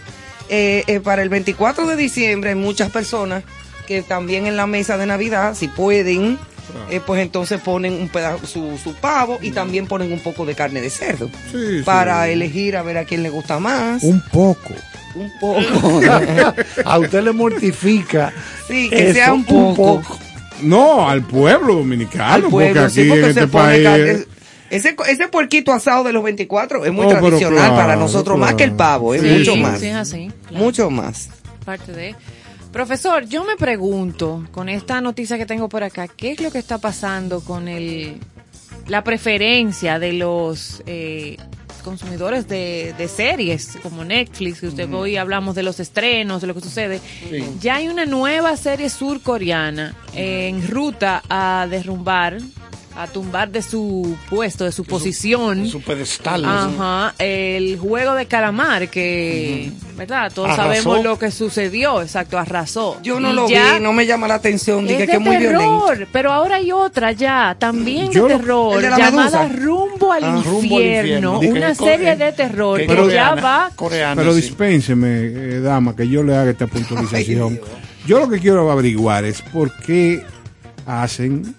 [0.49, 3.43] eh, eh, para el 24 de diciembre hay muchas personas
[3.87, 6.37] que también en la mesa de Navidad, si pueden,
[6.89, 10.55] eh, pues entonces ponen un pedazo, su, su pavo y también ponen un poco de
[10.55, 11.81] carne de cerdo Sí, sí.
[11.83, 14.03] para elegir a ver a quién le gusta más.
[14.03, 14.73] Un poco.
[15.15, 16.01] Un poco.
[16.85, 18.33] A usted le mortifica.
[18.67, 20.01] Sí, que eso, sea un poco.
[20.61, 22.33] No, al pueblo dominicano.
[22.33, 23.83] Al pueblo, porque aquí sí, porque en se este pone país.
[23.83, 24.25] carne-
[24.75, 28.55] Ese, ese puerquito asado de los 24 es muy Oh, tradicional claro, para nosotros, más
[28.55, 29.79] que el pavo, es Sí, mucho más.
[29.79, 30.31] Sí, es así.
[30.47, 30.63] claro.
[30.65, 31.29] Mucho más.
[31.65, 32.15] Parte de.
[32.71, 36.57] Profesor, yo me pregunto, con esta noticia que tengo por acá, ¿qué es lo que
[36.57, 38.17] está pasando con el
[38.87, 41.37] la preferencia de los eh,
[41.83, 44.59] consumidores de, de series como Netflix?
[44.61, 46.99] Que usted hoy hablamos de los estrenos, de lo que sucede.
[47.61, 52.39] Ya hay una nueva serie surcoreana en ruta a derrumbar,
[52.95, 55.67] a tumbar de su puesto, de su posición.
[55.67, 56.45] Su pedestal.
[56.45, 60.31] Ajá, el juego de calamar que, ¿verdad?
[60.33, 60.63] Todos Arrasó.
[60.83, 62.99] sabemos lo que sucedió, exacto, arrasó.
[63.01, 65.13] Yo no Y lo ya vi, no me llama la atención, Es dije de que
[65.13, 65.85] es muy violento.
[65.87, 69.63] terror, pero ahora hay otra ya, también Yo de terror, ¿El de la llamada medusa?
[69.65, 73.71] Rumbo al, Ah, Rumbo al infierno, una serie core- de terror que que, ya va
[73.75, 74.41] coreana, Pero sí.
[74.41, 77.59] dispénseme, eh, dama, que yo le haga esta puntualización.
[78.05, 80.23] yo lo que quiero averiguar es por qué
[80.85, 81.55] hacen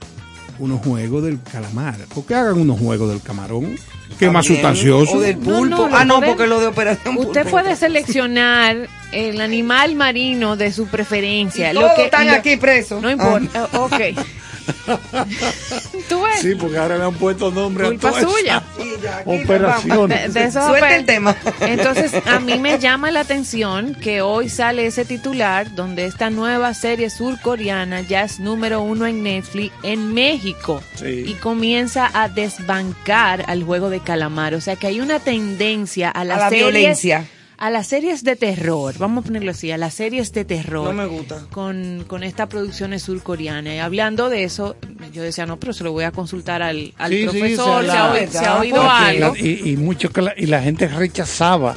[0.59, 1.97] unos juegos del calamar.
[2.15, 3.77] ¿Por qué hagan unos juegos del camarón?
[4.19, 5.15] Que más sustancioso.
[5.17, 5.89] O del pulpo.
[5.89, 7.51] no, ah, no, porque lo de operación Usted pulpo.
[7.51, 8.77] puede seleccionar
[9.13, 11.71] el animal marino de su preferencia.
[11.71, 13.03] Y lo todos que, están lo- aquí presos.
[13.03, 13.69] No importa.
[13.73, 14.27] eh, Ok.
[16.09, 16.41] ¿Tú ves?
[16.41, 18.63] Sí, porque ahora le han puesto nombre Culpa a todas suya.
[19.25, 20.35] operaciones.
[20.35, 21.37] De- de eso Suelta pues, el tema.
[21.61, 26.75] Entonces, a mí me llama la atención que hoy sale ese titular donde esta nueva
[26.75, 31.25] serie surcoreana ya es número uno en Netflix en México Sí.
[31.27, 34.55] y comienza a desbancar al juego de calamar.
[34.55, 37.27] O sea que hay una tendencia a la series, violencia.
[37.65, 40.93] A las series de terror, vamos a ponerlo así, a las series de terror No
[40.93, 41.47] me gusta.
[41.51, 43.73] con, con estas producciones surcoreanas.
[43.75, 44.77] Y hablando de eso,
[45.15, 47.91] yo decía, no, pero se lo voy a consultar al, al Sí, sí, profesor, se
[47.91, 49.35] se, ha, oído- se ha oído algo.
[49.37, 51.77] Y, y mucho que la, y la gente rechazaba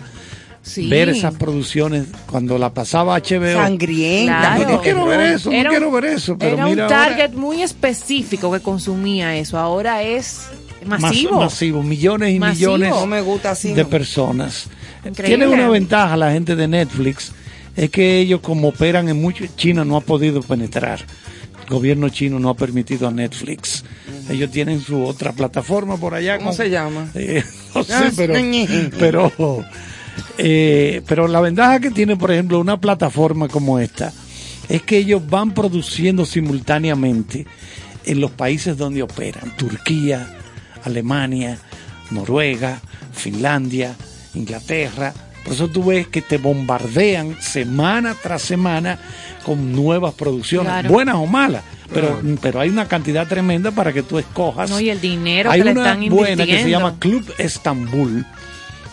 [0.61, 0.89] Sí.
[0.89, 3.53] ver esas producciones cuando la pasaba HBO.
[3.53, 4.55] Sangrienta.
[4.57, 4.69] Claro.
[4.73, 6.38] No quiero ver eso, no Era un- quiero ver eso.
[6.38, 9.57] Pero Era mira un ahora, target muy específico que consumía eso.
[9.57, 10.47] Ahora es
[10.85, 11.39] mas- masivo.
[11.39, 12.73] masivo, millones y Masivo.
[12.73, 13.72] millones No me gusta así.
[13.72, 13.89] de no.
[13.89, 14.68] personas.
[15.06, 15.24] Increíble.
[15.45, 17.32] Tiene una ventaja la gente de Netflix,
[17.76, 20.99] es que ellos como operan en mucho, China no ha podido penetrar.
[21.64, 23.84] el gobierno chino no ha permitido a Netflix.
[24.30, 26.38] Ellos tienen su otra plataforma por allá.
[26.38, 27.10] ¿Cómo con- se llama?
[27.15, 27.44] Eh,
[27.76, 28.34] no sé, Ah, pero,
[28.98, 29.32] pero,
[30.38, 34.11] eh, pero la ventaja que tiene, por ejemplo, una plataforma como esta
[34.69, 37.45] es que ellos van produciendo simultáneamente
[38.06, 40.36] en los países donde operan, Turquía,
[40.84, 41.57] Alemania,
[42.11, 42.80] Noruega,
[43.14, 43.95] Finlandia,
[44.38, 45.14] Inglaterra.
[45.43, 48.99] Por eso tú ves que te bombardean semana tras semana
[49.45, 50.89] con nuevas producciones, Claro.
[50.89, 54.69] buenas o malas, pero, pero hay una cantidad tremenda para que tú escojas.
[54.69, 58.26] No, y el dinero Hay que le una están buena que se llama Club Estambul,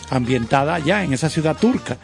[0.09, 1.97] ambientada allá en esa ciudad turca,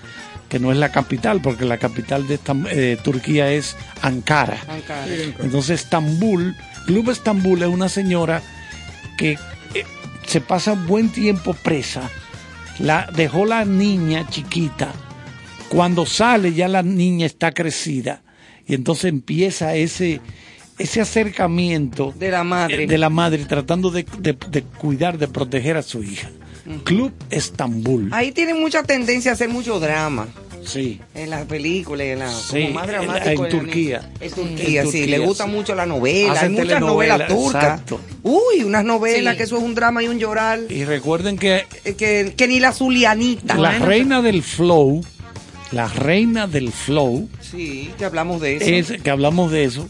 [0.49, 4.57] que no es la capital, porque la capital de Estam- eh, Turquía es Ankara.
[5.39, 6.55] Entonces Estambul,
[6.87, 8.41] Club Estambul es una señora
[9.17, 9.37] que
[9.73, 9.85] eh,
[10.27, 12.01] se pasa un buen tiempo presa,
[12.81, 14.91] la dejó la niña chiquita,
[15.69, 18.21] cuando sale ya la niña está crecida.
[18.67, 20.21] Y entonces empieza ese
[20.77, 22.83] ese acercamiento de la madre.
[22.83, 26.29] eh, de la madre tratando de, de- de cuidar de proteger a su hija.
[26.83, 28.09] Club Estambul.
[28.11, 30.27] Ahí tienen mucha tendencia a hacer mucho drama.
[30.63, 33.45] Sí En las películas, en la, Sí, como más en- dramático.
[33.45, 34.11] en Turquía.
[34.19, 35.05] En Turquía, sí.
[35.05, 35.49] Le gusta sí.
[35.51, 36.33] mucho la novela.
[36.33, 37.63] Hacen Hay muchas novelas turcas.
[37.63, 37.99] exacto.
[38.23, 39.37] Uy, unas novelas Sí.
[39.37, 40.59] que eso es un drama y un llorar.
[40.69, 41.65] y recuerden que
[41.97, 43.55] Que, que ni la Zulianita.
[43.55, 45.03] la reina del flow
[45.71, 48.93] la reina del flow Sí, que hablamos de eso.
[48.93, 49.87] es que hablamos de eso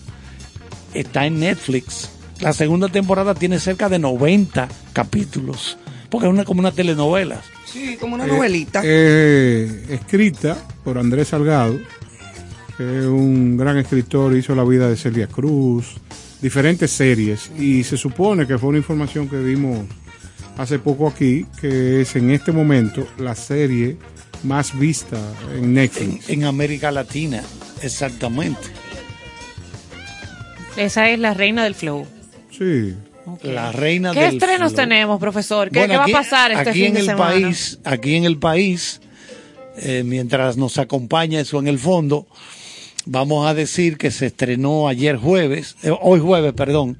[0.93, 5.77] está en Netflix la segunda temporada tiene cerca de 90 capítulos
[6.11, 8.81] porque es una como una telenovela Sí, como una Eh, novelita.
[8.83, 11.79] eh, escrita por Andrés Salgado,
[12.77, 15.95] que es un gran escritor, hizo la vida de Celia Cruz,
[16.41, 19.85] diferentes series, y se supone que fue una información que dimos
[20.57, 23.97] hace poco aquí, que es en este momento la serie
[24.43, 25.17] más vista
[25.55, 26.29] en Netflix.
[26.29, 27.41] en América Latina
[27.81, 28.59] exactamente
[30.75, 32.05] Esa es la reina del flow.
[32.49, 32.95] Sí.
[33.43, 34.83] La reina ¿Qué del estrenos flow.
[34.83, 35.69] tenemos, profesor?
[35.69, 37.31] ¿Qué, Bueno, qué va a pasar este aquí fin en de el semana?
[37.31, 39.01] país aquí en el país
[39.77, 42.27] eh, mientras nos acompaña eso en el fondo
[43.05, 46.97] vamos a decir que se estrenó ayer jueves eh, hoy jueves perdón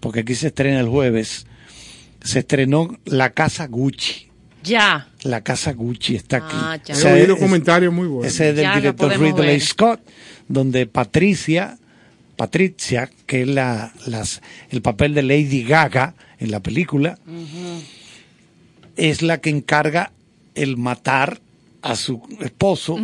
[0.00, 1.46] porque aquí se estrena el jueves
[2.22, 4.28] se estrenó la casa Gucci
[4.62, 5.08] Ya.
[5.22, 6.94] la casa Gucci está aquí Ah, ya.
[6.94, 8.32] He oído comentarios muy buenos.
[8.32, 9.60] ese es del Ya director Ridley ver.
[9.60, 10.00] Scott
[10.48, 11.78] donde Patricia
[12.36, 17.18] Patricia que es la, las, el papel de Lady Gaga en la película
[18.96, 20.12] es la que encarga
[20.54, 21.40] el matar
[21.82, 22.98] a su esposo,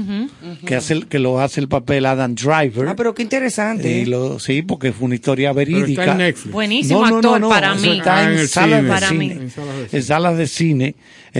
[0.64, 2.88] que hace el- que lo hace el papel Adam Driver.
[2.88, 3.98] Ah, pero qué interesante.
[3.98, 4.06] Y ¿eh?
[4.06, 6.02] lo- sí, porque fue una historia Pero verídica.
[6.02, 6.52] está en Netflix.
[6.52, 7.98] Buenísimo No, no, actor no, no, para eso mí.
[7.98, 8.82] está Ah, en salas cine.
[8.82, 9.18] de Para cine.
[9.26, 9.30] mí.
[9.32, 10.02] En salas de En cine.
[10.02, 10.94] salas de cine.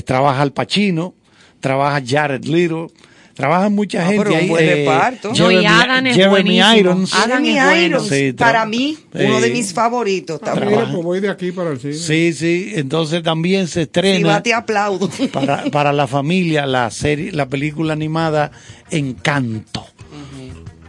[0.05, 1.15] trabaja Al Pacino,
[1.61, 2.93] trabaja Jared Leto,
[3.41, 4.49] trabaja mucha Ah, gente pero un ahí.
[4.49, 5.33] buen eh, reparto.
[5.37, 6.77] No, y Adam es Jeremy buenísimo.
[6.77, 7.15] Irons.
[7.15, 7.77] Adam Jeremy bueno.
[7.87, 10.69] Irons, Sí, para mí, uno de mis favoritos también.
[10.71, 11.95] mira, pues voy de aquí para el cine.
[11.95, 15.11] Sí, sí, entonces también se estrena va, te aplaudo.
[15.33, 18.51] para, para la familia la serie, la película animada
[18.91, 19.87] Encanto,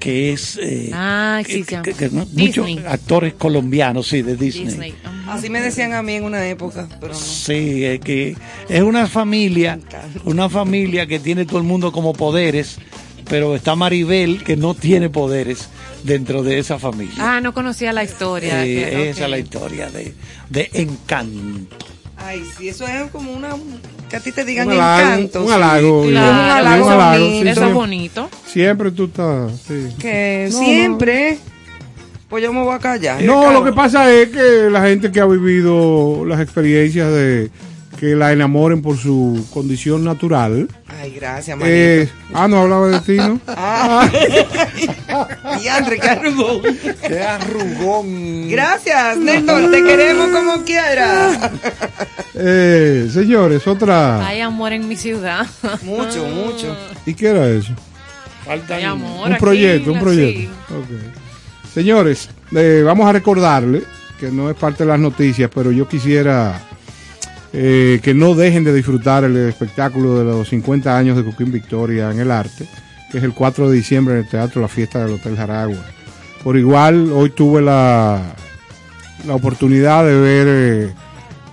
[0.01, 1.81] que es eh, Ah, sí, que- sí.
[1.83, 2.75] que- que no- Disney.
[2.75, 4.95] muchos actores colombianos, sí, de Disney.
[5.29, 7.19] Así me decían a mí en una época, pero no.
[7.19, 8.35] Sí, es que
[8.67, 9.79] es una familia,
[10.25, 12.77] una familia que tiene todo el mundo como poderes,
[13.29, 15.69] pero está Maribel que no tiene poderes
[16.03, 17.13] dentro de esa familia.
[17.19, 18.65] Ah, no conocía la historia.
[18.65, 20.15] Eh, que- Esa es la historia de,
[20.49, 21.77] de Encanto.
[22.17, 23.55] Ay, sí, eso es como una.
[24.11, 25.43] Que a ti te digan Un halago, encanto.
[25.45, 28.29] un halago, Sí, Claro, un halago un halago, sí, Eso es bonito.
[28.45, 29.51] Siempre tú estás.
[29.67, 29.87] sí.
[29.97, 31.37] Que No, siempre.
[32.29, 33.21] Pues yo me voy a callar.
[33.23, 37.49] No, lo que pasa es que la gente que ha vivido las experiencias de
[38.01, 40.67] que la enamoren por su condición natural.
[40.87, 41.71] Ay, gracias, manito.
[41.71, 43.39] eh, ah, no hablaba de ti, ¿no?
[43.47, 44.09] Ah.
[45.63, 46.61] y André, qué arrugón.
[47.07, 48.49] ¡Qué arrugón!
[48.49, 51.51] Gracias, Néstor, te queremos como quieras.
[52.33, 54.25] Eh, señores, otra.
[54.25, 55.45] Hay amor en mi ciudad.
[55.83, 56.75] Mucho, mucho.
[57.05, 57.73] ¿Y qué era eso?
[58.87, 60.53] Amor Un aquí, proyecto, un proyecto.
[60.87, 61.69] sí.
[61.73, 63.83] Señores, eh, vamos a recordarle
[64.17, 66.59] que no es parte de las noticias, pero yo quisiera
[67.53, 72.11] eh, que no dejen de disfrutar el espectáculo de los 50 años de Coquín Victoria
[72.11, 72.65] en el arte,
[73.11, 75.83] que es el 4 de diciembre en el Teatro La Fiesta del Hotel Jaragua.
[76.43, 78.35] Por igual, hoy tuve la,
[79.27, 80.93] la oportunidad de ver eh,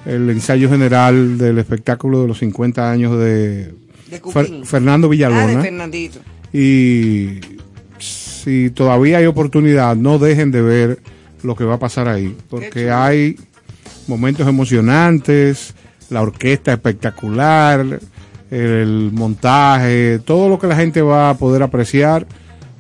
[0.07, 3.75] el ensayo general del espectáculo de los 50 años de,
[4.11, 4.65] De Fer-.
[4.65, 5.63] Fernando Ah, de Villalona.
[5.63, 6.21] Fernandito.
[6.53, 7.41] Y
[7.99, 10.99] si todavía hay oportunidad, no dejen de ver
[11.43, 13.37] lo que va a pasar ahí, porque hay
[14.07, 15.75] momentos emocionantes,
[16.11, 18.01] la orquesta espectacular,
[18.51, 22.27] el montaje, todo lo que la gente va a poder apreciar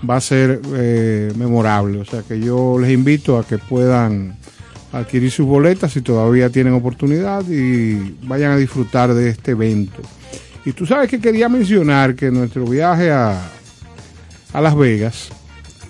[0.08, 1.98] va a ser eh, memorable.
[1.98, 4.36] O sea que yo les invito a que puedan
[4.92, 10.00] adquirir sus boletas si todavía tienen oportunidad y vayan a disfrutar de este evento.
[10.64, 13.50] Y tú sabes que quería mencionar que nuestro viaje a,
[14.52, 15.30] a Las Vegas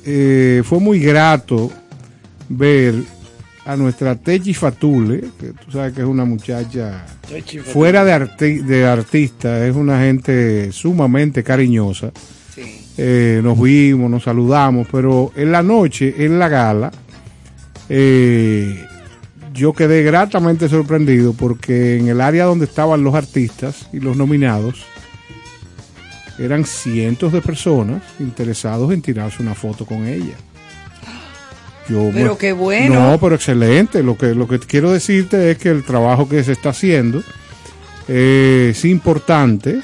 [0.05, 1.70] eh, fue muy grato
[2.48, 2.94] ver
[3.65, 7.05] a nuestra Techi Fatule, que tú sabes que es una muchacha.
[7.73, 12.11] Fuera de, arti- de artista, es una gente sumamente cariñosa.
[12.97, 16.91] Eh, nos vimos, nos saludamos, pero en la noche, en la gala,
[17.89, 18.85] eh,
[19.55, 24.85] yo quedé gratamente sorprendido porque en el área donde estaban los artistas y los nominados,
[26.39, 30.35] eran cientos de personas interesados en tirarse una foto con ella.
[31.89, 32.94] Yo, Pero qué bueno.
[33.12, 34.02] No, pero excelente.
[34.02, 37.23] Lo que, lo que quiero decirte es que el trabajo que se está haciendo
[38.09, 39.81] eh, es importante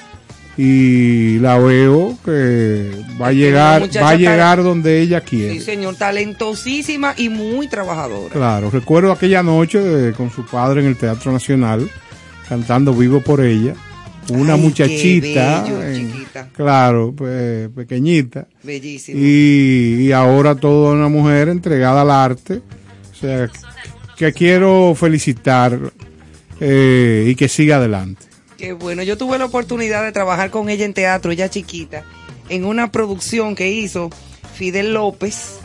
[0.56, 2.90] y la veo que
[3.20, 5.54] va a llegar, va a llegar donde ella quiere.
[5.54, 8.32] Sí, señor, talentosísima y muy trabajadora.
[8.32, 11.90] Claro, recuerdo aquella noche de- con su padre en el Teatro Nacional
[12.48, 13.74] cantando Vivo por ella.
[14.30, 16.48] Una Ay, muchachita, bello, en- chiquita.
[16.54, 18.46] claro, pues, pequeñita.
[19.08, 22.60] Y, y ahora toda una mujer entregada al arte.
[23.12, 23.50] O sea,
[24.16, 25.78] que quiero felicitar
[26.60, 28.26] eh, y que siga adelante.
[28.56, 32.04] Qué bueno, yo tuve la oportunidad de trabajar con ella en teatro, ella chiquita,
[32.48, 34.10] en una producción que hizo
[34.54, 35.58] Fidel López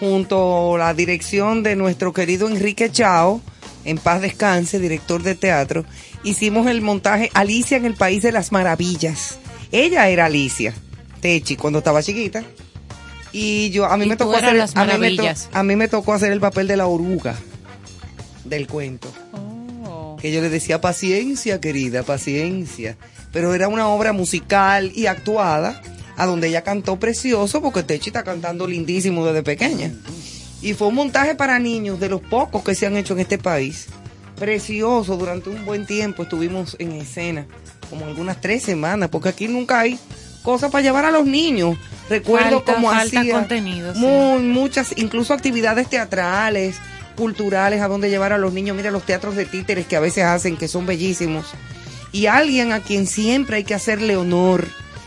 [0.00, 3.40] junto a la dirección de nuestro querido Enrique Chao,
[3.84, 5.84] en paz descanse, director de teatro.
[6.24, 9.38] Hicimos el montaje Alicia en el País de las Maravillas.
[9.72, 10.72] Ella era Alicia,
[11.20, 12.42] Techi, cuando estaba chiquita.
[13.32, 15.22] Y yo, a mí me tocó hacer, a mí me, to-
[15.52, 17.34] a mí me tocó hacer el papel de la oruga
[18.44, 19.12] del cuento
[20.20, 22.96] que yo le decía paciencia, querida, paciencia.
[23.32, 25.82] Pero era una obra musical y actuada,
[26.16, 29.92] a donde ella cantó precioso, porque Techi está cantando lindísimo desde pequeña.
[30.62, 33.36] Y fue un montaje para niños, de los pocos que se han hecho en este
[33.36, 33.88] país.
[34.38, 37.46] Precioso, durante un buen tiempo estuvimos en escena,
[37.88, 39.98] como algunas tres semanas, porque aquí nunca hay
[40.42, 41.76] cosas para llevar a los niños.
[42.10, 44.00] Recuerdo Falta- cómo falta hacía contenido, sí.
[44.00, 46.76] muy- muchas, incluso actividades teatrales,
[47.16, 48.76] culturales, a donde llevar a los niños.
[48.76, 51.46] Mira los teatros de títeres que a veces hacen, que son bellísimos.
[52.10, 54.66] Y alguien a quien siempre hay que hacerle honor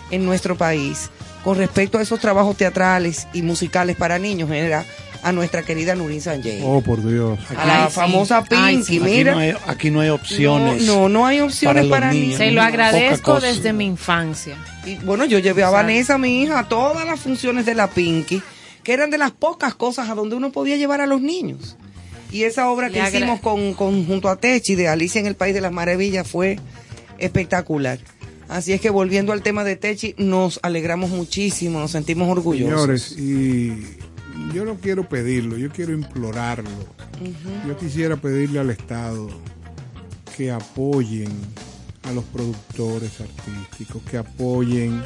[0.09, 1.09] en nuestro país
[1.43, 4.85] con respecto a esos trabajos teatrales y musicales para niños era
[5.23, 6.61] a nuestra querida Nurin Sanjay.
[6.63, 7.39] Oh, por Dios.
[7.57, 9.33] a la famosa Pinky, Aquí mira.
[9.33, 10.83] no hay, aquí no hay opciones.
[10.83, 12.37] No, no, no hay opciones los para niños.
[12.37, 14.55] Se lo agradezco desde mi infancia.
[14.85, 15.69] Y bueno, yo llevé a.
[15.69, 18.41] Vanessa, mi hija, a todas las funciones de la Pinky,
[18.83, 21.75] que eran de las pocas cosas a donde uno podía llevar a los niños.
[22.31, 25.35] Y esa obra que Le hicimos con, con- junto a Techi de Alicia en el
[25.35, 26.59] País de las Maravillas fue
[27.17, 27.99] espectacular.
[28.49, 33.01] Así es que volviendo al tema de Techi, nos alegramos muchísimo, nos sentimos orgullosos.
[33.01, 33.96] Señores, y
[34.53, 36.69] yo no quiero pedirlo, yo quiero implorarlo.
[37.67, 39.27] Yo quisiera pedirle al Estado
[40.35, 41.31] que apoyen
[42.03, 45.01] a los productores artísticos, que apoyen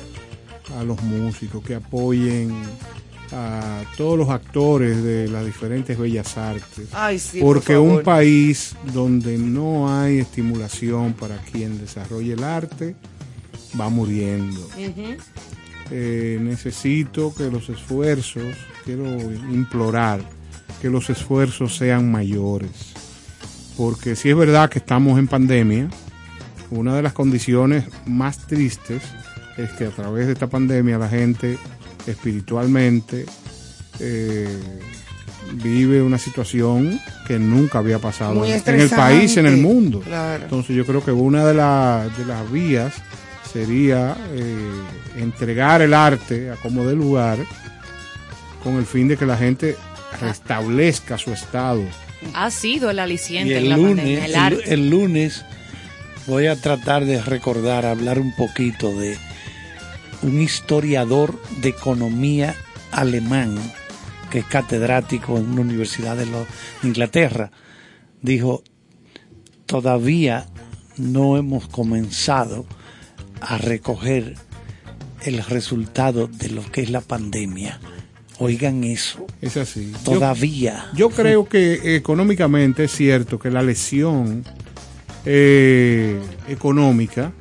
[0.78, 2.54] a los músicos, que apoyen
[3.32, 6.90] a todos los actores de las diferentes bellas artes.
[6.92, 12.96] Ay, sí, por Porque un país donde no hay estimulación para quien desarrolle el arte
[13.80, 14.68] va muriendo.
[15.92, 18.44] Eh, necesito que los esfuerzos,
[18.86, 20.22] quiero implorar
[20.82, 22.72] que los esfuerzos sean mayores.
[23.78, 25.90] Porque si es verdad que estamos en pandemia,
[26.70, 29.02] una de las condiciones más tristes
[29.58, 31.58] es que a través de esta pandemia la gente
[32.08, 33.26] espiritualmente
[34.00, 34.48] eh,
[35.62, 40.00] vive una situación que nunca había pasado en el país, en el mundo.
[40.00, 40.44] claro.
[40.44, 42.94] Entonces yo creo que una de, la- de las vías
[43.52, 44.72] sería eh,
[45.18, 47.38] entregar el arte a como de lugar
[48.64, 49.76] con el fin de que la gente
[50.20, 51.84] restablezca su estado.
[52.34, 54.74] Ha sido el Y aliciente en el la lunes, pandemia, el el, arte.
[54.74, 55.44] el lunes
[56.28, 59.18] voy a tratar de recordar, hablar un poquito de
[60.22, 62.56] un historiador de economía
[62.92, 63.58] alemán
[64.30, 66.46] que es catedrático en una universidad de, lo-
[66.82, 67.52] de Inglaterra.
[68.22, 68.64] Dijo,
[69.66, 70.46] todavía
[70.98, 72.66] no hemos comenzado
[73.42, 74.36] a recoger
[75.24, 77.80] el resultado de lo que es la pandemia.
[78.40, 79.28] Oigan eso.
[79.42, 79.92] Es así.
[80.04, 80.90] Todavía.
[80.94, 84.44] Yo, yo creo que económicamente es cierto que la lesión
[85.26, 87.32] eh, económica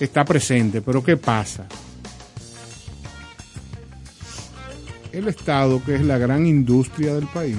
[0.00, 1.66] está presente, pero ¿qué pasa?
[5.12, 7.56] El Estado, que es la gran industria del país,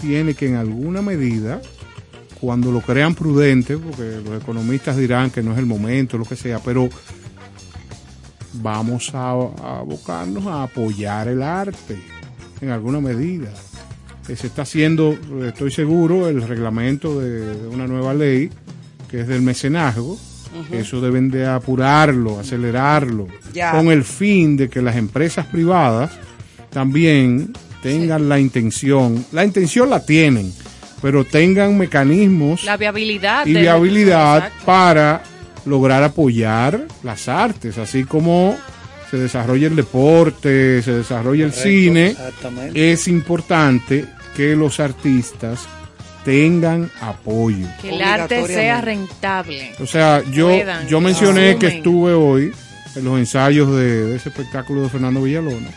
[0.00, 1.60] tiene que en alguna medida,
[2.40, 6.36] cuando lo crean prudente, porque los economistas dirán que no es el momento, lo que
[6.36, 6.88] sea, pero
[8.54, 11.96] vamos a, a abocarnos a apoyar el arte
[12.60, 13.50] en alguna medida.
[14.28, 18.50] Eh, Se está haciendo, estoy seguro, el reglamento de, de una nueva ley
[19.10, 20.18] que es del mecenazgo.
[20.72, 23.28] Eso deben de apurarlo, acelerarlo,
[23.72, 26.10] con el fin de que las empresas privadas
[26.70, 27.52] también
[27.82, 30.50] tengan la intención, la intención la tienen,
[31.00, 33.46] pero tengan mecanismos La viabilidad.
[33.46, 35.22] y viabilidad para
[35.64, 38.56] lograr apoyar las artes, así como
[39.10, 42.14] se desarrolla el deporte, se desarrolla el cine,
[42.74, 44.04] es importante
[44.36, 45.66] que los artistas
[46.24, 47.66] tengan apoyo.
[47.80, 49.72] Que el arte sea rentable.
[49.80, 52.52] O sea, yo, Puedan, yo mencioné que estuve hoy
[52.96, 55.70] en los ensayos de, de ese espectáculo de Fernando Villalona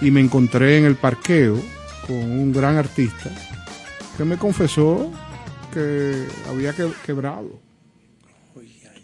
[0.00, 1.56] y me encontré en el parqueo
[2.06, 3.30] con un gran artista
[4.16, 5.10] que me confesó
[5.72, 7.60] que había que- quebrado.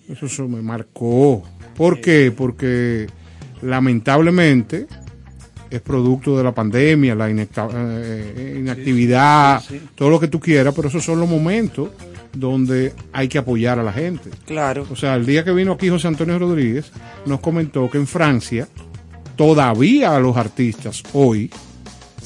[0.08, 1.42] Eso, eso me marcó.
[1.76, 2.32] ¿Por qué?
[2.34, 3.06] Porque
[3.62, 4.86] lamentablemente
[5.70, 9.88] es producto de la pandemia, la inecta- eh, inactividad, sí, sí.
[9.94, 11.90] todo lo que tú quieras, pero esos son los momentos
[12.32, 14.30] donde hay que apoyar a la gente.
[14.46, 14.86] Claro.
[14.90, 16.90] O sea, el día que vino aquí José Antonio Rodríguez,
[17.26, 18.66] nos comentó que en Francia
[19.36, 21.50] todavía a los artistas hoy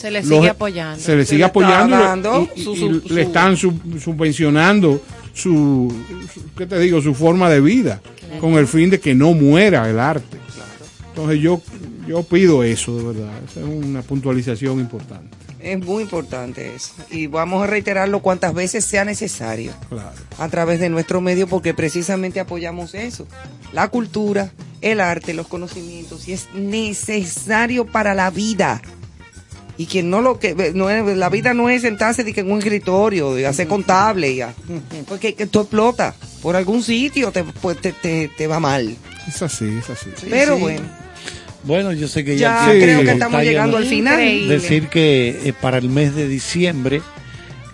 [0.02, 1.00] Se le los- sigue apoyando.
[1.00, 4.00] se le sigue apoyando y lo- dando y, su- y su- le su- están sub-
[4.00, 5.00] subvencionando
[5.32, 5.92] su,
[6.34, 7.00] su- ¿qué te digo?
[7.00, 8.00] su forma de vida
[8.40, 10.38] con el fin de que no muera el arte.
[11.08, 11.60] Entonces yo
[12.08, 15.36] yo pido eso de verdad, esa es una puntualización importante.
[15.60, 16.92] Es muy importante eso.
[17.12, 19.70] Y vamos a reiterarlo cuantas veces sea necesario.
[19.88, 20.10] Claro.
[20.38, 23.28] A través de nuestro medio, porque precisamente apoyamos eso.
[23.72, 24.50] La cultura,
[24.80, 26.26] el arte, los conocimientos.
[26.26, 28.82] Y es necesario para la vida.
[29.78, 32.52] Y quien no lo que no es, la vida no es sentarse de que en
[32.52, 34.54] un escritorio y hacer contable ya.
[35.08, 38.94] Porque que tú explotas por algún sitio te, pues, te, te, te va mal.
[39.26, 40.10] Es así, es así.
[40.28, 40.60] Pero sí.
[40.60, 41.02] bueno.
[41.64, 44.14] Bueno, yo sé que Ya ya, creo que estamos llegando al final.
[44.14, 44.54] Increíble.
[44.54, 47.02] Decir que eh, para el mes de diciembre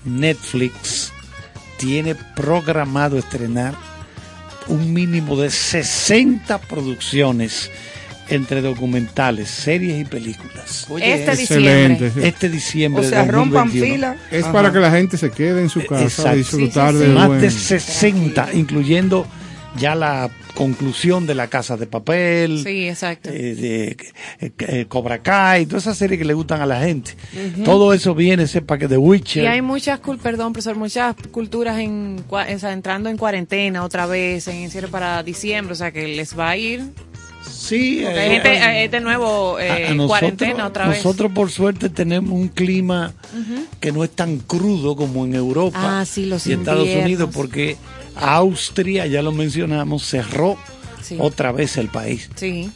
[0.04, 1.12] Netflix
[1.78, 3.74] tiene programado estrenar
[4.66, 7.70] un mínimo de 60 producciones
[8.30, 10.86] entre documentales, series y películas.
[10.88, 12.28] Oye, Este Excelente, diciembre.
[12.28, 13.06] Este diciembre.
[13.06, 13.94] O sea, de rompan 2021.
[13.94, 14.16] fila.
[14.30, 14.52] Es Ajá.
[14.52, 17.14] para que la gente se quede en su casa a disfrutar Sí, sí, de sí.
[17.14, 19.26] Más buen- de 60, incluyendo
[19.78, 23.30] ya la conclusión de la Casa de Papel, Sí, exacto.
[23.30, 23.96] eh, de
[24.40, 27.12] eh, eh, Cobra Kai, todas esas series que le gustan a la gente.
[27.64, 29.44] Todo eso viene, sepa que The Witcher.
[29.44, 33.84] Y hay muchas, cul- perdón, profesor, muchas culturas en, cua- o sea, entrando en cuarentena
[33.84, 36.82] otra vez, en encierro para diciembre, o sea que les va a ir.
[37.68, 40.88] Sí, Porque eh, hay gente, eh, hay de nuevo eh, a- a nosotros- cuarentena otra
[40.88, 40.98] vez.
[41.04, 43.12] Nosotros por suerte tenemos un clima
[43.80, 47.04] que no es tan crudo como en Europa Ah, sí, los y Estados inviernos.
[47.06, 47.76] Unidos, porque
[48.16, 50.56] Austria, ya lo mencionamos, cerró
[51.02, 51.16] Sí.
[51.20, 52.28] otra vez el país.
[52.34, 52.70] Sí.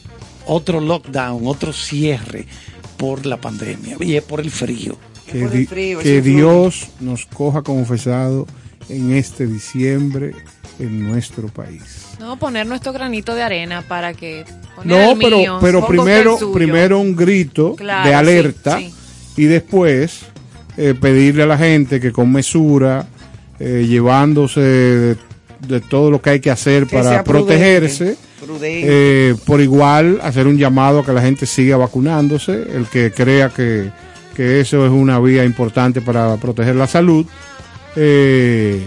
[0.45, 2.45] Otro lockdown, otro cierre
[2.97, 4.97] por la pandemia y es por el frío.
[5.25, 6.21] Que, por el di- frío, que.
[6.21, 8.45] Dios nos coja confesado
[8.89, 10.33] en este diciembre
[10.79, 12.07] en nuestro país.
[12.19, 14.45] No, poner nuestro granito de arena para que...
[14.83, 18.93] No, el pero, mío, pero primero, primero un grito Claro, de alerta sí.
[19.37, 20.21] y después
[20.77, 23.05] eh, pedirle a la gente que con mesura,
[23.59, 25.17] eh, llevándose de,
[25.67, 28.81] de todo lo que hay que hacer Que para protegerse, Prudente.
[29.29, 33.49] eh, por igual hacer un llamado a que la gente siga vacunándose, el que crea
[33.49, 33.91] que,
[34.35, 37.25] que eso es una vía importante para proteger la salud.
[37.95, 38.83] Eh,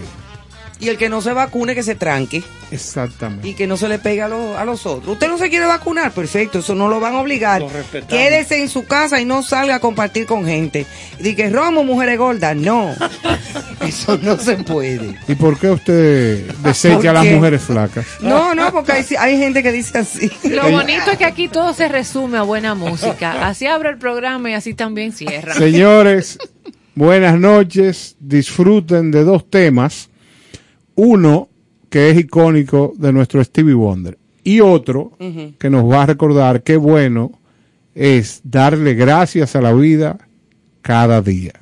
[0.79, 2.43] Y el que no se vacune, que se tranque.
[2.71, 3.47] exactamente.
[3.47, 5.13] y que no se le pegue a, los- a los otros.
[5.13, 7.61] Usted no se quiere vacunar, perfecto, eso no lo van a obligar.
[7.61, 7.69] Lo.
[8.07, 10.85] Quédese en su casa y no salga a compartir con gente.
[11.19, 12.93] Y que Romo, mujeres gordas, no.
[13.81, 15.17] eso no se puede.
[15.27, 18.05] ¿Y por qué usted desecha a las mujeres flacas?
[18.21, 20.29] No, no, porque hay, hay gente que dice así.
[20.43, 23.47] Lo bonito es que aquí todo se resume a buena música.
[23.47, 25.53] Así abre el programa y así también cierra.
[25.55, 26.37] Señores,
[26.95, 28.15] buenas noches.
[28.19, 30.09] Disfruten de dos temas.
[30.97, 31.47] Uno
[31.89, 35.13] que es icónico de nuestro Stevie Wonder y otro
[35.59, 37.39] que nos va a recordar qué bueno
[37.93, 40.17] es darle gracias a la vida
[40.81, 41.53] cada día.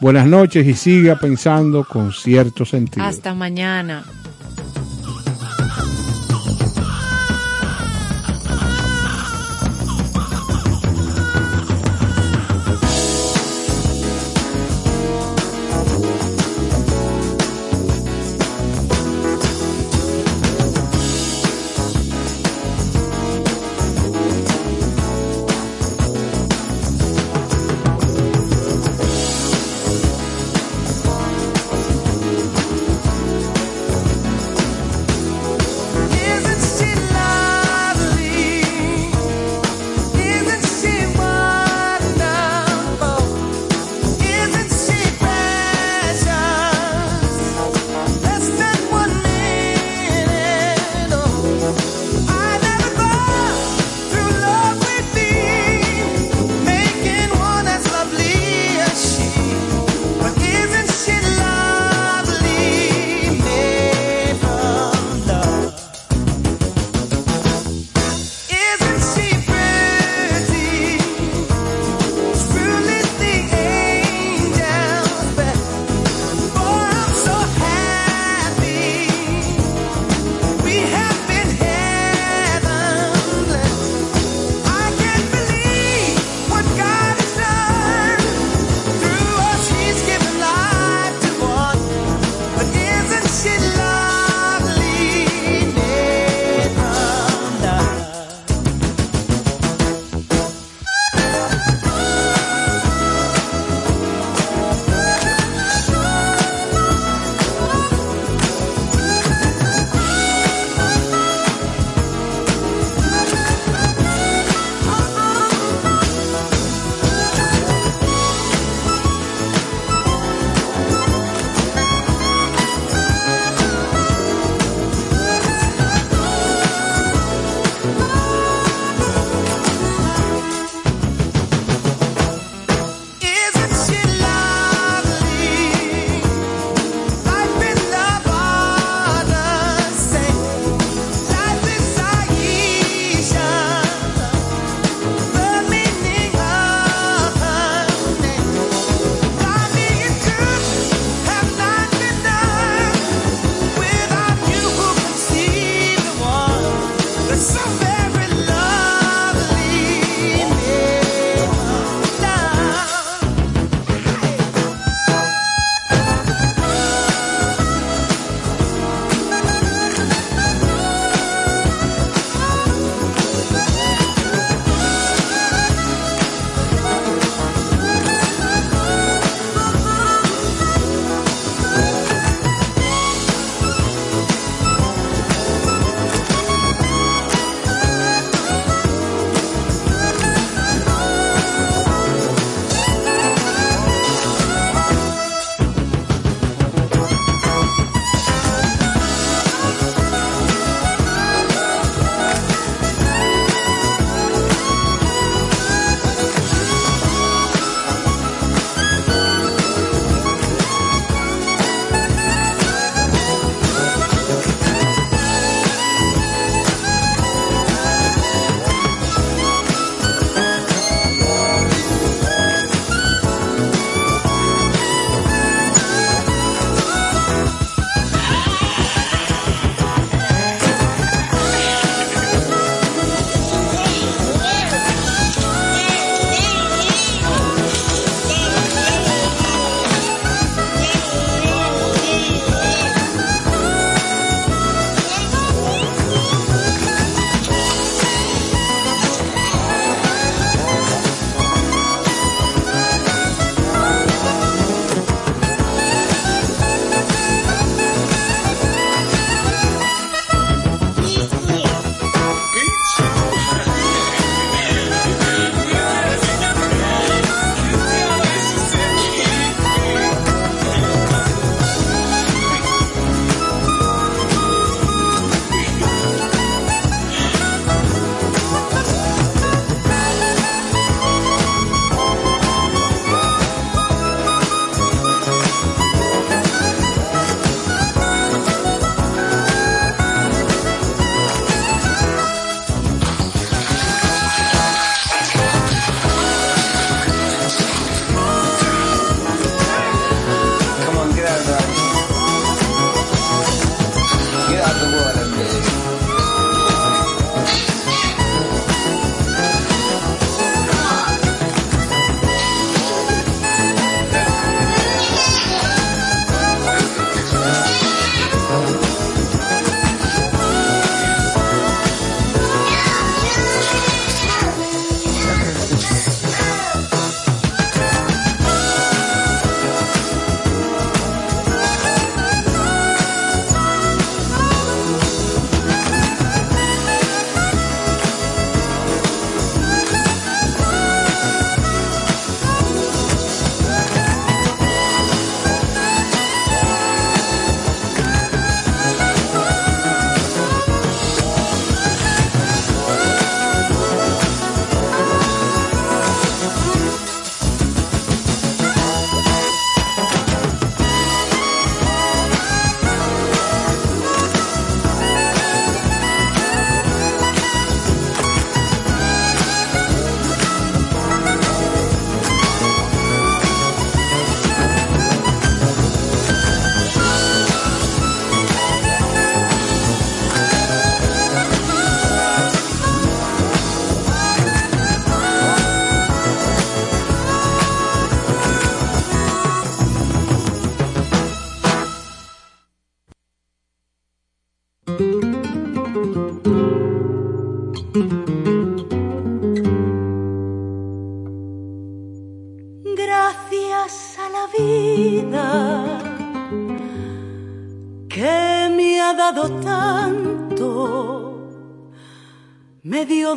[0.00, 3.04] Buenas noches y siga pensando con cierto sentido.
[3.04, 4.04] Hasta mañana.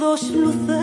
[0.01, 0.80] Me dio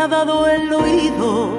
[0.00, 1.58] ha dado el oído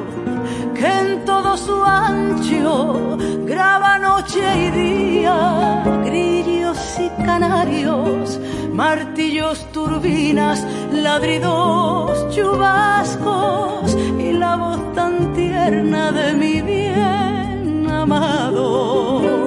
[0.73, 8.39] que en todo su ancho graba noche y día, grillos y canarios,
[8.73, 19.40] martillos, turbinas, ladridos, chubascos y la voz tan tierna de mi bien amado.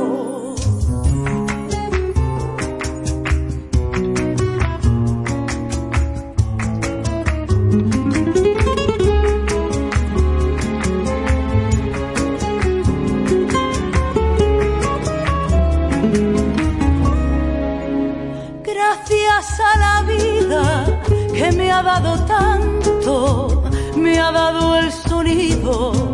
[21.75, 23.63] Ha dado tanto,
[23.97, 26.14] me ha dado el sonido